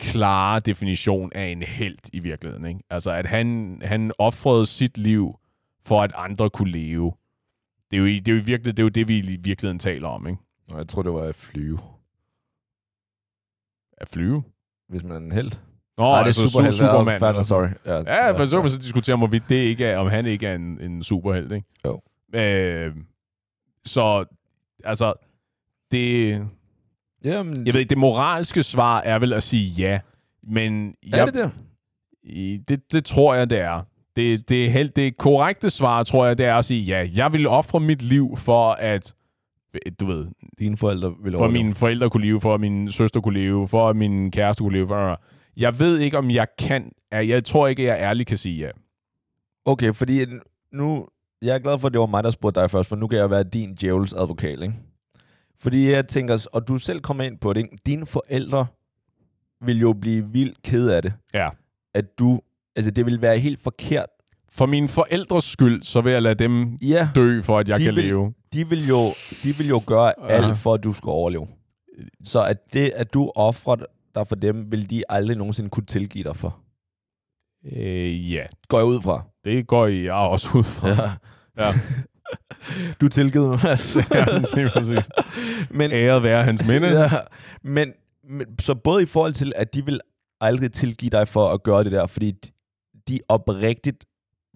klare 0.00 0.60
definition 0.60 1.32
af 1.34 1.46
en 1.46 1.62
held 1.62 1.98
i 2.12 2.18
virkeligheden, 2.18 2.66
ikke? 2.66 2.80
Altså, 2.90 3.10
at 3.10 3.26
han, 3.26 3.78
han 3.84 4.12
offrede 4.18 4.66
sit 4.66 4.98
liv 4.98 5.38
for, 5.84 6.02
at 6.02 6.12
andre 6.14 6.50
kunne 6.50 6.70
leve. 6.70 7.12
Det 7.90 7.96
er 7.96 8.00
jo, 8.00 8.06
det 8.06 8.28
er 8.28 8.32
jo, 8.32 8.42
virkelig, 8.44 8.76
det, 8.76 8.82
er 8.82 8.84
jo 8.84 8.88
det, 8.88 9.08
vi 9.08 9.18
i 9.18 9.36
virkeligheden 9.42 9.78
taler 9.78 10.08
om, 10.08 10.26
ikke? 10.26 10.42
Nå, 10.70 10.76
Jeg 10.78 10.88
tror, 10.88 11.02
det 11.02 11.12
var 11.12 11.22
at 11.22 11.34
flyve, 11.34 11.78
At 13.98 14.08
flyve. 14.08 14.42
hvis 14.88 15.02
man 15.02 15.12
er 15.12 15.16
en 15.16 15.32
held. 15.32 15.52
Nå, 15.98 16.04
Nej, 16.04 16.10
det 16.18 16.20
er 16.22 16.24
altså, 16.26 16.48
superheld. 16.48 16.74
su- 16.74 16.78
Superman. 16.78 17.20
Ja, 17.22 17.28
eller 17.28 17.42
sorry. 17.42 17.68
Ja, 17.86 18.32
men 18.38 18.46
så 18.46 18.56
kan 18.56 18.62
man 18.64 18.70
så 18.70 18.78
diskutere, 18.78 19.14
om, 19.14 19.30
det 19.30 19.50
ikke 19.50 19.84
er, 19.86 19.98
om 19.98 20.06
han 20.10 20.26
ikke 20.26 20.46
er 20.46 20.54
en, 20.54 20.80
en 20.80 21.02
superheld, 21.02 21.52
ikke? 21.52 21.66
Jo. 21.84 22.00
Øh, 22.34 22.96
så, 23.84 24.24
altså, 24.84 25.14
det... 25.90 26.48
Jamen, 27.24 27.66
Jeg 27.66 27.74
ved 27.74 27.80
ikke, 27.80 27.90
det 27.90 27.98
moralske 27.98 28.62
svar 28.62 29.00
er 29.00 29.18
vel 29.18 29.32
at 29.32 29.42
sige 29.42 29.66
ja, 29.68 30.00
men 30.42 30.88
er 31.12 31.16
jeg, 31.16 31.26
det 31.26 31.34
der? 31.34 31.50
i- 32.22 32.60
det, 32.68 32.92
det 32.92 33.04
tror 33.04 33.34
jeg, 33.34 33.50
det 33.50 33.58
er. 33.60 33.82
Det, 34.16 34.48
det, 34.48 34.72
helt, 34.72 34.96
det 34.96 35.16
korrekte 35.16 35.70
svar, 35.70 36.02
tror 36.02 36.26
jeg, 36.26 36.38
det 36.38 36.46
er 36.46 36.54
at 36.54 36.64
sige 36.64 36.80
ja. 36.82 37.08
Jeg 37.14 37.32
vil 37.32 37.46
ofre 37.46 37.80
mit 37.80 38.02
liv 38.02 38.36
for 38.36 38.70
at, 38.72 39.14
du 40.00 40.06
ved, 40.06 40.26
Dine 40.58 40.76
forældre 40.76 41.08
vil 41.22 41.32
for 41.32 41.38
overleve. 41.38 41.44
at 41.60 41.64
mine 41.64 41.74
forældre 41.74 42.10
kunne 42.10 42.26
leve, 42.26 42.40
for 42.40 42.54
at 42.54 42.60
min 42.60 42.90
søster 42.90 43.20
kunne 43.20 43.38
leve, 43.40 43.68
for 43.68 43.88
at 43.88 43.96
min 43.96 44.30
kæreste 44.30 44.62
kunne 44.62 44.72
leve. 44.72 44.88
For, 44.88 45.20
jeg 45.56 45.80
ved 45.80 45.98
ikke, 45.98 46.18
om 46.18 46.30
jeg 46.30 46.46
kan... 46.58 46.92
Jeg 47.12 47.44
tror 47.44 47.66
ikke, 47.66 47.84
jeg 47.84 47.98
ærligt 48.00 48.26
kan 48.28 48.36
sige 48.36 48.58
ja. 48.64 48.70
Okay, 49.64 49.94
fordi 49.94 50.24
nu... 50.72 51.06
Jeg 51.42 51.54
er 51.54 51.58
glad 51.58 51.78
for, 51.78 51.86
at 51.86 51.92
det 51.92 52.00
var 52.00 52.06
mig, 52.06 52.24
der 52.24 52.30
spurgte 52.30 52.60
dig 52.60 52.70
først, 52.70 52.88
for 52.88 52.96
nu 52.96 53.06
kan 53.06 53.18
jeg 53.18 53.30
være 53.30 53.42
din 53.42 53.74
djævels 53.74 54.12
advokat, 54.12 54.62
ikke? 54.62 54.74
Fordi 55.64 55.90
jeg 55.90 56.08
tænker, 56.08 56.46
og 56.52 56.68
du 56.68 56.78
selv 56.78 57.00
kommer 57.00 57.24
ind 57.24 57.38
på 57.38 57.52
det, 57.52 57.60
ikke? 57.60 57.76
Dine 57.86 58.06
forældre 58.06 58.66
vil 59.64 59.78
jo 59.80 59.92
blive 59.92 60.24
vildt 60.32 60.62
ked 60.62 60.88
af 60.88 61.02
det. 61.02 61.12
Ja. 61.34 61.48
At 61.94 62.18
du... 62.18 62.40
Altså, 62.76 62.90
det 62.90 63.06
vil 63.06 63.20
være 63.22 63.38
helt 63.38 63.60
forkert 63.60 64.06
For 64.52 64.66
mine 64.66 64.88
forældres 64.88 65.44
skyld, 65.44 65.82
så 65.82 66.00
vil 66.00 66.12
jeg 66.12 66.22
lade 66.22 66.34
dem 66.34 66.74
Ja, 66.82 67.08
dø, 67.14 67.42
for 67.42 67.58
at 67.58 67.68
jeg 67.68 67.80
kan 67.80 67.94
vil- 67.96 68.04
leve. 68.04 68.34
de 68.52 68.68
vil 68.68 68.88
jo, 68.88 69.08
de 69.42 69.56
vil 69.56 69.68
jo 69.68 69.82
gøre 69.86 70.12
Ja. 70.22 70.26
alt 70.28 70.58
for, 70.58 70.74
at 70.74 70.84
du 70.84 70.92
skal 70.92 71.08
overleve. 71.10 71.48
Så 72.24 72.44
at 72.44 72.72
det, 72.72 72.90
at 72.96 73.14
du 73.14 73.32
offrer 73.34 73.76
dig 74.14 74.26
for 74.28 74.34
dem, 74.34 74.72
vil 74.72 74.90
de 74.90 75.02
aldrig 75.08 75.36
nogensinde 75.36 75.70
kunne 75.70 75.86
tilgive 75.86 76.24
dig 76.24 76.36
for. 76.36 76.58
Øh, 77.76 78.32
ja, 78.32 78.44
Går 78.68 78.78
jeg 78.78 78.86
ud 78.86 79.00
fra. 79.02 79.22
det 79.44 79.66
går 79.66 79.86
jeg 79.86 80.12
også 80.12 80.48
ud 80.58 80.64
fra. 80.64 80.88
Ja. 80.88 81.10
Ja. 81.66 81.72
Du 83.00 83.08
tilgivet 83.08 83.48
mig, 83.48 83.58
Mads. 83.64 83.96
ja 84.14 84.24
lige 84.54 84.70
præcis. 84.70 85.10
Men, 85.70 85.92
Æret 85.92 86.22
være 86.22 86.44
hans 86.44 86.68
minde. 86.68 86.88
ja, 87.00 87.10
men, 87.62 87.92
men, 88.24 88.58
så 88.58 88.74
både 88.74 89.02
i 89.02 89.06
forhold 89.06 89.34
til, 89.34 89.52
at 89.56 89.74
de 89.74 89.84
vil 89.84 90.00
aldrig 90.40 90.72
tilgive 90.72 91.10
dig 91.10 91.28
for 91.28 91.48
at 91.50 91.62
gøre 91.62 91.84
det 91.84 91.92
der, 91.92 92.06
fordi 92.06 92.30
de- 92.30 92.50
de 93.08 93.20
oprigtigt 93.28 94.04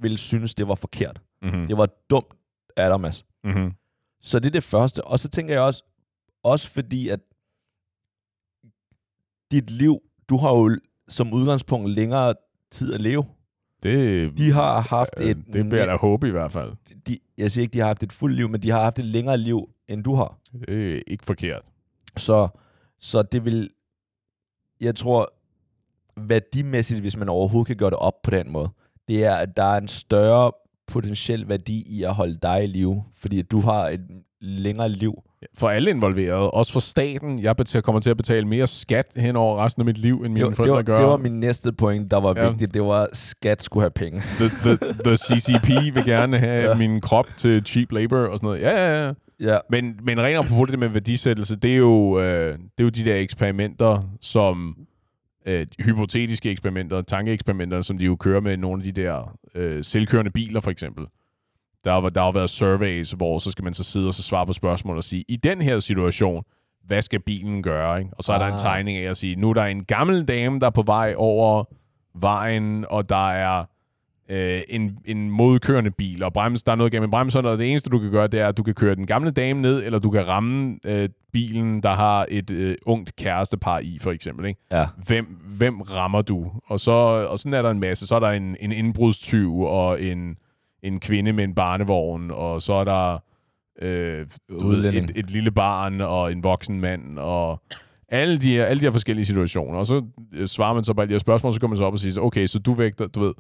vil 0.02 0.18
synes, 0.18 0.54
det 0.54 0.68
var 0.68 0.74
forkert. 0.74 1.20
Mm-hmm. 1.42 1.66
Det 1.68 1.76
var 1.78 1.88
dumt 2.10 2.34
af 2.76 2.90
dig, 2.90 3.00
Mads. 3.00 3.24
Mm-hmm. 3.44 3.72
Så 4.22 4.38
det 4.38 4.46
er 4.46 4.50
det 4.50 4.64
første. 4.64 5.04
Og 5.04 5.18
så 5.20 5.28
tænker 5.28 5.54
jeg 5.54 5.62
også, 5.62 5.82
også 6.44 6.70
fordi 6.70 7.08
at 7.08 7.20
dit 9.50 9.70
liv, 9.70 9.98
du 10.28 10.36
har 10.36 10.50
jo 10.50 10.76
som 11.08 11.32
udgangspunkt 11.32 11.90
længere 11.90 12.34
tid 12.70 12.94
at 12.94 13.00
leve. 13.00 13.24
Det, 13.82 14.38
De 14.38 14.52
har 14.52 14.80
haft 14.80 15.10
øh, 15.18 15.30
et... 15.30 15.36
det 15.52 15.72
jeg 15.72 15.86
da 15.86 15.96
håbe 15.96 16.28
i 16.28 16.30
hvert 16.30 16.52
fald. 16.52 16.72
de, 17.06 17.18
jeg 17.38 17.50
siger 17.50 17.62
ikke, 17.62 17.72
de 17.72 17.78
har 17.78 17.86
haft 17.86 18.02
et 18.02 18.12
fuldt 18.12 18.36
liv, 18.36 18.48
men 18.48 18.62
de 18.62 18.70
har 18.70 18.82
haft 18.82 18.98
et 18.98 19.04
længere 19.04 19.38
liv, 19.38 19.68
end 19.88 20.04
du 20.04 20.14
har. 20.14 20.38
Det 20.68 20.96
er 20.96 21.02
ikke 21.06 21.26
forkert. 21.26 21.62
Så, 22.16 22.48
så 22.98 23.22
det 23.22 23.44
vil... 23.44 23.70
Jeg 24.80 24.96
tror, 24.96 25.32
værdimæssigt, 26.16 27.00
hvis 27.00 27.16
man 27.16 27.28
overhovedet 27.28 27.66
kan 27.66 27.76
gøre 27.76 27.90
det 27.90 27.98
op 27.98 28.22
på 28.22 28.30
den 28.30 28.50
måde, 28.50 28.68
det 29.08 29.24
er, 29.24 29.34
at 29.34 29.56
der 29.56 29.62
er 29.62 29.78
en 29.78 29.88
større 29.88 30.52
potentiel 30.86 31.48
værdi 31.48 31.84
i 31.98 32.02
at 32.02 32.14
holde 32.14 32.38
dig 32.42 32.64
i 32.64 32.66
live, 32.66 33.04
fordi 33.16 33.42
du 33.42 33.60
har 33.60 33.88
et 33.88 34.00
længere 34.40 34.88
liv. 34.88 35.22
For 35.58 35.68
alle 35.68 35.90
involverede, 35.90 36.50
også 36.50 36.72
for 36.72 36.80
staten. 36.80 37.38
Jeg 37.42 37.56
betaler, 37.56 37.82
kommer 37.82 38.00
til 38.00 38.10
at 38.10 38.16
betale 38.16 38.46
mere 38.48 38.66
skat 38.66 39.06
hen 39.16 39.36
over 39.36 39.64
resten 39.64 39.80
af 39.80 39.84
mit 39.86 39.98
liv, 39.98 40.14
end 40.14 40.22
Det, 40.22 40.30
mine 40.30 40.46
det, 40.46 40.56
forældre 40.56 40.76
var, 40.76 40.82
gør. 40.82 40.96
det 40.98 41.06
var 41.06 41.16
min 41.16 41.40
næste 41.40 41.72
point, 41.72 42.10
der 42.10 42.20
var 42.20 42.34
Ja. 42.36 42.48
vigtigt. 42.50 42.74
Det 42.74 42.82
var, 42.82 43.02
at 43.02 43.16
skat 43.16 43.62
skulle 43.62 43.82
have 43.82 43.90
penge. 43.90 44.22
the, 44.36 44.48
the, 44.48 44.94
the 45.04 45.16
CCP 45.26 45.94
vil 45.94 46.04
gerne 46.04 46.38
have 46.38 46.62
Ja. 46.70 46.74
min 46.76 47.00
krop 47.00 47.26
til 47.36 47.62
cheap 47.66 47.92
labor 47.92 48.16
og 48.18 48.38
sådan 48.38 48.46
noget. 48.46 48.60
Ja, 48.60 48.70
ja, 48.86 49.06
ja. 49.06 49.12
Ja, 49.40 49.58
Men, 49.70 49.98
men 50.02 50.20
rent 50.20 50.38
apropos 50.38 50.70
det 50.70 50.78
med 50.78 50.88
værdisættelse, 50.88 51.56
det 51.56 51.72
er 51.72 51.76
jo, 51.76 52.20
øh, 52.20 52.52
det 52.52 52.60
er 52.78 52.84
jo 52.84 52.88
de 52.88 53.04
der 53.04 53.16
eksperimenter, 53.16 54.02
som 54.20 54.76
øh, 55.46 55.66
hypotetiske 55.80 56.50
eksperimenter, 56.50 57.02
tankeeksperimenter, 57.02 57.82
som 57.82 57.98
de 57.98 58.06
jo 58.06 58.16
kører 58.16 58.40
med 58.40 58.56
nogle 58.56 58.80
af 58.86 58.94
de 58.94 59.02
der 59.02 59.36
øh, 59.54 59.84
selvkørende 59.84 60.30
biler, 60.30 60.60
for 60.60 60.70
eksempel. 60.70 61.04
Der 61.84 61.92
har, 62.00 62.08
der 62.08 62.22
har 62.22 62.32
været 62.32 62.50
surveys, 62.50 63.10
hvor 63.10 63.38
så 63.38 63.50
skal 63.50 63.64
man 63.64 63.74
så 63.74 63.84
sidde 63.84 64.08
og 64.08 64.14
så 64.14 64.22
svare 64.22 64.46
på 64.46 64.52
spørgsmål 64.52 64.96
og 64.96 65.04
sige, 65.04 65.24
i 65.28 65.36
den 65.36 65.62
her 65.62 65.78
situation, 65.78 66.44
hvad 66.86 67.02
skal 67.02 67.20
bilen 67.20 67.62
gøre? 67.62 67.98
Ikke? 67.98 68.10
Og 68.16 68.24
så 68.24 68.32
er 68.32 68.38
der 68.38 68.46
en 68.46 68.52
Ah. 68.52 68.58
tegning 68.58 68.98
af 68.98 69.10
at 69.10 69.16
sige, 69.16 69.36
nu 69.36 69.50
er 69.50 69.54
der 69.54 69.64
en 69.64 69.84
gammel 69.84 70.24
dame, 70.24 70.58
der 70.60 70.66
er 70.66 70.70
på 70.70 70.82
vej 70.82 71.14
over 71.16 71.64
vejen, 72.14 72.84
og 72.90 73.08
der 73.08 73.28
er 73.28 73.64
øh, 74.30 74.60
en, 74.68 74.98
en 75.04 75.30
modkørende 75.30 75.90
bil, 75.90 76.22
og 76.22 76.32
brems, 76.32 76.62
der 76.62 76.72
er 76.72 76.76
noget 76.76 76.92
galt 76.92 77.02
med 77.02 77.08
bremserne, 77.08 77.48
og 77.48 77.58
det 77.58 77.70
eneste, 77.70 77.90
du 77.90 77.98
kan 77.98 78.10
gøre, 78.10 78.26
det 78.26 78.40
er, 78.40 78.48
at 78.48 78.56
du 78.56 78.62
kan 78.62 78.74
køre 78.74 78.94
den 78.94 79.06
gamle 79.06 79.30
dame 79.30 79.60
ned, 79.62 79.82
eller 79.84 79.98
du 79.98 80.10
kan 80.10 80.28
ramme 80.28 80.78
øh, 80.84 81.08
bilen, 81.32 81.82
der 81.82 81.94
har 81.94 82.26
et 82.30 82.50
øh, 82.50 82.74
ungt 82.86 83.16
kærestepar 83.16 83.78
i, 83.78 83.98
for 84.00 84.10
eksempel. 84.10 84.46
Ikke? 84.46 84.60
ja. 84.72 84.86
Hvem, 85.06 85.24
hvem 85.58 85.80
rammer 85.80 86.22
du? 86.22 86.50
Og, 86.66 86.80
så, 86.80 86.90
og 87.30 87.38
sådan 87.38 87.54
er 87.54 87.62
der 87.62 87.70
en 87.70 87.80
masse. 87.80 88.06
Så 88.06 88.14
er 88.14 88.20
der 88.20 88.30
en, 88.30 88.56
en 88.60 88.72
indbrudstyv, 88.72 89.60
og 89.60 90.02
en, 90.02 90.36
en 90.82 91.00
kvinde 91.00 91.32
med 91.32 91.44
en 91.44 91.54
barnevogn, 91.54 92.30
og 92.30 92.62
så 92.62 92.72
er 92.72 92.84
der 92.84 93.18
øh, 93.82 94.26
et, 94.94 95.12
et 95.16 95.30
lille 95.30 95.50
barn, 95.50 96.00
og 96.00 96.32
en 96.32 96.44
voksen 96.44 96.80
mand, 96.80 97.18
og 97.18 97.62
alle 98.08 98.36
de 98.36 98.50
her, 98.50 98.64
alle 98.64 98.80
de 98.80 98.86
her 98.86 98.92
forskellige 98.92 99.26
situationer. 99.26 99.78
Og 99.78 99.86
så 99.86 100.02
øh, 100.32 100.48
svarer 100.48 100.74
man 100.74 100.84
så 100.84 100.94
på 100.94 101.00
alle 101.00 101.08
de 101.08 101.14
her 101.14 101.18
spørgsmål, 101.18 101.52
så 101.52 101.60
kommer 101.60 101.74
man 101.74 101.78
så 101.78 101.84
op 101.84 101.92
og 101.92 101.98
siger, 101.98 102.20
okay, 102.20 102.46
så 102.46 102.58
du 102.58 102.74
vægter, 102.74 103.06
du 103.06 103.20
ved, 103.20 103.34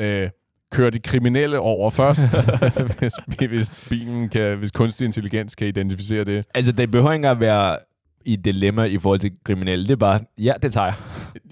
øh, 0.00 0.30
kører 0.72 0.90
de 0.90 0.98
kriminelle 0.98 1.58
over 1.58 1.90
først, 1.90 2.20
hvis, 2.98 3.12
hvis 3.48 3.86
bilen 3.88 4.28
kan, 4.28 4.58
hvis 4.58 4.70
kunstig 4.70 5.04
intelligens 5.04 5.54
kan 5.54 5.66
identificere 5.66 6.24
det. 6.24 6.44
Altså, 6.54 6.72
det 6.72 6.90
behøver 6.90 7.12
ikke 7.12 7.16
engang 7.16 7.36
at 7.36 7.40
være 7.40 7.78
i 8.24 8.36
dilemma 8.36 8.84
i 8.84 8.98
forhold 8.98 9.20
til 9.20 9.32
kriminelle. 9.44 9.84
Det 9.84 9.92
er 9.92 9.96
bare, 9.96 10.20
ja, 10.38 10.52
det 10.62 10.72
tager 10.72 10.86
jeg. 10.86 10.94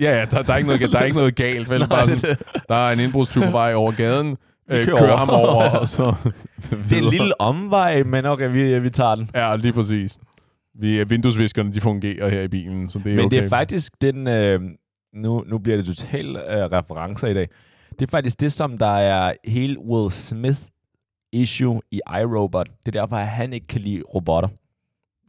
Ja, 0.00 0.18
ja, 0.18 0.24
der, 0.24 0.42
der, 0.42 0.52
er 0.52 0.56
ikke 0.56 0.66
noget, 0.66 0.92
der 0.92 0.98
er 0.98 1.04
ikke 1.04 1.16
noget 1.16 1.34
galt, 1.34 1.70
vel? 1.70 1.88
Bare 1.90 2.08
sådan, 2.08 2.36
der 2.68 2.74
er 2.74 2.92
en 2.92 3.00
indbrudstyv 3.00 3.42
på 3.42 3.50
vej 3.50 3.74
over 3.74 3.92
gaden, 3.92 4.36
øh, 4.70 4.84
kører 4.84 4.96
kører 4.96 5.16
ham 5.22 5.30
over, 5.30 5.70
og 5.70 5.88
så... 5.96 6.14
Det 6.70 6.92
er 6.92 6.96
en 6.96 7.04
lille 7.04 7.40
omvej, 7.40 8.02
men 8.02 8.26
okay, 8.26 8.52
vi, 8.52 8.78
vi 8.78 8.90
tager 8.90 9.14
den. 9.14 9.30
Ja, 9.34 9.56
lige 9.56 9.72
præcis. 9.72 10.18
Vi, 10.74 11.04
vinduesviskerne, 11.04 11.72
de 11.72 11.80
fungerer 11.80 12.28
her 12.28 12.40
i 12.40 12.48
bilen, 12.48 12.88
så 12.88 12.98
det 12.98 13.12
er 13.12 13.16
Men 13.16 13.24
okay. 13.24 13.36
det 13.36 13.44
er 13.44 13.48
faktisk 13.48 13.92
den... 14.00 14.26
Øh, 14.26 14.60
nu, 15.14 15.44
nu 15.46 15.58
bliver 15.58 15.76
det 15.76 15.86
totalt 15.86 16.36
øh, 16.36 16.44
referencer 16.46 17.28
i 17.28 17.34
dag. 17.34 17.48
Det 17.90 18.02
er 18.02 18.10
faktisk 18.10 18.40
det, 18.40 18.52
som 18.52 18.78
der 18.78 18.96
er 18.96 19.32
hele 19.44 19.78
Will 19.78 20.10
Smith 20.10 20.60
issue 21.32 21.80
i 21.90 22.00
iRobot. 22.20 22.68
Det 22.86 22.96
er 22.96 23.00
derfor, 23.00 23.16
at 23.16 23.26
han 23.26 23.52
ikke 23.52 23.66
kan 23.66 23.80
lide 23.80 24.02
robotter. 24.14 24.48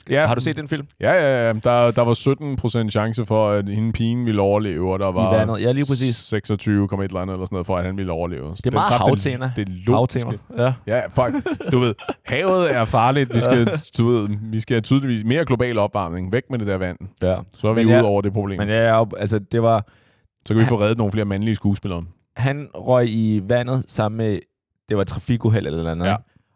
Ja, 0.09 0.25
Har 0.25 0.35
du 0.35 0.41
set 0.41 0.55
den 0.55 0.67
film? 0.67 0.87
Ja, 0.99 1.11
ja, 1.11 1.47
ja. 1.47 1.53
Der, 1.53 1.91
der 1.91 2.01
var 2.01 2.83
17% 2.85 2.89
chance 2.89 3.25
for, 3.25 3.49
at 3.49 3.69
hende 3.69 3.91
pigen 3.91 4.25
ville 4.25 4.41
overleve, 4.41 4.93
og 4.93 4.99
der 4.99 5.11
var. 5.11 5.57
Ja, 5.57 5.71
lige 5.71 5.85
præcis. 5.85 6.15
26, 6.15 6.83
et 6.83 6.89
eller 6.91 7.19
andet 7.19 7.33
eller 7.33 7.45
sådan 7.45 7.55
noget, 7.55 7.65
for 7.67 7.77
at 7.77 7.85
han 7.85 7.97
ville 7.97 8.11
overleve. 8.11 8.43
Det 8.51 8.65
er 8.65 8.69
den 8.69 8.73
meget 8.73 8.93
havtema. 8.93 9.51
Det, 9.55 9.67
det 9.67 9.75
logiske. 9.87 10.29
Havtema. 10.29 10.63
Ja. 10.63 10.73
Ja, 10.87 11.07
fuck. 11.07 11.71
Du 11.71 11.79
ved, 11.79 11.95
havet 12.25 12.75
er 12.75 12.85
farligt. 12.85 13.33
Vi 13.33 13.39
skal, 13.39 13.69
du 13.97 14.07
ved, 14.07 14.29
vi 14.41 14.59
skal 14.59 14.81
tydeligvis 14.81 15.23
mere 15.23 15.45
global 15.45 15.77
opvarmning. 15.77 16.31
Væk 16.31 16.43
med 16.49 16.59
det 16.59 16.67
der 16.67 16.77
vand. 16.77 16.97
ja. 17.21 17.37
Så 17.53 17.67
er 17.67 17.73
vi 17.73 17.85
ude 17.85 17.93
ja, 17.93 18.03
over 18.03 18.21
det 18.21 18.33
problem. 18.33 18.57
Men 18.59 18.89
op, 18.89 19.13
altså, 19.17 19.39
det 19.39 19.61
var... 19.61 19.85
Så 20.45 20.53
kan 20.53 20.61
vi 20.61 20.67
få 20.67 20.79
reddet 20.81 20.97
nogle 20.97 21.11
flere 21.11 21.25
mandlige 21.25 21.55
skuespillere. 21.55 22.03
Han 22.35 22.67
røg 22.75 23.09
i 23.09 23.41
vandet 23.47 23.83
sammen 23.87 24.17
med... 24.17 24.39
Det 24.89 24.97
var 24.97 25.01
et 25.01 25.07
trafikuheld 25.07 25.67
eller 25.67 25.95
noget. 25.95 26.11
Ja. 26.11 26.15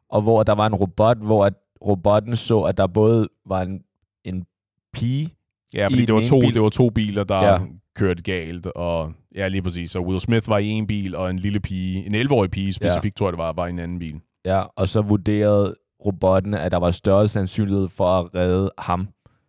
Og 0.10 0.22
hvor 0.22 0.44
der 0.44 0.56
var 0.56 0.66
en 0.68 0.76
robot, 0.76 1.18
hvor 1.18 1.46
at 1.46 1.54
robotten 1.82 2.36
så, 2.36 2.62
at 2.62 2.78
der 2.78 2.88
både 2.88 3.28
var 3.46 3.62
en, 3.62 3.82
en 4.24 4.46
pige 4.94 5.30
Ja, 5.74 5.88
fordi 5.88 6.06
det 6.06 6.16
var, 6.16 6.24
to, 6.24 6.40
bil. 6.40 6.54
det 6.54 6.62
var 6.62 6.70
to 6.70 6.90
biler, 6.90 7.24
der 7.24 7.36
Ja. 7.36 7.52
ja. 7.54 7.60
kørte 7.96 8.24
galt. 8.24 8.68
Og 8.68 9.14
ja, 9.36 9.48
lige 9.48 9.62
præcis. 9.62 9.92
Så 9.92 10.00
Will 10.00 10.20
Smith 10.20 10.50
var 10.50 10.58
i 10.58 10.68
en 10.68 10.88
bil, 10.88 11.16
og 11.16 11.30
en 11.30 11.40
lille 11.40 11.60
pige, 11.60 12.06
en 12.06 12.16
11-årig 12.16 12.52
pige 12.52 12.74
specifikt, 12.74 13.18
tror 13.18 13.28
jeg 13.28 13.32
det 13.34 13.38
var, 13.38 13.54
var 13.54 13.68
i 13.68 13.70
en 13.70 13.80
anden 13.80 14.00
bil. 14.00 14.20
Ja, 14.46 14.64
og 14.76 14.90
så 14.90 15.02
vurderede 15.02 15.76
robotten, 16.06 16.54
at 16.54 16.72
der 16.72 16.78
var 16.78 16.92
større 16.92 17.28
sandsynlighed 17.28 17.88
for 17.90 18.06
at 18.20 18.36
redde 18.36 18.72
ham, 18.78 19.08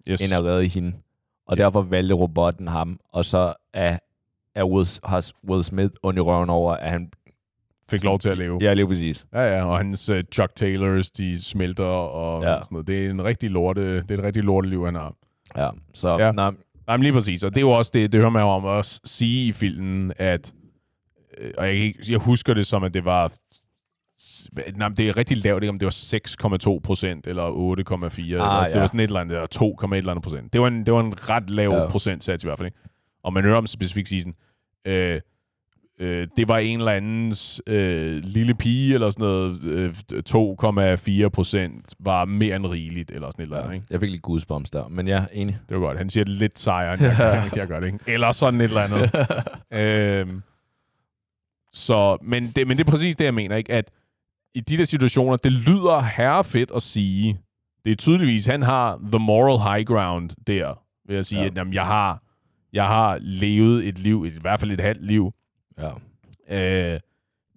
Yes. 0.09 0.21
end 0.21 0.35
at 0.35 0.45
redde 0.45 0.67
hende. 0.69 0.93
Og 1.47 1.57
derfor 1.57 1.83
valgte 1.83 2.15
robotten 2.15 2.69
ham, 2.69 3.01
og 3.13 3.25
så 3.25 3.55
er, 3.73 3.99
er 4.55 4.65
Will, 4.65 4.87
har 5.05 5.33
Will 5.49 5.65
Smith 5.65 5.91
ondt 6.03 6.17
i 6.19 6.21
røven 6.21 6.51
over, 6.51 6.73
at 6.73 6.91
han... 6.91 7.11
Fik 7.91 8.05
lov 8.05 8.19
til 8.19 8.29
at 8.29 8.39
leve. 8.39 8.59
Ja, 8.61 8.75
lige 8.75 8.87
præcis. 8.87 9.27
Ja, 9.33 9.57
ja, 9.57 9.65
og 9.65 9.77
hans 9.79 10.11
uh, 10.11 10.17
Chuck 10.33 10.55
Taylors, 10.57 11.11
de 11.11 11.43
smelter 11.43 11.85
og 11.85 12.43
Ja. 12.43 12.55
sådan 12.55 12.67
noget. 12.71 12.87
Det 12.87 13.07
er 13.07 13.11
en 13.11 13.25
rigtig 13.25 13.51
lorte, 13.51 13.97
det 14.03 14.11
er 14.11 14.19
et 14.19 14.25
rigtig 14.25 14.45
lorteliv, 14.45 14.85
han 14.85 14.95
har. 14.95 15.15
Ja, 15.57 15.69
så... 15.95 16.09
Ja. 16.19 16.33
Nej, 16.33 16.51
Nej, 16.87 16.97
men 16.97 17.03
lige 17.03 17.13
præcis, 17.13 17.45
og 17.45 17.51
det 17.51 17.57
er 17.57 17.61
jo 17.63 17.71
også 17.71 17.91
det, 17.95 18.13
det 18.13 18.19
hører 18.21 18.31
man 18.31 18.43
jo 18.43 18.49
om 18.49 18.65
også 18.65 19.01
sige 19.05 19.47
i 19.47 19.53
filmen, 19.53 20.13
at, 20.17 20.55
øh, 21.39 21.51
og 21.59 21.67
jeg, 21.67 21.95
jeg 22.09 22.19
husker 22.19 22.55
det 22.55 22.67
som, 22.67 22.85
at 22.85 22.95
det 22.95 23.05
var, 23.05 23.33
nej, 24.77 24.89
det 24.89 25.09
er 25.09 25.17
rigtig 25.17 25.37
lavt, 25.45 25.63
ikke 25.63 25.71
om 25.71 25.77
det 25.77 25.87
var 25.87 26.69
6,2 26.75 26.81
procent, 26.85 27.27
eller 27.27 27.43
8,4, 27.51 28.21
ah, 28.21 28.29
eller, 28.29 28.63
ja. 28.65 28.73
det 28.73 28.81
var 28.81 28.87
sådan 28.87 29.01
et 29.01 29.05
eller 29.05 29.21
andet, 29.21 29.35
eller 29.35 29.47
2, 29.47 29.73
et 29.75 29.97
eller 29.97 30.11
andet 30.11 30.23
procent. 30.23 30.53
Det 30.53 30.61
var 30.61 30.67
en, 30.67 30.87
det 30.87 30.95
var 30.95 31.01
en 31.01 31.31
ret 31.31 31.51
lav 31.51 31.71
Ja. 31.71 31.89
procentsats 31.89 32.45
i 32.45 32.47
hvert 32.47 32.59
fald, 32.59 32.67
ikke? 32.67 32.79
Og 33.25 33.33
man 33.33 33.45
hører 33.45 33.57
om 33.57 33.67
specifikt 33.67 34.09
sådan, 34.09 34.35
øh, 34.87 35.21
øh, 36.01 36.29
det 36.37 36.49
var 36.49 36.59
en 36.59 36.79
eller 36.79 36.93
andens 36.93 37.63
øh, 37.67 38.17
lille 38.25 38.55
pige, 38.55 38.95
eller 38.95 39.11
sådan 39.11 39.27
noget, 39.29 39.63
øh, 39.63 39.95
2,4 41.25 41.29
procent 41.29 41.95
var 41.99 42.25
mere 42.25 42.57
end 42.57 42.67
rigeligt, 42.67 43.11
eller 43.11 43.31
sådan 43.31 43.43
et 43.43 43.47
eller 43.47 43.63
andet, 43.63 43.75
ikke? 43.75 43.87
jeg 43.91 44.01
fik 44.01 44.11
lige 44.11 44.21
goosebumps 44.21 44.71
der, 44.71 44.89
men 44.89 45.09
ja, 45.09 45.25
enig. 45.33 45.59
Det 45.69 45.81
var 45.81 45.87
godt. 45.87 45.99
Han 45.99 46.11
siger 46.11 46.25
lidt 46.25 46.59
sejere, 46.59 46.93
end 46.95 47.03
jeg, 47.03 47.17
jeg, 47.19 47.51
jeg 47.57 47.67
gør 47.67 47.81
det, 47.81 47.87
ikke? 47.87 47.99
Eller 48.07 48.33
sådan 48.33 48.61
et 48.61 48.65
eller 48.65 48.81
andet. 48.81 49.11
øhm, 50.29 50.43
så, 51.73 52.19
men 52.23 52.53
det, 52.57 52.67
men 52.67 52.79
det 52.79 52.87
er 52.87 52.91
præcis 52.91 53.17
det, 53.17 53.25
jeg 53.25 53.35
mener, 53.35 53.57
ikke? 53.57 53.73
At 53.73 53.91
i 54.55 54.61
de 54.61 54.79
der 54.79 54.85
situationer, 54.85 55.37
det 55.37 55.53
lyder 55.53 56.01
herrefedt 56.01 56.71
at 56.77 56.83
sige, 56.83 57.39
det 57.85 57.93
er 57.93 57.97
tydeligvis, 57.97 58.47
han 58.47 58.63
har 58.63 58.99
the 59.13 59.19
moral 59.19 59.59
high 59.75 59.87
ground 59.87 60.31
der, 60.47 60.75
vil 61.07 61.15
jeg 61.15 61.25
sige, 61.27 61.39
Ja. 61.39 61.45
ja. 61.45 61.51
at 61.51 61.57
jamen, 61.57 61.75
jeg, 61.75 61.87
har, 61.87 62.23
jeg 62.73 62.87
har 62.87 63.19
levet 63.21 63.89
et 63.89 63.99
liv, 63.99 64.27
i 64.27 64.41
hvert 64.41 64.61
fald 64.61 64.71
et 64.71 64.81
halvt 64.81 65.05
liv, 65.07 65.33
Ja. 65.79 65.91
øh, 66.95 67.01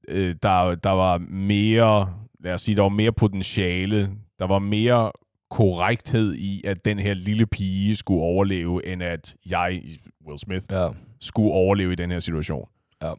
øh, 0.08 0.36
der, 0.44 0.76
der 0.76 0.90
var 0.90 1.18
mere, 1.18 2.14
lad 2.40 2.54
os 2.54 2.62
sige, 2.62 2.76
der 2.76 2.82
var 2.82 2.90
mere 2.90 3.12
potentiale, 3.12 4.12
der 4.40 4.48
var 4.48 4.60
mere 4.60 5.12
korrekthed 5.50 6.34
i, 6.36 6.64
at 6.66 6.86
den 6.86 7.00
her 7.00 7.14
lille 7.14 7.46
pige 7.46 7.96
skulle 7.96 8.22
overleve, 8.22 8.86
end 8.86 9.04
at 9.04 9.36
jeg, 9.46 9.84
Will 10.28 10.40
Smith, 10.40 10.66
Ja. 10.72 10.90
skulle 11.22 11.52
overleve 11.52 11.92
i 11.94 11.96
den 11.96 12.12
her 12.12 12.20
situation. 12.20 12.70
Ja. 13.02 13.14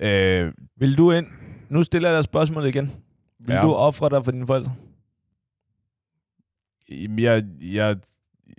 Øh, 0.00 0.52
Vil 0.76 0.98
du 0.98 1.12
ind? 1.12 1.26
Nu 1.68 1.82
stiller 1.82 2.08
jeg 2.08 2.16
dig 2.16 2.24
spørgsmålet 2.24 2.68
igen. 2.68 2.90
Vil 3.38 3.54
Ja. 3.54 3.62
du 3.62 3.72
ofre 3.72 4.08
dig 4.10 4.24
for 4.24 4.30
dine 4.30 4.46
forældre? 4.46 4.72
jeg, 7.18 7.44
jeg, 7.60 7.96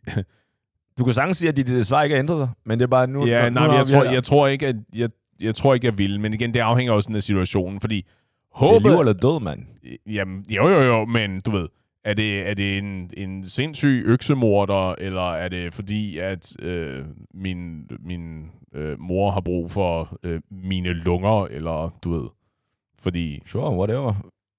Du 1.00 1.04
kan 1.04 1.14
sagtens 1.14 1.38
sige, 1.38 1.50
at 1.50 1.58
dit 1.58 1.68
dit 1.68 1.88
svar 1.88 2.04
ikke 2.04 2.16
har 2.16 2.20
ændret 2.20 2.38
sig, 2.38 2.50
men 2.66 2.80
det 2.80 2.84
er 2.84 2.88
bare 2.89 3.08
nu... 3.08 3.26
ja, 3.26 3.50
nu, 3.50 3.54
nej, 3.54 3.68
nu 3.68 3.74
jeg, 3.74 3.86
tror, 3.86 4.04
jeg 4.04 4.24
tror 4.24 4.48
ikke, 4.48 4.68
at 4.68 4.76
jeg, 4.96 5.10
jeg 5.41 5.56
tror 5.56 5.74
ikke, 5.74 5.88
jeg 5.88 5.98
vil. 5.98 6.20
Men 6.20 6.34
igen, 6.34 6.54
det 6.54 6.60
afhænger 6.60 6.94
også 6.94 7.12
af 7.16 7.24
situationen, 7.24 7.80
fordi 7.80 7.96
Det 7.96 8.06
er 8.56 8.58
håbet... 8.58 8.91
liv 8.91 9.00
eller 9.00 9.14
død, 9.14 9.39
mand. 9.39 9.60
Jamen, 10.08 10.46
jo, 10.50 10.70
jo, 10.70 10.82
jo, 10.82 11.06
men 11.06 11.41
du 11.41 11.52
ved, 11.52 11.68
er 12.06 12.14
det, 12.14 12.50
er 12.50 12.54
det 12.54 12.78
en, 12.78 13.10
en 13.18 13.46
sindssyg 13.46 14.04
øksemorder, 14.06 14.96
eller 14.98 15.32
er 15.32 15.48
det 15.50 15.74
fordi, 15.74 16.18
at 16.18 16.56
øh, 16.62 17.06
min, 17.34 17.89
min 18.06 18.46
øh, 18.76 19.00
mor 19.00 19.32
har 19.32 19.41
brug 19.41 19.72
for 19.72 20.18
øh, 20.24 20.41
mine 20.52 20.94
lunger, 20.94 21.48
eller 21.52 21.94
du 22.04 22.12
ved, 22.12 22.30
fordi... 23.00 23.41
Sure, 23.46 23.78
whatever. 23.78 24.14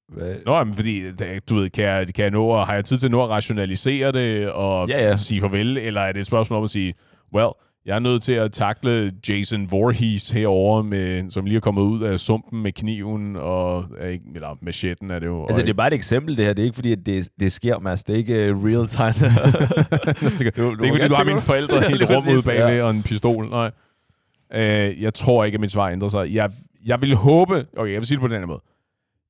Hvad? 0.09 0.35
Nå, 0.47 0.65
men 0.65 0.75
fordi, 0.75 1.11
det- 1.13 1.49
du 1.49 1.55
ved, 1.55 1.71
kan 1.71 1.85
jeg, 1.85 2.07
kan 2.15 2.23
jeg 2.23 2.31
nå 2.31 2.61
at, 2.61 2.67
har 2.67 2.75
jeg 2.75 2.85
tid 2.85 2.97
til 2.99 3.11
nu 3.11 3.23
at 3.23 3.29
rationalisere 3.29 4.13
det 4.13 4.51
og 4.51 4.89
Ja, 4.89 5.09
ja. 5.09 5.17
sige 5.17 5.41
farvel, 5.41 5.77
eller 5.79 6.01
er 6.01 6.13
det 6.13 6.21
et 6.21 6.27
spørgsmål 6.27 6.57
om 6.57 6.65
at 6.65 6.71
sige, 6.71 6.95
well, 7.35 7.49
jeg 7.87 7.95
er 7.95 7.99
nødt 8.01 8.23
til 8.23 8.33
at 8.33 8.53
takle 8.53 9.13
Jason 9.29 9.71
Voorhees 9.71 10.31
herover 10.31 10.83
med, 10.83 11.31
som 11.31 11.45
lige 11.45 11.57
er 11.57 11.61
kommet 11.61 11.83
ud 11.83 12.03
af 12.03 12.21
sumpen 12.21 12.63
med 12.63 12.73
kniven, 12.73 13.37
og, 13.37 13.85
er 13.99 14.17
eller 14.35 14.59
machetten 14.63 15.11
er 15.11 15.19
det 15.19 15.27
jo. 15.27 15.43
Altså, 15.43 15.57
og 15.61 15.63
det 15.63 15.71
er 15.71 15.75
bare 15.75 15.87
et 15.89 15.95
eksempel, 15.95 16.37
det 16.37 16.45
her. 16.45 16.53
Det 16.53 16.63
er 16.63 16.65
ikke, 16.65 16.75
fordi 16.75 16.93
at 16.93 16.99
det, 17.07 17.29
det 17.41 17.53
sker, 17.53 17.79
Mads. 17.79 18.05
Det 18.05 18.13
er 18.13 18.17
ikke 18.17 18.53
uh, 18.53 18.65
real 18.65 18.87
time. 18.87 19.09
det, 20.21 20.59
er 20.59 20.85
ikke, 20.85 20.97
fordi 20.97 21.09
du 21.09 21.15
har 21.15 21.25
mine 21.25 21.41
forældre 21.41 21.81
helt 21.89 21.91
i 21.95 21.97
Lige 21.99 22.17
rummet 22.17 22.33
ude 22.33 22.43
bagved 22.47 22.77
ja. 22.77 22.83
og 22.83 22.91
en 22.91 23.03
pistol. 23.03 23.49
Nej. 23.51 23.71
Øh, 24.55 25.03
jeg 25.03 25.15
tror 25.15 25.45
ikke, 25.45 25.57
at 25.57 25.61
mit 25.61 25.71
svar 25.71 25.89
ændrer 25.89 26.09
sig. 26.09 26.35
Jeg, 26.35 26.51
jeg 26.87 27.01
vil 27.01 27.15
håbe... 27.15 27.67
Okay, 27.77 27.93
jeg 27.93 27.99
vil 28.01 28.07
sige 28.07 28.17
det 28.17 28.23
på 28.23 28.29
den 28.29 28.39
her 28.39 28.47
måde. 28.47 28.61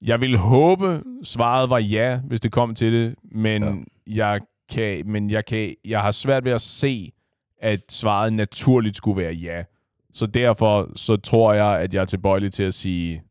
Jeg 0.03 0.21
vil 0.21 0.37
håbe, 0.37 1.03
svaret 1.23 1.71
var 1.71 1.79
ja, 1.79 2.21
hvis 2.25 2.41
det 2.41 2.53
kom 2.53 2.75
til 2.75 2.93
det, 2.93 3.15
men 3.33 3.87
ja. 4.07 4.15
jeg 4.17 4.41
kan, 4.69 5.07
men 5.07 5.31
jeg 5.31 5.45
kan, 5.45 5.75
jeg 5.85 6.01
har 6.03 6.11
svært 6.11 6.45
ved 6.45 6.53
at 6.53 6.61
se, 6.61 7.13
at 7.59 7.81
svaret 7.89 8.33
naturligt 8.33 8.97
skulle 8.97 9.23
være 9.23 9.33
ja. 9.33 9.65
Så 10.13 10.27
derfor 10.27 10.93
så 10.97 11.17
tror 11.17 11.53
jeg, 11.53 11.81
at 11.81 11.95
jeg 11.95 12.01
er 12.01 12.05
tilbøjelig 12.05 12.53
til 12.53 12.63
at 12.63 12.75
sige 12.75 13.23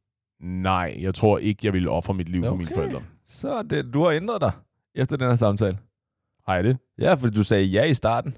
nej. 0.41 0.97
Jeg 0.99 1.15
tror 1.15 1.37
ikke, 1.37 1.59
jeg 1.63 1.73
vil 1.73 1.87
ofre 1.89 2.13
mit 2.13 2.29
liv 2.29 2.41
okay. 2.41 2.49
for 2.49 2.55
mine 2.55 2.69
forældre. 2.75 3.01
Så 3.27 3.63
det, 3.63 3.93
du 3.93 4.01
har 4.03 4.11
ændret 4.11 4.41
dig 4.41 4.51
efter 4.95 5.17
den 5.17 5.27
her 5.27 5.35
samtale. 5.35 5.77
Har 6.47 6.55
jeg 6.55 6.63
det? 6.63 6.77
Ja, 6.99 7.13
fordi 7.13 7.35
du 7.35 7.43
sagde 7.43 7.65
ja 7.65 7.83
i 7.83 7.93
starten. 7.93 8.37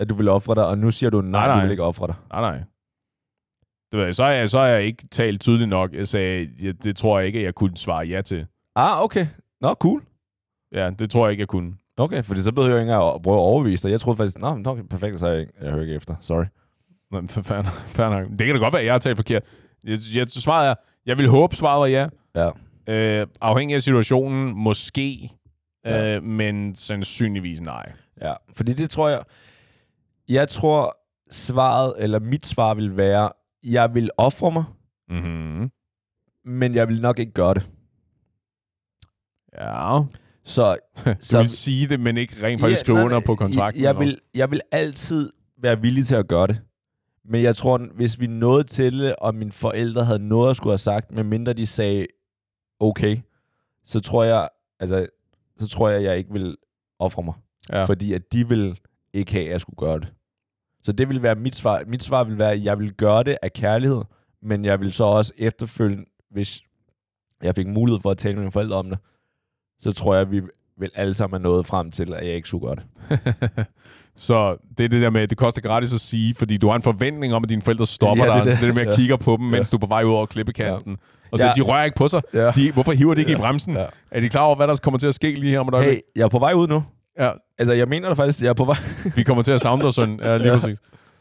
At 0.00 0.08
du 0.08 0.14
ville 0.14 0.30
ofre 0.30 0.54
dig, 0.54 0.66
og 0.66 0.78
nu 0.78 0.90
siger 0.90 1.10
du 1.10 1.20
nej, 1.20 1.30
Nej, 1.30 1.40
nej. 1.40 1.46
nej. 1.46 1.56
du 1.56 1.66
vil 1.66 1.70
ikke 1.70 1.82
ofre 1.82 2.06
dig. 2.06 2.14
Nej, 2.30 2.40
nej. 2.40 2.62
Det 3.94 3.98
ved 4.00 4.06
jeg, 4.06 4.14
så, 4.14 4.24
har 4.24 4.30
jeg, 4.30 4.48
så 4.48 4.58
har 4.58 4.66
jeg 4.66 4.82
ikke 4.84 5.06
talt 5.10 5.40
tydeligt 5.40 5.68
nok. 5.68 5.92
Jeg 5.94 6.08
sagde, 6.08 6.48
ja, 6.62 6.72
det 6.72 6.96
tror 6.96 7.18
jeg 7.18 7.26
ikke, 7.26 7.38
at 7.38 7.44
jeg 7.44 7.54
kunne 7.54 7.76
svare 7.76 8.06
ja 8.06 8.20
til. 8.20 8.46
Ah, 8.74 9.02
okay. 9.02 9.26
Nå, 9.60 9.74
cool. 9.74 10.02
Ja, 10.72 10.90
det 10.98 11.10
tror 11.10 11.26
jeg 11.26 11.30
ikke, 11.30 11.40
jeg 11.40 11.48
kunne. 11.48 11.74
Okay, 11.96 12.22
fordi 12.22 12.40
så 12.42 12.52
behøver 12.52 12.74
jeg 12.76 12.82
ikke 12.82 12.92
engang 12.92 13.14
at 13.14 13.22
prøve 13.22 13.36
at 13.36 13.40
overbevise 13.40 13.82
dig. 13.88 13.92
Jeg 13.92 14.00
troede 14.00 14.16
faktisk, 14.16 14.38
nå, 14.38 14.54
men 14.54 14.66
okay, 14.66 14.82
perfekt, 14.82 15.20
så 15.20 15.26
jeg, 15.28 15.40
ikke- 15.40 15.52
jeg 15.62 15.70
hører 15.70 15.82
ikke 15.82 15.94
efter. 15.94 16.14
Sorry. 16.20 16.44
Nå, 17.10 17.20
men 17.20 17.28
fair, 17.28 17.62
fair 17.86 18.08
nok. 18.08 18.26
Det 18.38 18.46
kan 18.46 18.54
da 18.56 18.60
godt 18.62 18.72
være, 18.72 18.80
at 18.80 18.86
jeg 18.86 18.94
har 18.94 18.98
talt 18.98 19.16
forkert. 19.16 19.42
Jeg, 19.84 19.98
jeg, 20.14 20.30
svaret 20.30 20.68
er, 20.70 20.74
jeg 21.06 21.18
vil 21.18 21.28
håbe, 21.28 21.56
svaret 21.56 21.80
var 21.80 21.86
ja. 21.86 22.08
Ja. 22.86 23.20
Øh, 23.20 23.26
afhængig 23.40 23.74
af 23.74 23.82
situationen, 23.82 24.54
måske. 24.58 25.30
Ja. 25.84 26.16
Øh, 26.16 26.22
men 26.22 26.74
sandsynligvis 26.74 27.60
nej. 27.60 27.92
Ja, 28.22 28.32
fordi 28.56 28.72
det 28.72 28.90
tror 28.90 29.08
jeg... 29.08 29.20
Jeg 30.28 30.48
tror, 30.48 30.96
svaret, 31.30 31.94
eller 31.98 32.18
mit 32.18 32.46
svar 32.46 32.74
vil 32.74 32.96
være, 32.96 33.30
jeg 33.64 33.94
vil 33.94 34.10
ofre 34.16 34.52
mig, 34.52 34.64
Mm-hmm. 35.08 35.70
men 36.44 36.74
jeg 36.74 36.88
vil 36.88 37.00
nok 37.02 37.18
ikke 37.18 37.32
gøre 37.32 37.54
det. 37.54 37.68
Ja. 39.58 40.00
Så, 40.44 40.76
Du 41.04 41.14
så 41.20 41.38
vil 41.38 41.50
sige 41.50 41.88
det, 41.88 42.00
men 42.00 42.16
ikke 42.16 42.34
rent 42.42 42.60
faktisk 42.60 42.80
Ja, 42.80 42.84
skrive 42.84 43.04
under 43.04 43.20
på 43.20 43.34
kontrakten. 43.34 43.82
Jeg, 43.82 43.94
jeg, 43.94 44.00
vil, 44.00 44.20
jeg 44.34 44.50
vil 44.50 44.60
altid 44.70 45.32
være 45.58 45.80
villig 45.80 46.06
til 46.06 46.14
at 46.14 46.28
gøre 46.28 46.46
det. 46.46 46.60
Men 47.24 47.42
jeg 47.42 47.56
tror, 47.56 47.78
hvis 47.94 48.20
vi 48.20 48.26
nåede 48.26 48.64
til 48.64 48.98
det, 48.98 49.16
og 49.16 49.34
mine 49.34 49.52
forældre 49.52 50.04
havde 50.04 50.28
noget 50.28 50.50
at 50.50 50.56
skulle 50.56 50.72
have 50.72 50.78
sagt, 50.78 51.12
medmindre 51.12 51.52
de 51.52 51.66
sagde, 51.66 52.06
okay, 52.80 53.16
så 53.86 54.00
tror 54.00 54.24
jeg, 54.24 54.48
altså, 54.80 55.06
så 55.58 55.68
tror 55.68 55.88
jeg, 55.88 56.02
jeg 56.02 56.18
ikke 56.18 56.32
vil 56.32 56.56
ofre 56.98 57.22
mig. 57.22 57.34
Ja. 57.72 57.84
Fordi 57.84 58.12
at 58.12 58.32
de 58.32 58.48
vil 58.48 58.78
ikke 59.12 59.32
have, 59.32 59.44
at 59.44 59.50
jeg 59.50 59.60
skulle 59.60 59.76
gøre 59.76 60.00
det. 60.00 60.12
Så 60.84 60.92
det 60.92 61.08
vil 61.08 61.22
være 61.22 61.34
mit 61.34 61.56
svar. 61.56 61.82
Mit 61.86 62.02
svar 62.02 62.24
vil 62.24 62.38
være, 62.38 62.52
at 62.52 62.64
jeg 62.64 62.78
vil 62.78 62.92
gøre 62.92 63.22
det 63.22 63.36
af 63.42 63.52
kærlighed, 63.52 64.02
men 64.42 64.64
jeg 64.64 64.80
vil 64.80 64.92
så 64.92 65.04
også 65.04 65.32
efterfølgende, 65.38 66.04
hvis 66.30 66.60
jeg 67.42 67.54
fik 67.54 67.66
mulighed 67.66 68.00
for 68.02 68.10
at 68.10 68.18
tale 68.18 68.34
med 68.34 68.42
mine 68.42 68.52
forældre 68.52 68.76
om 68.76 68.88
det, 68.90 68.98
så 69.80 69.92
tror 69.92 70.14
jeg, 70.14 70.20
at 70.22 70.30
vi 70.30 70.40
vil 70.78 70.90
alle 70.94 71.14
sammen 71.14 71.40
have 71.42 71.52
nået 71.52 71.66
frem 71.66 71.90
til, 71.90 72.14
at 72.14 72.26
jeg 72.26 72.34
ikke 72.34 72.48
skulle 72.48 72.66
gøre 72.66 72.76
det. 72.76 73.66
Så 74.16 74.56
det 74.78 74.84
er 74.84 74.88
det 74.88 75.02
der 75.02 75.10
med, 75.10 75.20
at 75.20 75.30
det 75.30 75.38
koster 75.38 75.60
gratis 75.60 75.92
at 75.94 76.00
sige, 76.00 76.34
fordi 76.34 76.56
du 76.56 76.68
har 76.68 76.76
en 76.76 76.82
forventning 76.82 77.34
om, 77.34 77.42
at 77.44 77.48
dine 77.48 77.62
forældre 77.62 77.86
stopper 77.86 78.24
Ja, 78.24 78.30
ja, 78.36 78.38
det 78.38 78.44
dig. 78.44 78.50
det. 78.50 78.54
Så 78.54 78.60
det 78.60 78.64
er 78.64 78.74
det 78.74 78.74
med 78.74 78.82
at 78.82 78.88
Ja. 78.92 78.96
kigge 78.96 79.18
på 79.18 79.36
dem, 79.36 79.44
Ja. 79.50 79.56
mens 79.56 79.70
du 79.70 79.76
er 79.76 79.80
på 79.80 79.86
vej 79.86 80.02
ud 80.04 80.12
over 80.12 80.26
klippekanten. 80.26 80.90
Ja. 80.92 80.96
Og 81.32 81.38
så 81.38 81.46
Ja. 81.46 81.52
de 81.56 81.60
rører 81.60 81.84
ikke 81.84 81.96
på 81.96 82.08
sig. 82.08 82.22
Ja. 82.34 82.50
De, 82.50 82.72
hvorfor 82.72 82.92
hiver 82.92 83.14
de 83.14 83.20
ikke 83.20 83.32
i 83.32 83.36
bremsen? 83.36 83.74
Ja. 83.76 83.86
Er 84.10 84.20
de 84.20 84.28
klar 84.28 84.42
over, 84.42 84.56
hvad 84.56 84.68
der 84.68 84.76
kommer 84.82 84.98
til 84.98 85.06
at 85.06 85.14
ske 85.14 85.30
lige 85.34 85.50
her 85.50 85.60
om 85.60 85.68
et 85.68 85.74
øjeblik? 85.74 85.94
Hey, 85.96 86.02
jeg 86.16 86.24
er 86.24 86.28
på 86.28 86.38
vej 86.38 86.52
ud 86.52 86.68
nu. 86.68 86.84
Ja, 87.18 87.32
Altså, 87.58 87.74
jeg 87.74 87.88
mener 87.88 88.08
det 88.08 88.16
faktisk, 88.16 88.42
jeg 88.42 88.48
er 88.48 88.52
på 88.54 88.64
vej. 88.64 88.76
vi 89.16 89.22
kommer 89.22 89.42
til 89.42 89.52
at 89.52 89.60
savne 89.60 89.82
dig 89.82 89.94
sådan. 89.94 90.20
Ja, 90.22 90.36
lige 90.36 90.48
Ja. 90.52 90.58
præcis. 90.58 90.78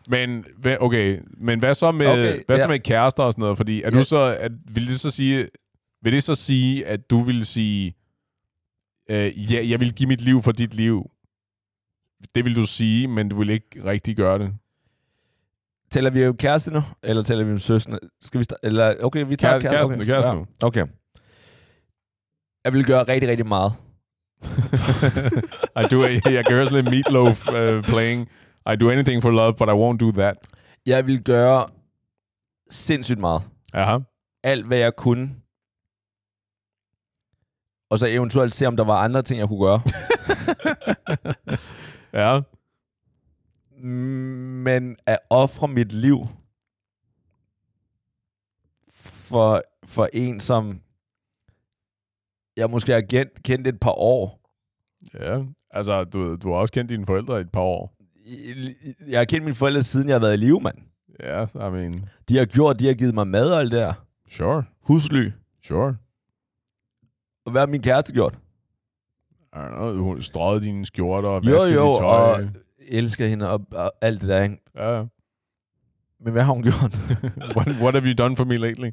Men, 0.09 0.45
okay, 0.79 1.19
men 1.37 1.59
hvad 1.59 1.73
så 1.73 1.91
med, 1.91 2.07
Okay, 2.07 2.43
hvad 2.47 2.57
så 2.57 2.63
ja. 2.63 2.67
med 2.67 2.79
kærester 2.79 3.23
og 3.23 3.33
sådan 3.33 3.41
noget? 3.41 3.57
Fordi 3.57 3.81
er 3.83 3.89
Ja. 3.93 3.97
du 3.99 4.03
så, 4.03 4.17
at, 4.39 4.51
vil 4.75 4.87
det 4.87 4.99
så 4.99 5.11
sige, 5.11 5.47
vil 6.01 6.13
det 6.13 6.23
så 6.23 6.35
sige, 6.35 6.85
at 6.87 7.09
du 7.09 7.19
vil 7.19 7.45
sige, 7.45 7.95
øh, 9.09 9.53
ja, 9.53 9.67
jeg 9.67 9.79
vil 9.79 9.93
give 9.93 10.07
mit 10.07 10.21
liv 10.21 10.41
for 10.41 10.51
dit 10.51 10.73
liv? 10.73 11.09
Det 12.35 12.45
vil 12.45 12.55
du 12.55 12.65
sige, 12.65 13.07
men 13.07 13.29
du 13.29 13.35
vil 13.39 13.49
ikke 13.49 13.83
rigtig 13.85 14.15
gøre 14.17 14.39
det. 14.39 14.53
Tæller 15.91 16.09
vi 16.09 16.21
jo 16.23 16.33
kæreste 16.39 16.73
nu, 16.73 16.81
eller 17.03 17.23
tæller 17.23 17.43
vi 17.45 17.51
om 17.51 17.59
søstre? 17.59 17.99
Skal 18.21 18.39
vi? 18.39 18.45
Eller, 18.63 18.95
okay, 19.03 19.25
vi 19.27 19.35
tager 19.35 19.59
Kære- 19.59 19.71
kæresten- 19.73 19.95
okay. 19.95 20.05
kæresten 20.05 20.37
ja. 20.61 20.65
Okay. 20.67 20.85
Jeg 22.65 22.73
vil 22.73 22.85
gøre 22.85 23.03
rigtig, 23.03 23.29
rigtig 23.29 23.47
meget. 23.47 23.73
I 25.81 25.83
do, 25.91 26.03
jeg 26.03 26.45
kan 26.45 26.51
høre 26.55 26.65
sådan 26.65 26.83
lidt 26.83 26.95
meatloaf 26.95 27.47
uh, 27.47 27.83
playing. 27.83 28.29
I 28.73 28.75
do 28.75 28.89
anything 28.89 29.21
for 29.21 29.31
love, 29.31 29.53
but 29.53 29.67
I 29.67 29.71
won't 29.71 29.97
do 29.97 30.11
that. 30.11 30.37
Jeg 30.85 31.07
vil 31.07 31.23
gøre 31.23 31.67
sindssygt 32.69 33.19
meget. 33.19 33.41
Aha. 33.73 33.97
Alt, 34.43 34.65
hvad 34.65 34.77
jeg 34.77 34.95
kunne. 34.95 35.35
Og 37.89 37.99
så 37.99 38.07
eventuelt 38.07 38.53
se, 38.53 38.65
om 38.65 38.77
der 38.77 38.83
var 38.83 38.97
andre 38.97 39.21
ting, 39.21 39.39
jeg 39.39 39.47
kunne 39.47 39.65
gøre. 39.65 39.81
Ja. 42.13 42.41
Men 43.83 44.95
at 45.05 45.19
ofre 45.29 45.67
mit 45.67 45.91
liv 45.91 46.27
for, 48.93 49.61
for 49.85 50.09
en, 50.13 50.39
som 50.39 50.79
jeg 52.57 52.69
måske 52.69 52.91
har 52.91 53.01
kendt, 53.01 53.43
kendt 53.43 53.67
et 53.67 53.79
par 53.79 53.99
år. 53.99 54.39
Ja. 55.19 55.43
Altså, 55.71 56.03
du, 56.03 56.35
du 56.35 56.51
har 56.51 56.55
også 56.59 56.71
kendt 56.73 56.89
dine 56.89 57.05
forældre 57.05 57.37
i 57.37 57.41
et 57.41 57.51
par 57.51 57.61
år. 57.61 57.93
Jeg 59.07 59.19
har 59.19 59.25
kendt 59.25 59.43
mine 59.43 59.55
forældre, 59.55 59.83
siden 59.83 60.07
jeg 60.07 60.15
har 60.15 60.19
været 60.19 60.33
i 60.33 60.37
live, 60.37 60.61
mand. 60.61 60.77
Ja, 61.19 61.43
I 61.67 61.71
mean, 61.71 62.09
De 62.29 62.37
har 62.37 62.45
gjort, 62.45 62.79
de 62.79 62.87
har 62.87 62.93
givet 62.93 63.13
mig 63.13 63.27
mad 63.27 63.51
og 63.53 63.59
alt 63.59 63.71
det 63.71 63.79
der. 63.79 63.93
sure, 64.31 64.63
Husly. 64.81 65.29
sure. 65.63 65.95
Og 67.45 67.51
hvad 67.51 67.61
har 67.61 67.65
min 67.67 67.81
kæreste 67.81 68.13
gjort? 68.13 68.33
I 69.53 69.55
don't 69.55 69.67
know, 69.75 70.03
hun 70.03 70.21
strøgede 70.21 70.65
dine 70.65 70.85
skjorter 70.85 71.29
og 71.29 71.45
Jo, 71.45 71.51
vaskede 71.53 71.73
jo, 71.73 71.89
dit 71.89 71.97
tøj. 71.99 72.31
og 72.33 72.49
elsker 72.87 73.27
hende 73.27 73.49
og, 73.49 73.61
og 73.71 73.91
alt 74.01 74.21
det 74.21 74.29
der, 74.29 74.43
ikke? 74.43 74.57
Ja. 74.75 75.03
Men 76.19 76.33
hvad 76.33 76.43
har 76.43 76.53
hun 76.53 76.63
gjort? 76.63 76.97
what, 77.57 77.67
what 77.81 77.93
have 77.95 78.05
you 78.05 78.13
done 78.17 78.35
for 78.35 78.43
me 78.45 78.57
lately? 78.57 78.91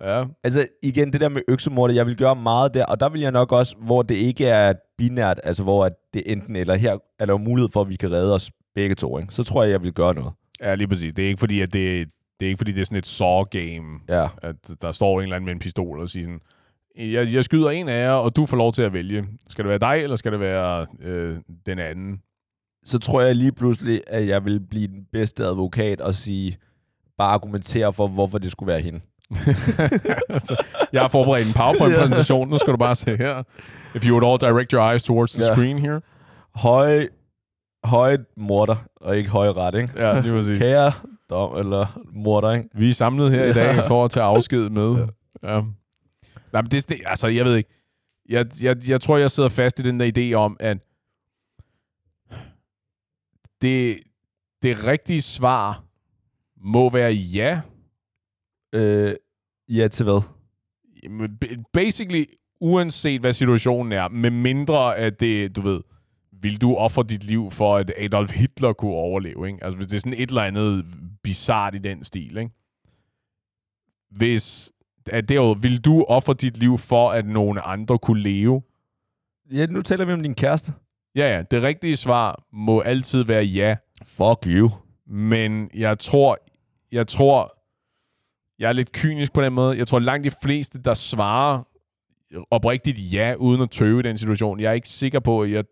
Ja, 0.00 0.24
altså 0.44 0.66
igen, 0.82 1.12
det 1.12 1.20
der 1.20 1.28
med 1.28 1.42
øksemordet, 1.48 1.94
jeg 1.94 2.06
vil 2.06 2.16
gøre 2.16 2.36
meget 2.36 2.74
der, 2.74 2.84
og 2.84 3.00
der 3.00 3.08
vil 3.08 3.20
jeg 3.20 3.32
nok 3.32 3.52
også, 3.52 3.76
hvor 3.76 4.02
det 4.02 4.14
ikke 4.14 4.46
er 4.46 4.72
binært, 4.98 5.40
altså 5.44 5.62
hvor 5.62 5.84
at 5.84 5.92
det 6.14 6.22
enten 6.26 6.56
eller 6.56 6.74
her 6.74 6.98
er 7.18 7.26
der 7.26 7.36
mulighed 7.36 7.70
for, 7.72 7.80
at 7.80 7.88
vi 7.88 7.96
kan 7.96 8.10
redde 8.10 8.34
os 8.34 8.50
begge 8.74 8.94
to, 8.94 9.18
ikke? 9.18 9.34
så 9.34 9.44
tror 9.44 9.62
jeg, 9.62 9.72
jeg 9.72 9.82
vil 9.82 9.92
gøre 9.92 10.14
noget. 10.14 10.32
ja, 10.60 10.74
lige 10.74 10.88
præcis. 10.88 11.12
Det 11.14 11.24
er 11.24 11.28
ikke 11.28 11.40
fordi, 11.40 11.60
at 11.60 11.72
det, 11.72 12.08
det 12.40 12.46
er 12.46 12.50
ikke 12.50 12.58
fordi, 12.58 12.72
det 12.72 12.80
er 12.80 12.84
sådan 12.84 12.98
et 12.98 13.06
saw-game, 13.06 14.04
Ja, 14.08 14.28
at 14.42 14.56
der 14.82 14.92
står 14.92 15.18
en 15.18 15.22
eller 15.22 15.36
anden 15.36 15.46
med 15.46 15.52
en 15.52 15.58
pistol 15.58 16.00
og 16.00 16.08
siger 16.08 16.24
sådan, 16.24 16.40
jeg, 16.96 17.32
jeg 17.32 17.44
skyder 17.44 17.70
en 17.70 17.88
af 17.88 18.02
jer, 18.04 18.12
og 18.12 18.36
du 18.36 18.46
får 18.46 18.56
lov 18.56 18.72
til 18.72 18.82
at 18.82 18.92
vælge. 18.92 19.26
Skal 19.50 19.64
det 19.64 19.68
være 19.68 19.78
dig, 19.78 20.02
eller 20.02 20.16
skal 20.16 20.32
det 20.32 20.40
være 20.40 20.86
øh, 21.00 21.36
den 21.66 21.78
anden? 21.78 22.20
så 22.84 22.98
tror 22.98 23.20
jeg 23.20 23.36
lige 23.36 23.52
pludselig, 23.52 24.02
at 24.06 24.28
jeg 24.28 24.44
vil 24.44 24.60
blive 24.60 24.86
den 24.86 25.06
bedste 25.12 25.44
advokat 25.44 26.00
og 26.00 26.14
sige, 26.14 26.56
bare 27.18 27.34
argumentere 27.34 27.92
for, 27.92 28.08
hvorfor 28.08 28.38
det 28.38 28.52
skulle 28.52 28.68
være 28.72 28.80
hende. 28.80 29.00
Altså, 30.28 30.64
jeg 30.92 31.00
har 31.00 31.08
forberedt 31.08 31.46
en 31.48 31.54
PowerPoint-præsentation. 31.54 32.48
Nu 32.48 32.58
skal 32.58 32.72
du 32.72 32.76
bare 32.76 32.94
se 32.96 33.16
her. 33.16 33.42
If 33.94 34.04
you 34.06 34.12
would 34.20 34.24
all 34.44 34.52
direct 34.52 34.70
your 34.72 34.90
eyes 34.90 35.02
towards 35.02 35.32
the 35.32 35.42
Ja. 35.44 35.54
screen 35.54 35.78
here. 35.78 36.00
Høje, 36.54 37.08
høje 37.84 38.18
morter, 38.36 38.76
og 38.96 39.16
ikke 39.16 39.30
høje 39.30 39.52
ret, 39.52 39.74
ikke? 39.74 39.92
Ja, 40.06 40.20
lige 40.20 40.32
præcis. 40.32 40.58
Kære 40.58 40.92
dom, 41.30 41.56
eller 41.58 42.00
morder, 42.12 42.52
ikke? 42.52 42.68
Vi 42.74 42.88
er 42.90 42.94
samlet 42.94 43.30
her 43.30 43.44
i 43.44 43.52
dag 43.52 43.84
for 43.86 44.04
at 44.04 44.10
tage 44.10 44.24
afsked 44.24 44.70
med. 44.70 45.06
Ja. 45.42 45.60
Nej, 46.52 46.62
men 46.62 46.70
det, 46.70 46.88
det, 46.88 47.00
altså, 47.06 47.26
jeg 47.26 47.44
ved 47.44 47.56
ikke. 47.56 47.70
Jeg, 48.28 48.46
jeg, 48.62 48.88
jeg 48.88 49.00
tror, 49.00 49.16
jeg 49.16 49.30
sidder 49.30 49.48
fast 49.48 49.78
i 49.78 49.82
den 49.82 50.00
der 50.00 50.12
idé 50.18 50.34
om, 50.34 50.56
at 50.60 50.78
det, 53.62 53.98
det 54.62 54.84
rigtige 54.84 55.22
svar 55.22 55.82
må 56.60 56.90
være 56.90 57.12
ja. 57.12 57.60
Øh, 58.72 59.14
ja 59.68 59.88
til 59.88 60.04
hvad? 60.04 60.22
Jamen, 61.02 61.38
Basically, 61.72 62.24
uanset 62.60 63.20
hvad 63.20 63.32
situationen 63.32 63.92
er, 63.92 64.08
med 64.08 64.30
mindre 64.30 64.96
at 64.96 65.20
det, 65.20 65.56
du 65.56 65.60
ved, 65.60 65.80
vil 66.32 66.60
du 66.60 66.74
ofre 66.74 67.02
dit 67.02 67.24
liv 67.24 67.50
for, 67.50 67.76
at 67.76 67.92
Adolf 67.96 68.32
Hitler 68.32 68.72
kunne 68.72 68.92
overleve, 68.92 69.46
ikke? 69.46 69.64
Altså, 69.64 69.76
hvis 69.76 69.86
det 69.86 69.96
er 69.96 70.00
sådan 70.00 70.12
et 70.12 70.28
eller 70.28 70.42
andet 70.42 70.84
bizart 71.22 71.74
i 71.74 71.78
den 71.78 72.04
stil, 72.04 72.36
ikke? 72.36 72.50
Hvis, 74.10 74.72
at 75.06 75.28
det 75.28 75.62
vil 75.62 75.80
du 75.80 76.04
ofre 76.08 76.34
dit 76.34 76.58
liv 76.58 76.78
for, 76.78 77.10
at 77.10 77.26
nogle 77.26 77.60
andre 77.60 77.98
kunne 77.98 78.22
leve? 78.22 78.62
Ja, 79.52 79.66
nu 79.66 79.82
taler 79.82 80.04
vi 80.04 80.12
om 80.12 80.20
din 80.20 80.34
kæreste. 80.34 80.72
Ja, 81.14 81.36
ja. 81.36 81.42
Det 81.42 81.62
rigtige 81.62 81.96
svar 81.96 82.44
må 82.52 82.80
altid 82.80 83.24
være 83.24 83.44
ja. 83.44 83.76
Fuck 84.02 84.46
you. 84.46 84.70
Men 85.06 85.70
jeg 85.74 85.98
tror, 85.98 86.38
jeg 86.92 87.06
tror, 87.06 87.57
jeg 88.58 88.68
er 88.68 88.72
lidt 88.72 88.92
kynisk 88.92 89.32
på 89.32 89.42
den 89.42 89.52
måde. 89.52 89.78
Jeg 89.78 89.86
tror 89.86 89.98
langt 89.98 90.24
de 90.24 90.30
fleste, 90.42 90.82
der 90.82 90.94
svarer 90.94 91.62
oprigtigt 92.50 93.12
ja, 93.12 93.34
uden 93.34 93.62
at 93.62 93.70
tøve 93.70 94.00
i 94.00 94.02
den 94.02 94.18
situation. 94.18 94.60
Jeg 94.60 94.68
er 94.68 94.72
ikke 94.72 94.88
sikker 94.88 95.20
på, 95.20 95.42
at 95.42 95.50
jeg, 95.50 95.64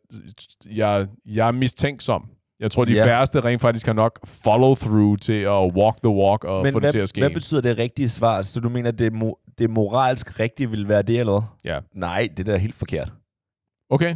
jeg, 0.71 1.07
jeg 1.27 1.49
er 1.49 1.53
mistænksom. 1.53 2.29
Jeg 2.61 2.71
tror, 2.71 2.85
de 2.85 2.93
Ja. 2.93 3.05
færreste 3.07 3.41
rent 3.41 3.61
faktisk 3.61 3.87
har 3.87 3.93
nok 3.93 4.27
follow 4.27 4.75
through 4.75 5.19
til 5.19 5.33
at 5.33 5.51
walk 5.75 5.97
the 6.03 6.09
walk 6.09 6.45
og 6.45 6.63
Men 6.63 6.73
få 6.73 6.79
hvad, 6.79 6.89
det 6.89 6.93
til 6.93 6.99
at 6.99 7.09
ske. 7.09 7.21
hvad 7.21 7.31
betyder 7.31 7.61
det 7.61 7.79
rigtige 7.79 8.09
svar? 8.09 8.43
Så 8.43 8.61
du 8.61 8.69
mener, 8.69 8.91
det, 8.91 9.13
mo- 9.13 9.55
det 9.59 9.71
moralsk 9.71 10.41
rigtige 10.41 10.71
vil 10.71 10.89
være 10.89 11.03
det, 11.03 11.21
eller 11.21 11.33
hvad? 11.33 11.73
Ja. 11.73 11.79
Nej, 11.95 12.29
det 12.37 12.47
der 12.47 12.53
er 12.55 12.59
helt 12.59 12.75
forkert. 12.75 13.13
Okay, 13.91 14.15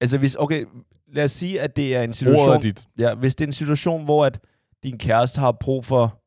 Altså 0.00 0.18
hvis, 0.18 0.34
okay, 0.38 0.64
lad 1.12 1.24
os 1.24 1.32
sige, 1.32 1.60
at 1.60 1.76
det 1.76 1.96
er 1.96 2.02
en 2.02 2.08
ordet 2.08 2.16
situation, 2.16 2.54
er 2.56 2.60
dit. 2.60 2.86
ja, 2.98 3.14
hvis 3.14 3.34
det 3.34 3.44
er 3.44 3.48
en 3.48 3.52
situation, 3.52 4.04
hvor 4.04 4.24
at 4.24 4.38
din 4.82 4.98
kæreste 4.98 5.40
har 5.40 5.52
brug 5.52 5.84
for 5.84 6.19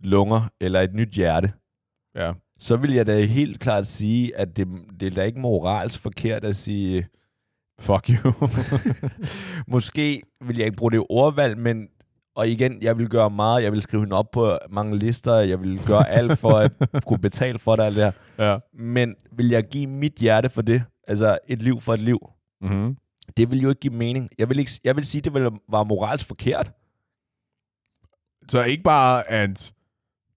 lunger 0.00 0.48
eller 0.60 0.80
et 0.80 0.94
nyt 0.94 1.08
hjerte, 1.10 1.52
Ja. 2.14 2.32
så 2.58 2.76
vil 2.76 2.92
jeg 2.92 3.06
da 3.06 3.20
helt 3.20 3.60
klart 3.60 3.86
sige, 3.86 4.36
at 4.36 4.56
det, 4.56 4.68
det 5.00 5.06
er 5.06 5.10
da 5.14 5.22
ikke 5.22 5.40
moralsk 5.40 6.00
forkert 6.00 6.44
at 6.44 6.56
sige, 6.56 7.06
Fuck 7.80 8.10
you. 8.10 8.32
måske 9.74 10.22
vil 10.40 10.56
jeg 10.56 10.66
ikke 10.66 10.76
bruge 10.76 10.92
det 10.92 11.06
ordvalg, 11.10 11.58
men 11.58 11.88
og 12.34 12.48
igen, 12.48 12.82
jeg 12.82 12.98
vil 12.98 13.08
gøre 13.08 13.30
meget, 13.30 13.62
jeg 13.62 13.72
vil 13.72 13.82
skrive 13.82 14.02
hende 14.02 14.16
op 14.16 14.30
på 14.30 14.58
mange 14.70 14.98
lister, 14.98 15.34
jeg 15.34 15.60
vil 15.62 15.80
gøre 15.86 16.08
alt 16.08 16.38
for 16.38 16.50
at 16.50 16.72
kunne 17.06 17.18
betale 17.18 17.58
for 17.58 17.76
det, 17.76 17.82
alt 17.82 17.96
det 17.96 18.04
her. 18.04 18.12
ja. 18.50 18.58
Men 18.74 19.14
vil 19.32 19.48
jeg 19.48 19.64
give 19.68 19.86
mit 19.86 20.12
hjerte 20.14 20.50
for 20.50 20.62
det? 20.62 20.82
Altså 21.08 21.38
et 21.48 21.62
liv 21.62 21.80
for 21.80 21.94
et 21.94 22.00
liv? 22.02 22.18
Mm-hmm. 22.60 22.96
Det 23.36 23.50
vil 23.50 23.60
jo 23.62 23.68
ikke 23.68 23.80
give 23.80 23.94
mening. 23.94 24.28
Jeg 24.38 24.48
vil, 24.48 24.58
ikke, 24.58 24.70
jeg 24.84 24.96
vil 24.96 25.04
sige, 25.04 25.22
det 25.22 25.34
ville 25.34 25.50
være 25.72 25.84
moralsk 25.84 26.26
forkert. 26.26 26.72
Så 28.48 28.62
ikke 28.64 28.82
bare, 28.82 29.30
at 29.30 29.72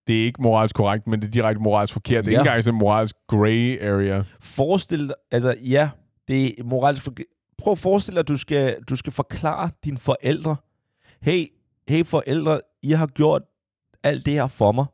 det 0.08 0.22
er 0.22 0.26
ikke 0.26 0.42
moralsk 0.42 0.76
korrekt, 0.76 1.08
men 1.08 1.22
det 1.22 1.28
er 1.28 1.32
direkte 1.32 1.62
moralsk 1.62 1.94
forkert. 1.94 2.26
Det 2.26 2.32
er 2.32 2.36
Ja. 2.36 2.40
ikke 2.40 2.50
engang 2.50 2.64
sådan 2.64 2.76
en 2.76 2.80
moralsk 2.80 3.16
gray 3.28 3.82
area. 3.82 4.24
Forestil 4.42 5.08
dig, 5.08 5.16
altså 5.32 5.56
ja, 5.62 5.90
det 6.28 6.60
er 6.60 6.64
moralsk 6.64 7.04
forkert. 7.04 7.26
Prøv 7.58 7.72
at 7.72 7.78
forestille 7.78 8.16
dig, 8.16 8.20
at 8.20 8.28
du 8.28 8.38
skal, 8.38 8.78
du 8.90 8.96
skal 8.96 9.14
forklare 9.14 9.70
dine 9.84 9.98
forældre, 9.98 10.56
hey, 11.22 11.46
hey 11.88 12.06
forældre, 12.06 12.62
I 12.84 12.92
har 12.92 13.08
gjort 13.08 13.42
alt 14.04 14.26
det 14.26 14.34
her 14.34 14.48
for 14.48 14.72
mig. 14.72 14.86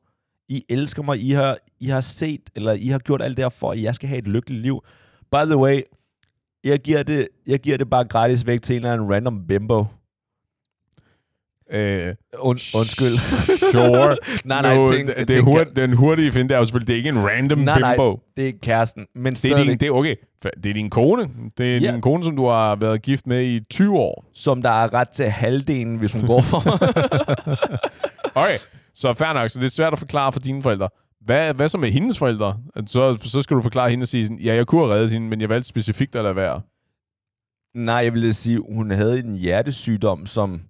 I 0.50 0.64
elsker 0.70 1.04
mig, 1.04 1.20
I 1.20 1.32
har, 1.32 1.58
I 1.80 1.88
har 1.88 2.02
set, 2.02 2.50
eller 2.56 2.74
I 2.74 2.88
har 2.88 3.00
gjort 3.00 3.22
alt 3.22 3.38
det 3.38 3.46
her 3.46 3.50
for, 3.50 3.72
at 3.72 3.82
jeg 3.82 3.96
skal 3.96 4.10
have 4.10 4.20
et 4.20 4.28
lykkeligt 4.28 4.62
liv. 4.62 4.84
By 5.32 5.46
the 5.46 5.58
way, 5.58 5.82
jeg 6.64 6.80
giver 6.80 7.04
det, 7.04 7.28
jeg 7.48 7.60
giver 7.60 7.78
det 7.78 7.90
bare 7.90 8.06
gratis 8.06 8.46
væk 8.46 8.62
til 8.62 8.74
en 8.76 8.78
eller 8.78 8.94
anden 8.94 9.14
random 9.14 9.48
bimbo. 9.48 9.86
Øh, 11.72 12.16
Und, 12.40 12.60
undskyld. 12.76 13.18
Sure. 13.72 14.18
nej, 14.46 14.62
nej, 14.62 14.86
tænk, 14.86 15.08
det, 15.08 15.18
det 15.18 15.28
tænk- 15.28 15.44
hurtigt, 15.44 15.76
den 15.76 15.94
hurtige 15.94 16.32
finde, 16.32 16.50
det 16.50 16.56
er 16.56 16.60
jo 16.60 16.66
selvfølgelig, 16.66 16.88
det 16.88 16.94
er 16.94 16.98
ikke 16.98 17.10
en 17.10 17.28
random 17.30 17.60
Nej, 17.60 17.80
nej, 17.80 17.94
bimbo. 17.96 18.20
det 18.38 18.48
er 18.50 18.54
kæresten, 18.64 19.06
men 19.16 19.34
Det 19.34 19.46
er, 19.52 19.58
din, 19.64 19.70
det 19.80 19.84
er 19.88 19.92
okay. 19.92 20.16
Det 20.64 20.70
er 20.70 20.74
din 20.74 20.90
kone. 20.90 21.30
Det 21.58 21.76
er 21.76 21.80
Ja. 21.80 21.92
din 21.92 22.02
kone, 22.02 22.24
som 22.24 22.36
du 22.36 22.46
har 22.48 22.76
været 22.76 23.02
gift 23.02 23.28
med 23.28 23.44
i 23.46 23.60
20 23.70 23.98
år. 23.98 24.26
som 24.34 24.62
der 24.62 24.70
er 24.70 24.94
ret 24.94 25.10
til 25.10 25.30
halvdelen, 25.30 25.96
hvis 25.96 26.14
hun 26.14 26.22
går 26.28 26.42
for. 26.42 26.64
Okay, 28.36 28.58
så 28.94 29.14
fair 29.14 29.34
nok. 29.34 29.50
Så 29.50 29.60
det 29.60 29.66
er 29.66 29.70
svært 29.70 29.94
at 29.94 30.00
forklare 30.00 30.32
for 30.32 30.40
dine 30.40 30.64
forældre. 30.64 30.90
Hvad, 31.26 31.54
hvad 31.54 31.70
så 31.70 31.78
med 31.78 31.92
hendes 31.92 32.18
forældre? 32.18 32.58
Så, 32.88 33.18
så 33.22 33.42
skal 33.42 33.58
du 33.58 33.62
forklare 33.62 33.90
hende 33.90 34.04
og 34.04 34.08
sige, 34.08 34.26
sådan, 34.26 34.40
ja, 34.40 34.56
jeg 34.56 34.68
kunne 34.68 34.82
have 34.86 34.94
reddet 34.96 35.12
hende, 35.12 35.28
men 35.28 35.42
jeg 35.42 35.50
valgte 35.50 35.68
specifikt 35.70 36.16
at 36.16 36.24
lade 36.24 36.36
være. 36.36 36.62
Nej, 37.76 37.96
jeg 37.96 38.14
ville 38.14 38.34
sige, 38.34 38.60
hun 38.74 38.92
havde 38.92 39.20
en 39.20 39.36
hjertesygdom, 39.36 40.26
som 40.26 40.62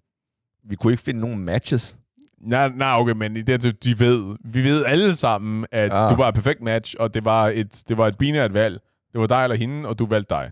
vi 0.69 0.75
kunne 0.75 0.93
ikke 0.93 1.03
finde 1.03 1.19
nogen 1.19 1.39
matches. 1.39 1.97
Nej, 2.41 2.71
nej, 2.75 2.93
okay, 2.99 3.13
men 3.13 3.35
i 3.37 3.41
det, 3.41 3.83
de 3.83 3.99
ved, 3.99 4.35
vi 4.45 4.63
ved 4.63 4.85
alle 4.85 5.15
sammen, 5.15 5.65
at 5.71 5.91
Ah. 5.93 6.09
du 6.09 6.15
var 6.15 6.27
et 6.27 6.35
perfekt 6.35 6.61
match, 6.61 6.95
og 6.99 7.13
det 7.13 7.25
var 7.25 7.47
et, 7.47 7.83
det 7.89 7.97
var 7.97 8.07
et 8.07 8.17
binært 8.17 8.53
valg. 8.53 8.79
Det 9.13 9.21
var 9.21 9.27
dig 9.27 9.43
eller 9.43 9.55
hende, 9.55 9.89
og 9.89 9.99
du 9.99 10.05
valgte 10.05 10.35
dig. 10.35 10.51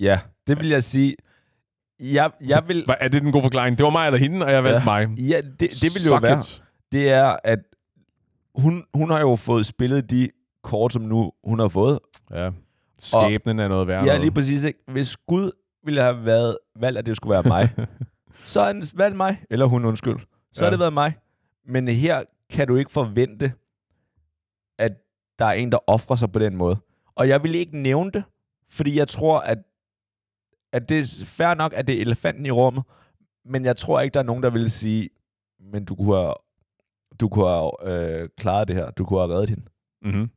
Ja, 0.00 0.20
det 0.46 0.58
vil 0.58 0.68
jeg 0.68 0.84
sige. 0.84 1.16
Jeg, 2.00 2.30
jeg 2.46 2.62
vil... 2.68 2.84
Er 3.00 3.08
det 3.08 3.22
den 3.22 3.32
gode 3.32 3.42
forklaring? 3.42 3.78
Det 3.78 3.84
var 3.84 3.90
mig 3.90 4.06
eller 4.06 4.18
hende, 4.18 4.46
og 4.46 4.52
jeg 4.52 4.64
valgte 4.64 4.78
Ja. 4.78 4.84
mig. 4.84 5.18
Ja, 5.18 5.40
det, 5.40 5.60
det 5.60 5.82
vil 5.94 6.02
jo 6.04 6.08
Suck 6.08 6.22
være. 6.22 6.38
it. 6.38 6.62
Det 6.92 7.08
er, 7.08 7.36
at 7.44 7.58
hun, 8.54 8.84
hun 8.94 9.10
har 9.10 9.20
jo 9.20 9.36
fået 9.36 9.66
spillet 9.66 10.10
de 10.10 10.28
kort, 10.62 10.92
som 10.92 11.02
nu 11.02 11.32
hun 11.44 11.58
har 11.58 11.68
fået. 11.68 11.98
Ja. 12.34 12.50
Skæbnen 12.98 13.58
er 13.58 13.68
noget 13.68 13.86
værd. 13.88 14.04
Ja, 14.04 14.18
lige 14.18 14.30
præcis. 14.30 14.64
Ikke? 14.64 14.78
Hvis 14.92 15.16
Gud 15.16 15.50
ville 15.84 16.00
have 16.02 16.24
været 16.24 16.58
valgt, 16.80 16.98
at 16.98 17.06
det 17.06 17.16
skulle 17.16 17.30
være 17.34 17.42
mig, 17.42 17.70
så 18.46 18.60
har 18.60 18.66
han 18.66 18.82
valgt 18.94 19.16
mig. 19.16 19.44
Eller 19.50 19.66
hun, 19.66 19.84
undskyld. 19.84 20.18
Så 20.52 20.60
ja. 20.60 20.64
har 20.64 20.70
det 20.70 20.80
været 20.80 20.92
mig. 20.92 21.16
Men 21.64 21.88
her 21.88 22.22
kan 22.50 22.68
du 22.68 22.76
ikke 22.76 22.90
forvente, 22.90 23.52
at 24.78 24.92
der 25.38 25.44
er 25.44 25.52
en, 25.52 25.72
der 25.72 25.78
offrer 25.86 26.16
sig 26.16 26.32
på 26.32 26.38
den 26.38 26.56
måde. 26.56 26.76
Og 27.14 27.28
jeg 27.28 27.42
vil 27.42 27.54
ikke 27.54 27.78
nævne 27.78 28.10
det, 28.10 28.24
fordi 28.70 28.98
jeg 28.98 29.08
tror, 29.08 29.38
at, 29.40 29.58
at 30.72 30.88
det 30.88 31.00
er 31.00 31.24
fair 31.26 31.54
nok, 31.54 31.72
at 31.74 31.86
det 31.86 31.96
er 31.96 32.00
elefanten 32.00 32.46
i 32.46 32.50
rummet, 32.50 32.82
men 33.44 33.64
jeg 33.64 33.76
tror 33.76 34.00
ikke, 34.00 34.14
der 34.14 34.20
er 34.20 34.24
nogen, 34.24 34.42
der 34.42 34.50
vil 34.50 34.70
sige, 34.70 35.08
men 35.60 35.84
du 35.84 35.94
kunne 35.94 36.16
have, 36.16 36.34
du 37.20 37.28
kunne 37.28 37.48
have 37.48 37.72
øh, 37.82 38.28
klaret 38.36 38.68
det 38.68 38.76
her. 38.76 38.90
Du 38.90 39.04
kunne 39.04 39.20
have 39.20 39.34
reddet 39.34 39.50
hende. 39.50 39.64
Mm-hmm. 40.02 40.30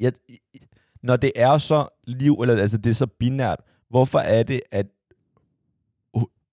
Jeg, 0.00 0.12
når 1.02 1.16
det 1.16 1.32
er 1.36 1.58
så 1.58 1.88
liv, 2.04 2.40
eller 2.40 2.56
altså 2.56 2.78
det 2.78 2.90
er 2.90 2.94
så 2.94 3.06
binært, 3.06 3.60
hvorfor 3.88 4.18
er 4.18 4.42
det, 4.42 4.60
at 4.70 4.86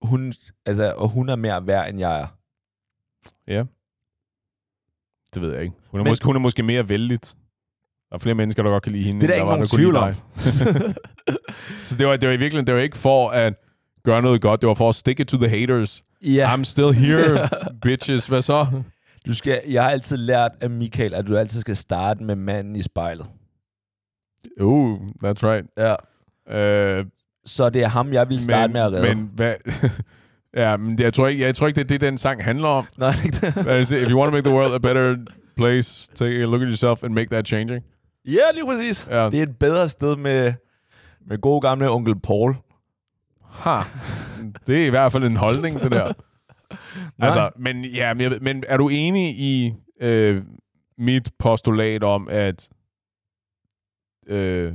hun, 0.02 0.34
altså, 0.66 0.93
og 0.97 1.08
hun 1.10 1.30
er 1.30 1.36
mere 1.36 1.68
værd, 1.68 1.89
end 1.89 1.99
jeg 1.99 2.20
er? 2.22 2.28
Ja. 3.47 3.64
Det 5.34 5.41
ved 5.41 5.54
jeg 5.54 5.62
ikke. 5.62 5.76
Hun 5.88 5.99
er, 5.99 6.04
Men- 6.04 6.12
måske, 6.12 6.26
hun 6.26 6.36
er 6.36 6.39
måske 6.39 6.64
mere 6.64 6.89
vældigt. 6.89 7.36
Der 8.10 8.16
er 8.16 8.20
flere 8.20 8.36
mennesker, 8.36 8.64
der 8.64 8.70
godt 8.70 8.84
kan 8.84 8.91
lide 8.91 9.04
hende. 9.04 9.22
Det 9.22 9.26
er 9.26 9.28
der 9.28 9.34
end 9.34 9.41
ikke 9.41 9.47
var, 9.47 9.56
nogen 9.56 9.62
lide 9.62 9.76
tvivl 9.76 9.95
om. 9.95 10.14
Så 11.88 11.95
det 11.95 12.08
var, 12.08 12.18
det 12.18 12.30
var 12.30 12.34
i 12.34 12.38
virkeligheden 12.38 12.68
det 12.68 12.76
var 12.76 12.82
ikke 12.82 12.97
for 12.97 13.30
at 13.30 13.54
gøre 14.04 14.22
noget 14.22 14.41
godt. 14.41 14.62
Det 14.62 14.68
var 14.68 14.74
for 14.74 14.89
at 14.89 14.95
stick 14.95 15.20
it 15.20 15.28
to 15.28 15.38
the 15.38 15.49
haters. 15.49 16.04
ja, 16.22 16.56
I'm 16.56 16.64
still 16.64 16.93
here, 16.93 17.49
bitches. 17.84 18.28
Hvad 18.28 18.41
så? 18.41 18.68
du 19.26 19.36
skal, 19.36 19.62
jeg 19.68 19.84
har 19.84 19.89
altid 19.89 20.18
lært 20.18 20.52
af 20.62 20.70
Michael, 20.70 21.14
at 21.14 21.28
du 21.28 21.38
altid 21.38 21.62
skal 21.62 21.78
starte 21.78 22.24
med 22.24 22.36
manden 22.36 22.76
i 22.76 22.82
spejlet. 22.82 23.26
Uh, 24.62 24.99
that's 25.26 25.43
right. 25.43 25.68
Ja. 25.78 26.99
Uh, 26.99 27.06
Så 27.46 27.70
det 27.70 27.84
er 27.84 27.88
ham, 27.88 28.14
jeg 28.14 28.30
vil 28.30 28.42
starte 28.42 28.68
men, 28.68 28.74
med 28.74 28.82
at 28.82 28.92
redde. 28.92 29.16
Men 29.16 29.32
hvad... 29.36 29.56
ja, 30.64 30.78
men 30.78 31.00
jeg, 31.00 31.14
tror 31.14 31.28
ikke, 31.28 31.44
jeg 31.44 31.56
tror 31.56 31.68
ikke, 31.68 31.76
det 31.76 31.84
er 31.84 31.88
det, 31.88 32.02
den 32.02 32.18
sang 32.18 32.44
handler 32.44 32.68
om. 32.68 32.86
Nej, 32.98 33.14
ikke 33.26 33.38
det. 33.38 33.92
If 33.92 34.10
you 34.10 34.20
want 34.20 34.30
to 34.30 34.32
make 34.32 34.50
the 34.50 34.54
world 34.54 34.74
a 34.74 34.78
better 34.78 35.18
place, 35.58 36.12
take 36.16 36.36
a 36.36 36.46
look 36.46 36.62
at 36.62 36.68
yourself 36.68 37.04
and 37.04 37.14
make 37.14 37.30
that 37.30 37.48
changing. 37.48 37.84
Ja, 38.26 38.52
lige 38.54 38.66
præcis. 38.66 39.08
Ja. 39.12 39.30
Det 39.30 39.39
er 39.39 39.44
et 39.44 39.58
bedre 39.58 39.89
sted 39.89 40.16
med, 40.16 40.54
med 41.28 41.42
god 41.42 41.62
gamle 41.62 41.89
onkel 41.89 42.20
Paul. 42.20 42.56
Ha. 43.50 43.82
Det 44.68 44.82
er 44.82 44.86
i 44.86 44.89
hvert 44.89 45.12
fald 45.12 45.24
en 45.24 45.36
holdning, 45.36 45.80
det 45.80 45.92
der. 45.92 46.14
Altså, 47.20 47.50
men, 47.56 47.86
ja, 47.86 48.14
men, 48.14 48.34
men 48.42 48.64
er 48.68 48.78
du 48.78 48.89
enig 48.89 49.39
i 49.39 49.74
øh, 50.02 50.44
mit 50.98 51.32
postulat 51.39 52.04
om, 52.04 52.28
at 52.32 52.70
øh, 54.28 54.74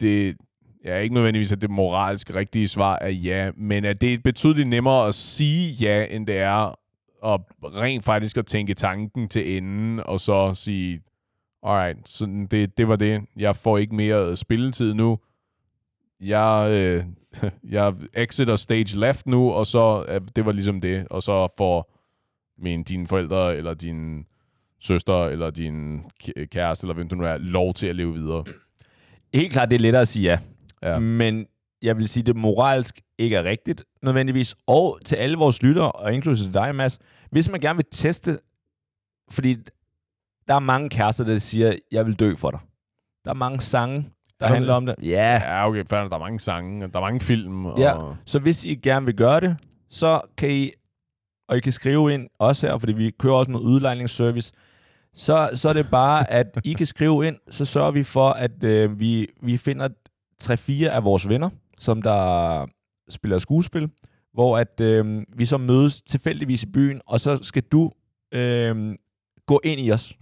det 0.00 0.36
ja, 0.84 0.98
ikke 0.98 1.14
nødvendigvis, 1.14 1.52
at 1.52 1.62
det 1.62 1.70
moralsk 1.70 2.34
rigtige 2.34 2.68
svar 2.68 2.98
er 3.00 3.08
ja, 3.08 3.50
men 3.56 3.84
at 3.84 4.00
det 4.00 4.14
er 4.14 4.18
betydeligt 4.24 4.68
nemmere 4.68 5.08
at 5.08 5.14
sige 5.14 5.72
ja, 5.72 6.06
end 6.10 6.26
det 6.26 6.38
er 6.38 6.78
at 7.24 7.40
rent 7.62 8.04
faktisk 8.04 8.36
at 8.36 8.46
tænke 8.46 8.74
tanken 8.74 9.28
til 9.28 9.56
enden, 9.56 10.00
og 10.00 10.20
så 10.20 10.54
sige, 10.54 11.00
alright, 11.62 12.08
sådan 12.08 12.46
det, 12.46 12.78
det 12.78 12.88
var 12.88 12.96
det. 12.96 13.22
Jeg 13.36 13.56
får 13.56 13.78
ikke 13.78 13.94
mere 13.94 14.36
spilletid 14.36 14.94
nu. 14.94 15.18
Jeg, 16.20 16.68
øh, 16.70 17.04
jeg 17.76 17.94
exiter 18.14 18.56
stage 18.56 18.98
left 18.98 19.26
nu, 19.26 19.52
og 19.52 19.66
så 19.66 20.04
øh, 20.08 20.20
det 20.36 20.46
var 20.46 20.52
ligesom 20.52 20.80
det. 20.80 21.06
Og 21.10 21.22
så 21.22 21.48
får 21.58 21.92
men 22.58 22.82
dine 22.82 23.06
forældre, 23.06 23.56
eller 23.56 23.74
din 23.74 24.26
søster, 24.80 25.24
eller 25.24 25.50
din 25.50 26.02
kæreste, 26.50 26.84
eller 26.84 26.94
hvem 26.94 27.08
du 27.08 27.14
nu 27.14 27.24
er, 27.24 27.38
lov 27.38 27.74
til 27.74 27.86
at 27.86 27.96
leve 27.96 28.14
videre. 28.14 28.44
Helt 29.34 29.52
klart, 29.52 29.70
det 29.70 29.76
er 29.76 29.80
lettere 29.80 30.02
at 30.02 30.08
sige 30.08 30.30
ja. 30.30 30.38
Ja. 30.82 30.98
Men 30.98 31.46
jeg 31.82 31.96
vil 31.98 32.08
sige, 32.08 32.22
det 32.22 32.36
moralsk 32.36 33.00
ikke 33.18 33.36
er 33.36 33.44
rigtigt 33.44 33.84
nødvendigvis. 34.02 34.54
Og 34.66 34.98
til 35.04 35.16
alle 35.16 35.36
vores 35.36 35.62
lyttere, 35.62 35.92
og 35.92 36.14
inklusive 36.14 36.52
dig, 36.52 36.74
Mads, 36.74 36.98
hvis 37.30 37.50
man 37.50 37.60
gerne 37.60 37.76
vil 37.76 37.86
teste, 37.90 38.38
fordi 39.30 39.56
der 40.48 40.54
er 40.54 40.58
mange 40.58 40.88
kærester, 40.90 41.24
der 41.24 41.38
siger, 41.38 41.72
jeg 41.92 42.06
vil 42.06 42.14
dø 42.14 42.34
for 42.36 42.50
dig. 42.50 42.60
Der 43.24 43.30
er 43.30 43.34
mange 43.34 43.60
sange, 43.60 44.08
der 44.40 44.46
Er 44.46 44.52
handler 44.52 44.72
det? 44.72 44.76
om 44.76 44.86
det. 44.86 44.94
Ja. 45.02 45.42
Ja, 45.44 45.68
okay, 45.68 45.84
fair, 45.90 46.00
der 46.00 46.14
er 46.16 46.18
mange 46.18 46.40
sange, 46.40 46.80
der 46.88 46.96
er 46.96 47.00
mange 47.00 47.20
film. 47.20 47.66
Og, 47.66 47.78
Ja. 47.78 47.94
Så 48.26 48.38
hvis 48.38 48.64
I 48.64 48.74
gerne 48.74 49.06
vil 49.06 49.14
gøre 49.16 49.40
det, 49.40 49.56
så 49.90 50.20
kan 50.36 50.50
I, 50.50 50.70
og 51.48 51.56
I 51.56 51.60
kan 51.60 51.72
skrive 51.72 52.14
ind 52.14 52.28
også 52.38 52.66
her, 52.66 52.78
fordi 52.78 52.92
vi 52.92 53.10
kører 53.10 53.34
også 53.34 53.50
noget 53.50 53.64
udlejningsservice, 53.64 54.52
så, 55.14 55.50
så 55.54 55.68
er 55.68 55.72
det 55.72 55.90
bare, 55.90 56.30
at 56.30 56.58
I 56.64 56.72
kan 56.72 56.86
skrive 56.86 57.26
ind, 57.26 57.36
så 57.50 57.64
sørger 57.64 57.90
vi 57.90 58.02
for, 58.04 58.28
at 58.30 58.64
øh, 58.64 59.00
vi, 59.00 59.28
vi 59.42 59.56
finder 59.56 59.88
tre-fire 60.42 60.90
af 60.90 61.04
vores 61.04 61.28
venner, 61.28 61.50
som 61.78 62.02
der 62.02 62.66
spiller 63.08 63.38
skuespil, 63.38 63.90
hvor 64.34 64.58
at 64.58 64.80
øh, 64.80 65.22
vi 65.36 65.44
så 65.46 65.58
mødes 65.58 66.02
tilfældigvis 66.02 66.62
i 66.62 66.66
byen, 66.66 67.00
og 67.06 67.20
så 67.20 67.38
skal 67.42 67.62
du 67.62 67.90
øh, 68.34 68.94
gå 69.46 69.60
ind 69.64 69.80
i 69.80 69.92
os, 69.92 70.14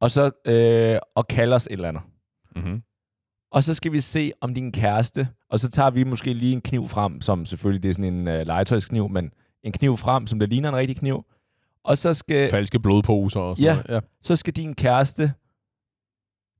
og 0.00 0.10
så 0.10 0.30
øh, 0.44 0.98
og 1.14 1.26
kalde 1.28 1.56
os 1.56 1.66
et 1.66 1.72
eller 1.72 1.88
andet. 1.88 2.02
Mm-hmm. 2.56 2.82
Og 3.52 3.64
så 3.64 3.74
skal 3.74 3.92
vi 3.92 4.00
se 4.00 4.32
om 4.40 4.54
din 4.54 4.72
kæreste, 4.72 5.28
og 5.50 5.60
så 5.60 5.70
tager 5.70 5.90
vi 5.90 6.04
måske 6.04 6.32
lige 6.32 6.52
en 6.52 6.60
kniv 6.60 6.88
frem, 6.88 7.20
som 7.20 7.46
selvfølgelig 7.46 7.82
det 7.82 7.88
er 7.88 7.92
sådan 7.94 8.14
en 8.14 8.28
øh, 8.28 8.46
legetøjskniv, 8.46 9.08
men 9.08 9.30
en 9.62 9.72
kniv 9.72 9.96
frem, 9.96 10.26
som 10.26 10.38
der 10.38 10.46
ligner 10.46 10.68
en 10.68 10.76
rigtig 10.76 10.96
kniv. 10.96 11.24
Og 11.84 11.98
så 11.98 12.14
skal, 12.14 12.50
Falske 12.50 12.80
blodposer 12.80 13.40
og 13.40 13.56
sådan 13.56 13.64
Ja. 13.76 13.82
noget. 13.82 13.88
Ja. 13.94 14.00
så 14.22 14.36
skal 14.36 14.52
din 14.56 14.74
kæreste 14.74 15.32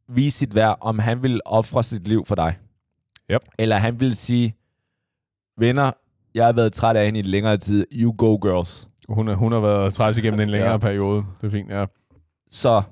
vise 0.09 0.39
sit 0.39 0.55
værd, 0.55 0.79
om 0.81 0.99
han 0.99 1.23
vil 1.23 1.41
ofre 1.45 1.83
sit 1.83 2.09
liv 2.09 2.27
for 2.27 2.35
dig. 2.35 2.59
Yep. 3.31 3.41
Eller 3.59 3.77
han 3.77 4.01
vil 4.01 4.17
sige, 4.17 4.57
venner, 5.59 5.91
jeg 6.35 6.45
har 6.45 6.53
været 6.53 6.73
træt 6.73 6.97
af 6.97 7.05
hende 7.05 7.21
i 7.21 7.23
længere 7.23 7.57
tid. 7.57 7.87
You 7.93 8.15
go, 8.19 8.37
girls. 8.37 8.89
Hun, 9.09 9.29
er, 9.29 9.35
hun 9.35 9.53
har 9.53 9.61
været 9.61 9.95
træls 9.95 10.19
igennem 10.19 10.41
en 10.41 10.51
længere 10.55 10.71
ja. 10.71 10.79
periode. 10.79 11.25
Det 11.41 11.47
er 11.47 11.51
fint, 11.51 11.71
ja. 11.71 11.87
Så 12.51 12.83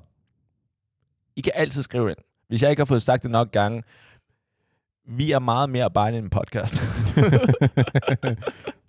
I 1.35 1.41
kan 1.41 1.51
altid 1.55 1.83
skrive 1.83 2.09
ind. 2.09 2.17
Hvis 2.47 2.61
jeg 2.61 2.69
ikke 2.69 2.79
har 2.79 2.85
fået 2.85 3.01
sagt 3.01 3.23
det 3.23 3.31
nok 3.31 3.51
gange, 3.51 3.83
vi 5.07 5.31
er 5.31 5.39
meget 5.39 5.69
mere 5.69 5.91
bare 5.91 6.09
end 6.09 6.17
en 6.17 6.29
podcast. 6.29 6.75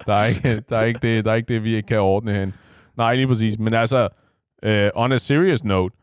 der, 0.06 0.14
er 0.14 0.24
ikke, 0.24 0.60
der, 0.60 0.76
er 0.76 0.82
ikke 0.82 1.00
det, 1.02 1.24
der 1.24 1.30
er 1.30 1.34
ikke 1.34 1.54
det, 1.54 1.64
vi 1.64 1.74
ikke 1.74 1.86
kan 1.86 2.00
ordne 2.00 2.32
hen. 2.32 2.54
Nej, 2.96 3.14
lige 3.14 3.26
præcis. 3.26 3.58
Men 3.58 3.74
altså, 3.74 4.08
uh, 4.66 5.02
on 5.02 5.12
a 5.12 5.16
serious 5.16 5.64
note, 5.64 5.96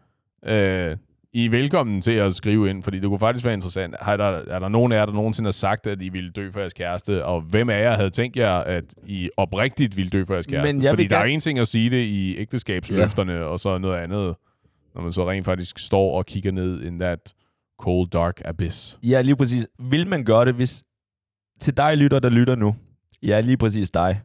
uh, 0.44 0.98
I 1.34 1.46
er 1.46 1.50
velkommen 1.50 2.02
til 2.02 2.12
at 2.12 2.34
skrive 2.36 2.70
ind, 2.70 2.84
fordi 2.84 3.00
det 3.00 3.08
kunne 3.08 3.20
faktisk 3.20 3.46
være 3.46 3.54
interessant. 3.54 3.96
Har 4.02 4.18
der, 4.18 4.24
er 4.24 4.60
der 4.60 4.70
nogen 4.70 4.92
af 4.92 4.98
jer, 4.98 5.06
der 5.06 5.14
nogensinde 5.14 5.48
har 5.48 5.52
sagt, 5.52 5.88
at 5.88 6.02
I 6.02 6.10
ville 6.10 6.32
dø 6.32 6.52
for 6.52 6.60
jeres 6.60 6.74
kæreste? 6.74 7.26
Og 7.26 7.42
hvem 7.42 7.70
af 7.70 7.82
jer 7.82 7.96
havde 7.96 8.10
tænkt 8.10 8.38
jer, 8.38 8.54
at 8.54 8.84
I 9.06 9.30
oprigtigt 9.38 9.98
ville 9.98 10.10
dø 10.10 10.26
for 10.26 10.34
jeres 10.34 10.48
kæreste? 10.48 10.74
Men 10.74 10.84
jeg 10.84 10.92
fordi 10.92 11.08
der 11.08 11.16
er 11.16 11.20
gerne- 11.20 11.34
en 11.34 11.40
ting 11.40 11.60
at 11.60 11.68
sige 11.68 11.90
det 11.90 12.04
i 12.04 12.38
ægteskabsløfterne, 12.38 13.34
ja. 13.34 13.44
og 13.44 13.60
så 13.60 13.78
noget 13.78 13.96
andet, 13.98 14.36
når 14.96 15.02
man 15.02 15.14
så 15.14 15.30
rent 15.30 15.46
faktisk 15.46 15.80
står 15.80 16.18
og 16.18 16.26
kigger 16.26 16.52
ned 16.52 16.82
in 16.84 17.00
that 17.00 17.34
cold, 17.80 18.10
dark 18.10 18.42
abyss. 18.46 19.00
Ja, 19.04 19.22
lige 19.22 19.36
præcis. 19.36 19.68
Vil 19.80 20.08
man 20.08 20.24
gøre 20.24 20.46
det, 20.46 20.54
hvis... 20.54 20.84
Til 21.60 21.78
dig 21.78 21.98
lytter, 21.98 22.20
der 22.20 22.30
lytter 22.30 22.56
nu. 22.56 22.76
Ja, 23.24 23.40
lige 23.40 23.58
præcis 23.58 23.92
dig. 23.92 24.22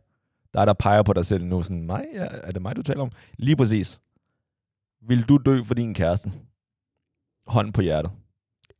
Der 0.54 0.60
er 0.60 0.64
der 0.64 0.72
peger 0.72 1.02
på 1.02 1.12
dig 1.12 1.26
selv 1.26 1.44
nu. 1.44 1.62
Sådan, 1.62 1.86
mig? 1.86 2.04
Ja, 2.14 2.26
er 2.42 2.52
det 2.52 2.62
mig, 2.62 2.76
du 2.76 2.82
taler 2.82 3.02
om? 3.02 3.10
Lige 3.38 3.56
præcis. 3.56 4.00
Vil 5.08 5.22
du 5.22 5.36
dø 5.46 5.62
for 5.62 5.74
din 5.74 5.94
kæreste? 5.94 6.32
Hånd 7.46 7.72
på 7.72 7.82
hjertet. 7.82 8.10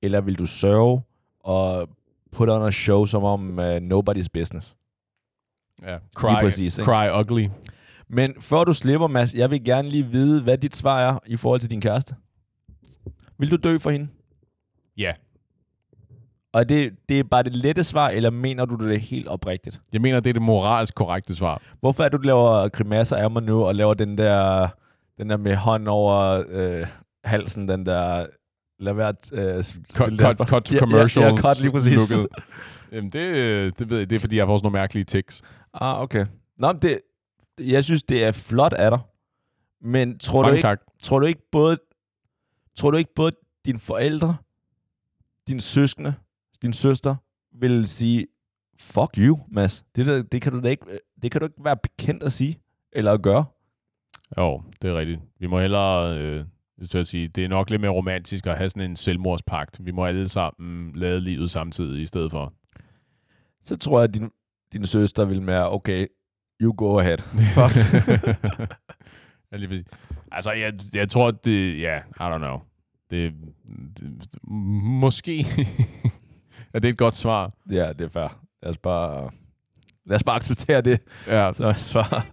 Eller 0.03 0.21
vil 0.21 0.39
du 0.39 0.47
sørge 0.47 1.03
og 1.41 1.89
put 2.33 2.49
on 2.49 2.67
a 2.67 2.71
show, 2.71 3.07
som 3.07 3.25
om 3.25 3.59
uh, 3.59 3.77
nobody's 3.77 4.27
business? 4.35 4.77
Ja. 5.83 5.99
Cry, 6.15 6.41
præcis, 6.41 6.79
ikke? 6.79 6.91
cry 6.91 7.21
ugly. 7.21 7.49
Men 8.09 8.35
før 8.41 8.65
du 8.65 8.73
slipper, 8.73 9.07
Mads, 9.07 9.35
jeg 9.35 9.51
vil 9.51 9.65
gerne 9.65 9.89
lige 9.89 10.07
vide, 10.07 10.43
hvad 10.43 10.59
dit 10.59 10.77
svar 10.77 11.01
er 11.01 11.19
i 11.27 11.37
forhold 11.37 11.61
til 11.61 11.71
din 11.71 11.81
kæreste. 11.81 12.15
Vil 13.39 13.51
du 13.51 13.57
dø 13.57 13.79
for 13.79 13.91
hende? 13.91 14.09
Ja. 14.97 15.13
Og 16.53 16.69
det, 16.69 16.93
det 17.09 17.21
er 17.21 17.25
bare 17.25 17.43
det 17.43 17.57
lette 17.57 17.85
svar, 17.85 18.09
eller 18.09 18.31
mener 18.31 18.65
du 18.65 18.89
det 18.89 19.01
helt 19.01 19.29
oprigtigt? 19.29 19.81
Jeg 19.93 20.01
mener, 20.01 20.21
det 20.21 20.31
er 20.31 20.35
det 20.35 20.43
moralsk 20.43 20.95
korrekte 20.95 21.35
svar. 21.35 21.63
Hvorfor 21.81 22.05
er 22.05 22.09
du 22.09 22.17
laver 22.17 22.69
grimasser 22.69 23.17
af 23.17 23.31
mig 23.31 23.43
nu, 23.43 23.65
og 23.65 23.75
laver 23.75 23.95
den 23.95 24.19
der, 24.19 24.69
den 25.19 25.31
der 25.31 25.37
med 25.37 25.57
hånd 25.57 25.89
over 25.89 26.45
øh, 26.49 26.87
halsen, 27.25 27.69
den 27.69 27.87
der... 27.87 28.27
Lad 28.79 28.93
være... 28.93 29.15
Øh, 29.33 29.65
Cut, 29.95 30.21
cut, 30.21 30.49
cut 30.49 30.65
to 30.65 30.75
Ja, 30.75 30.75
ja, 30.75 30.81
commercials. 30.81 31.45
Ja, 31.45 31.49
cut 31.49 31.63
lige 31.63 31.73
præcis. 31.73 32.17
Jamen, 32.93 33.11
det, 33.11 33.21
øh, 33.21 33.73
det 33.79 33.91
ved 33.91 33.99
jeg, 33.99 34.11
det 34.11 34.17
er, 34.17 34.21
fordi 34.21 34.37
jeg 34.37 34.47
får 34.47 34.57
sådan 34.57 34.67
nogle 34.67 34.79
mærkelige 34.79 35.05
tics. 35.05 35.43
Ah, 35.75 36.01
okay. 36.01 36.27
Nå, 36.59 36.73
men 36.73 36.83
det, 36.83 37.01
jeg 37.61 37.85
synes, 37.85 38.03
det 38.03 38.25
er 38.25 38.33
flot 38.33 38.73
af 38.73 38.91
dig. 38.91 39.01
Men 39.83 40.19
tror 40.19 40.43
du, 40.43 40.47
Mange 40.47 40.57
ikke, 40.57 40.63
tak. 40.63 40.81
tror 41.03 41.19
du 41.19 41.27
ikke 41.27 41.43
både... 41.53 41.79
Tror 42.77 42.91
du 42.91 42.97
ikke 42.97 43.15
både 43.17 43.33
dine 43.65 43.79
forældre, 43.79 44.37
dine 45.49 45.61
søskende, 45.61 46.15
din 46.63 46.73
søster, 46.73 47.17
vil 47.61 47.89
sige, 47.89 48.27
fuck 48.79 49.11
you, 49.19 49.39
Mads. 49.49 49.85
Det, 49.97 50.07
der, 50.07 50.23
det, 50.23 50.43
kan 50.43 50.53
du 50.53 50.61
da 50.61 50.69
ikke, 50.69 50.85
det 51.23 51.31
kan 51.31 51.41
du 51.41 51.47
ikke 51.47 51.65
være 51.65 51.77
bekendt 51.77 52.23
at 52.23 52.33
sige, 52.33 52.61
eller 52.93 53.13
at 53.13 53.23
gøre. 53.23 53.45
Jo, 54.39 54.63
det 54.83 54.91
er 54.91 54.99
rigtigt. 54.99 55.21
Vi 55.39 55.47
må 55.47 55.61
hellere, 55.61 56.19
øh, 56.19 56.45
så 56.85 56.99
at 56.99 57.07
sige, 57.07 57.29
det 57.29 57.45
er 57.45 57.49
nok 57.49 57.71
lidt 57.71 57.81
mere 57.81 57.91
romantisk 57.91 58.47
at 58.47 58.57
have 58.57 58.71
sådan 58.71 58.91
en 58.91 58.97
selvmordspagt. 58.97 59.81
Vi 59.87 59.91
må 59.91 60.05
alle 60.05 60.29
sammen 60.29 60.93
lade 60.97 61.21
livet 61.21 61.51
samtidig 61.51 62.03
i 62.03 62.07
stedet 62.07 62.31
for. 62.31 62.53
Så 63.65 63.77
tror 63.77 63.99
jeg, 63.99 64.05
at 64.09 64.15
din, 64.15 64.31
din 64.73 64.87
søster 64.87 65.25
vil 65.25 65.43
mere, 65.43 65.73
okay, 65.73 66.07
you 66.61 66.75
go 66.77 66.99
ahead. 66.99 67.19
Fuck. 67.55 67.77
ja, 69.53 69.57
lige 69.57 69.69
præcis. 69.69 69.87
altså, 70.33 70.53
jeg, 70.53 70.73
jeg 70.95 71.09
tror, 71.09 71.31
det, 71.31 71.81
ja, 71.81 71.97
I 71.99 72.35
don't 72.35 72.39
know. 72.39 72.59
Det, 73.11 73.33
det 73.99 74.29
måske 74.53 75.47
er 76.75 76.79
det 76.79 76.89
et 76.91 76.99
godt 76.99 77.15
svar. 77.15 77.53
ja, 77.71 77.93
det 77.93 78.01
er 78.07 78.09
fair. 78.11 78.41
Lad 78.63 78.71
os 78.71 78.79
bare, 78.79 79.31
lad 80.07 80.17
os 80.17 80.25
bare 80.25 80.37
acceptere 80.37 80.81
det. 80.81 81.01
Ja, 81.27 81.53
Så 81.53 81.73
svar. 81.73 82.27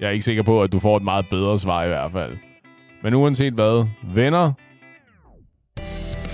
Jeg 0.00 0.06
er 0.06 0.10
ikke 0.10 0.24
sikker 0.24 0.42
på, 0.42 0.62
at 0.62 0.72
du 0.72 0.78
får 0.78 0.96
et 0.96 1.02
meget 1.02 1.26
bedre 1.30 1.58
svar 1.58 1.84
i 1.84 1.88
hvert 1.88 2.12
fald. 2.12 2.36
Men 3.04 3.14
uanset 3.14 3.52
hvad, 3.52 3.86
venner, 4.14 4.52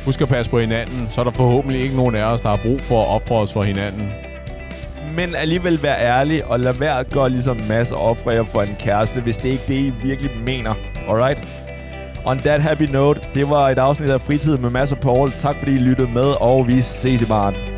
husk 0.04 0.20
at 0.20 0.28
passe 0.28 0.50
på 0.50 0.58
hinanden, 0.58 1.08
så 1.10 1.20
er 1.20 1.24
der 1.24 1.30
forhåbentlig 1.30 1.80
ikke 1.80 1.96
nogen 1.96 2.14
af 2.14 2.24
os, 2.24 2.40
der 2.42 2.48
har 2.48 2.60
brug 2.62 2.80
for 2.80 3.02
at 3.02 3.08
ofre 3.08 3.34
os 3.34 3.52
for 3.52 3.62
hinanden. 3.62 4.12
Men 5.16 5.34
alligevel 5.34 5.82
være 5.82 6.00
ærlig, 6.00 6.44
og 6.44 6.60
lad 6.60 6.74
være 6.74 6.98
at 6.98 7.10
gøre 7.10 7.30
ligesom 7.30 7.60
masse 7.68 7.96
ofre 7.96 8.30
jer 8.30 8.44
for 8.44 8.62
en 8.62 8.76
kæreste, 8.78 9.20
hvis 9.20 9.36
det 9.36 9.48
ikke 9.48 9.62
er 9.62 9.68
det, 9.68 9.74
I 9.74 9.90
virkelig 10.02 10.30
mener. 10.46 10.74
Alright? 11.08 11.48
On 12.24 12.38
that 12.38 12.60
happy 12.60 12.82
note, 12.82 13.20
det 13.34 13.50
var 13.50 13.68
et 13.68 13.78
afsnit 13.78 14.10
af 14.10 14.20
Fritid 14.20 14.58
med 14.58 14.70
masser 14.70 14.96
og 14.96 15.02
Paul. 15.02 15.30
Tak 15.30 15.56
fordi 15.58 15.74
I 15.74 15.78
lyttede 15.78 16.10
med, 16.12 16.34
og 16.40 16.68
vi 16.68 16.80
ses 16.80 17.22
i 17.22 17.26
morgen. 17.28 17.69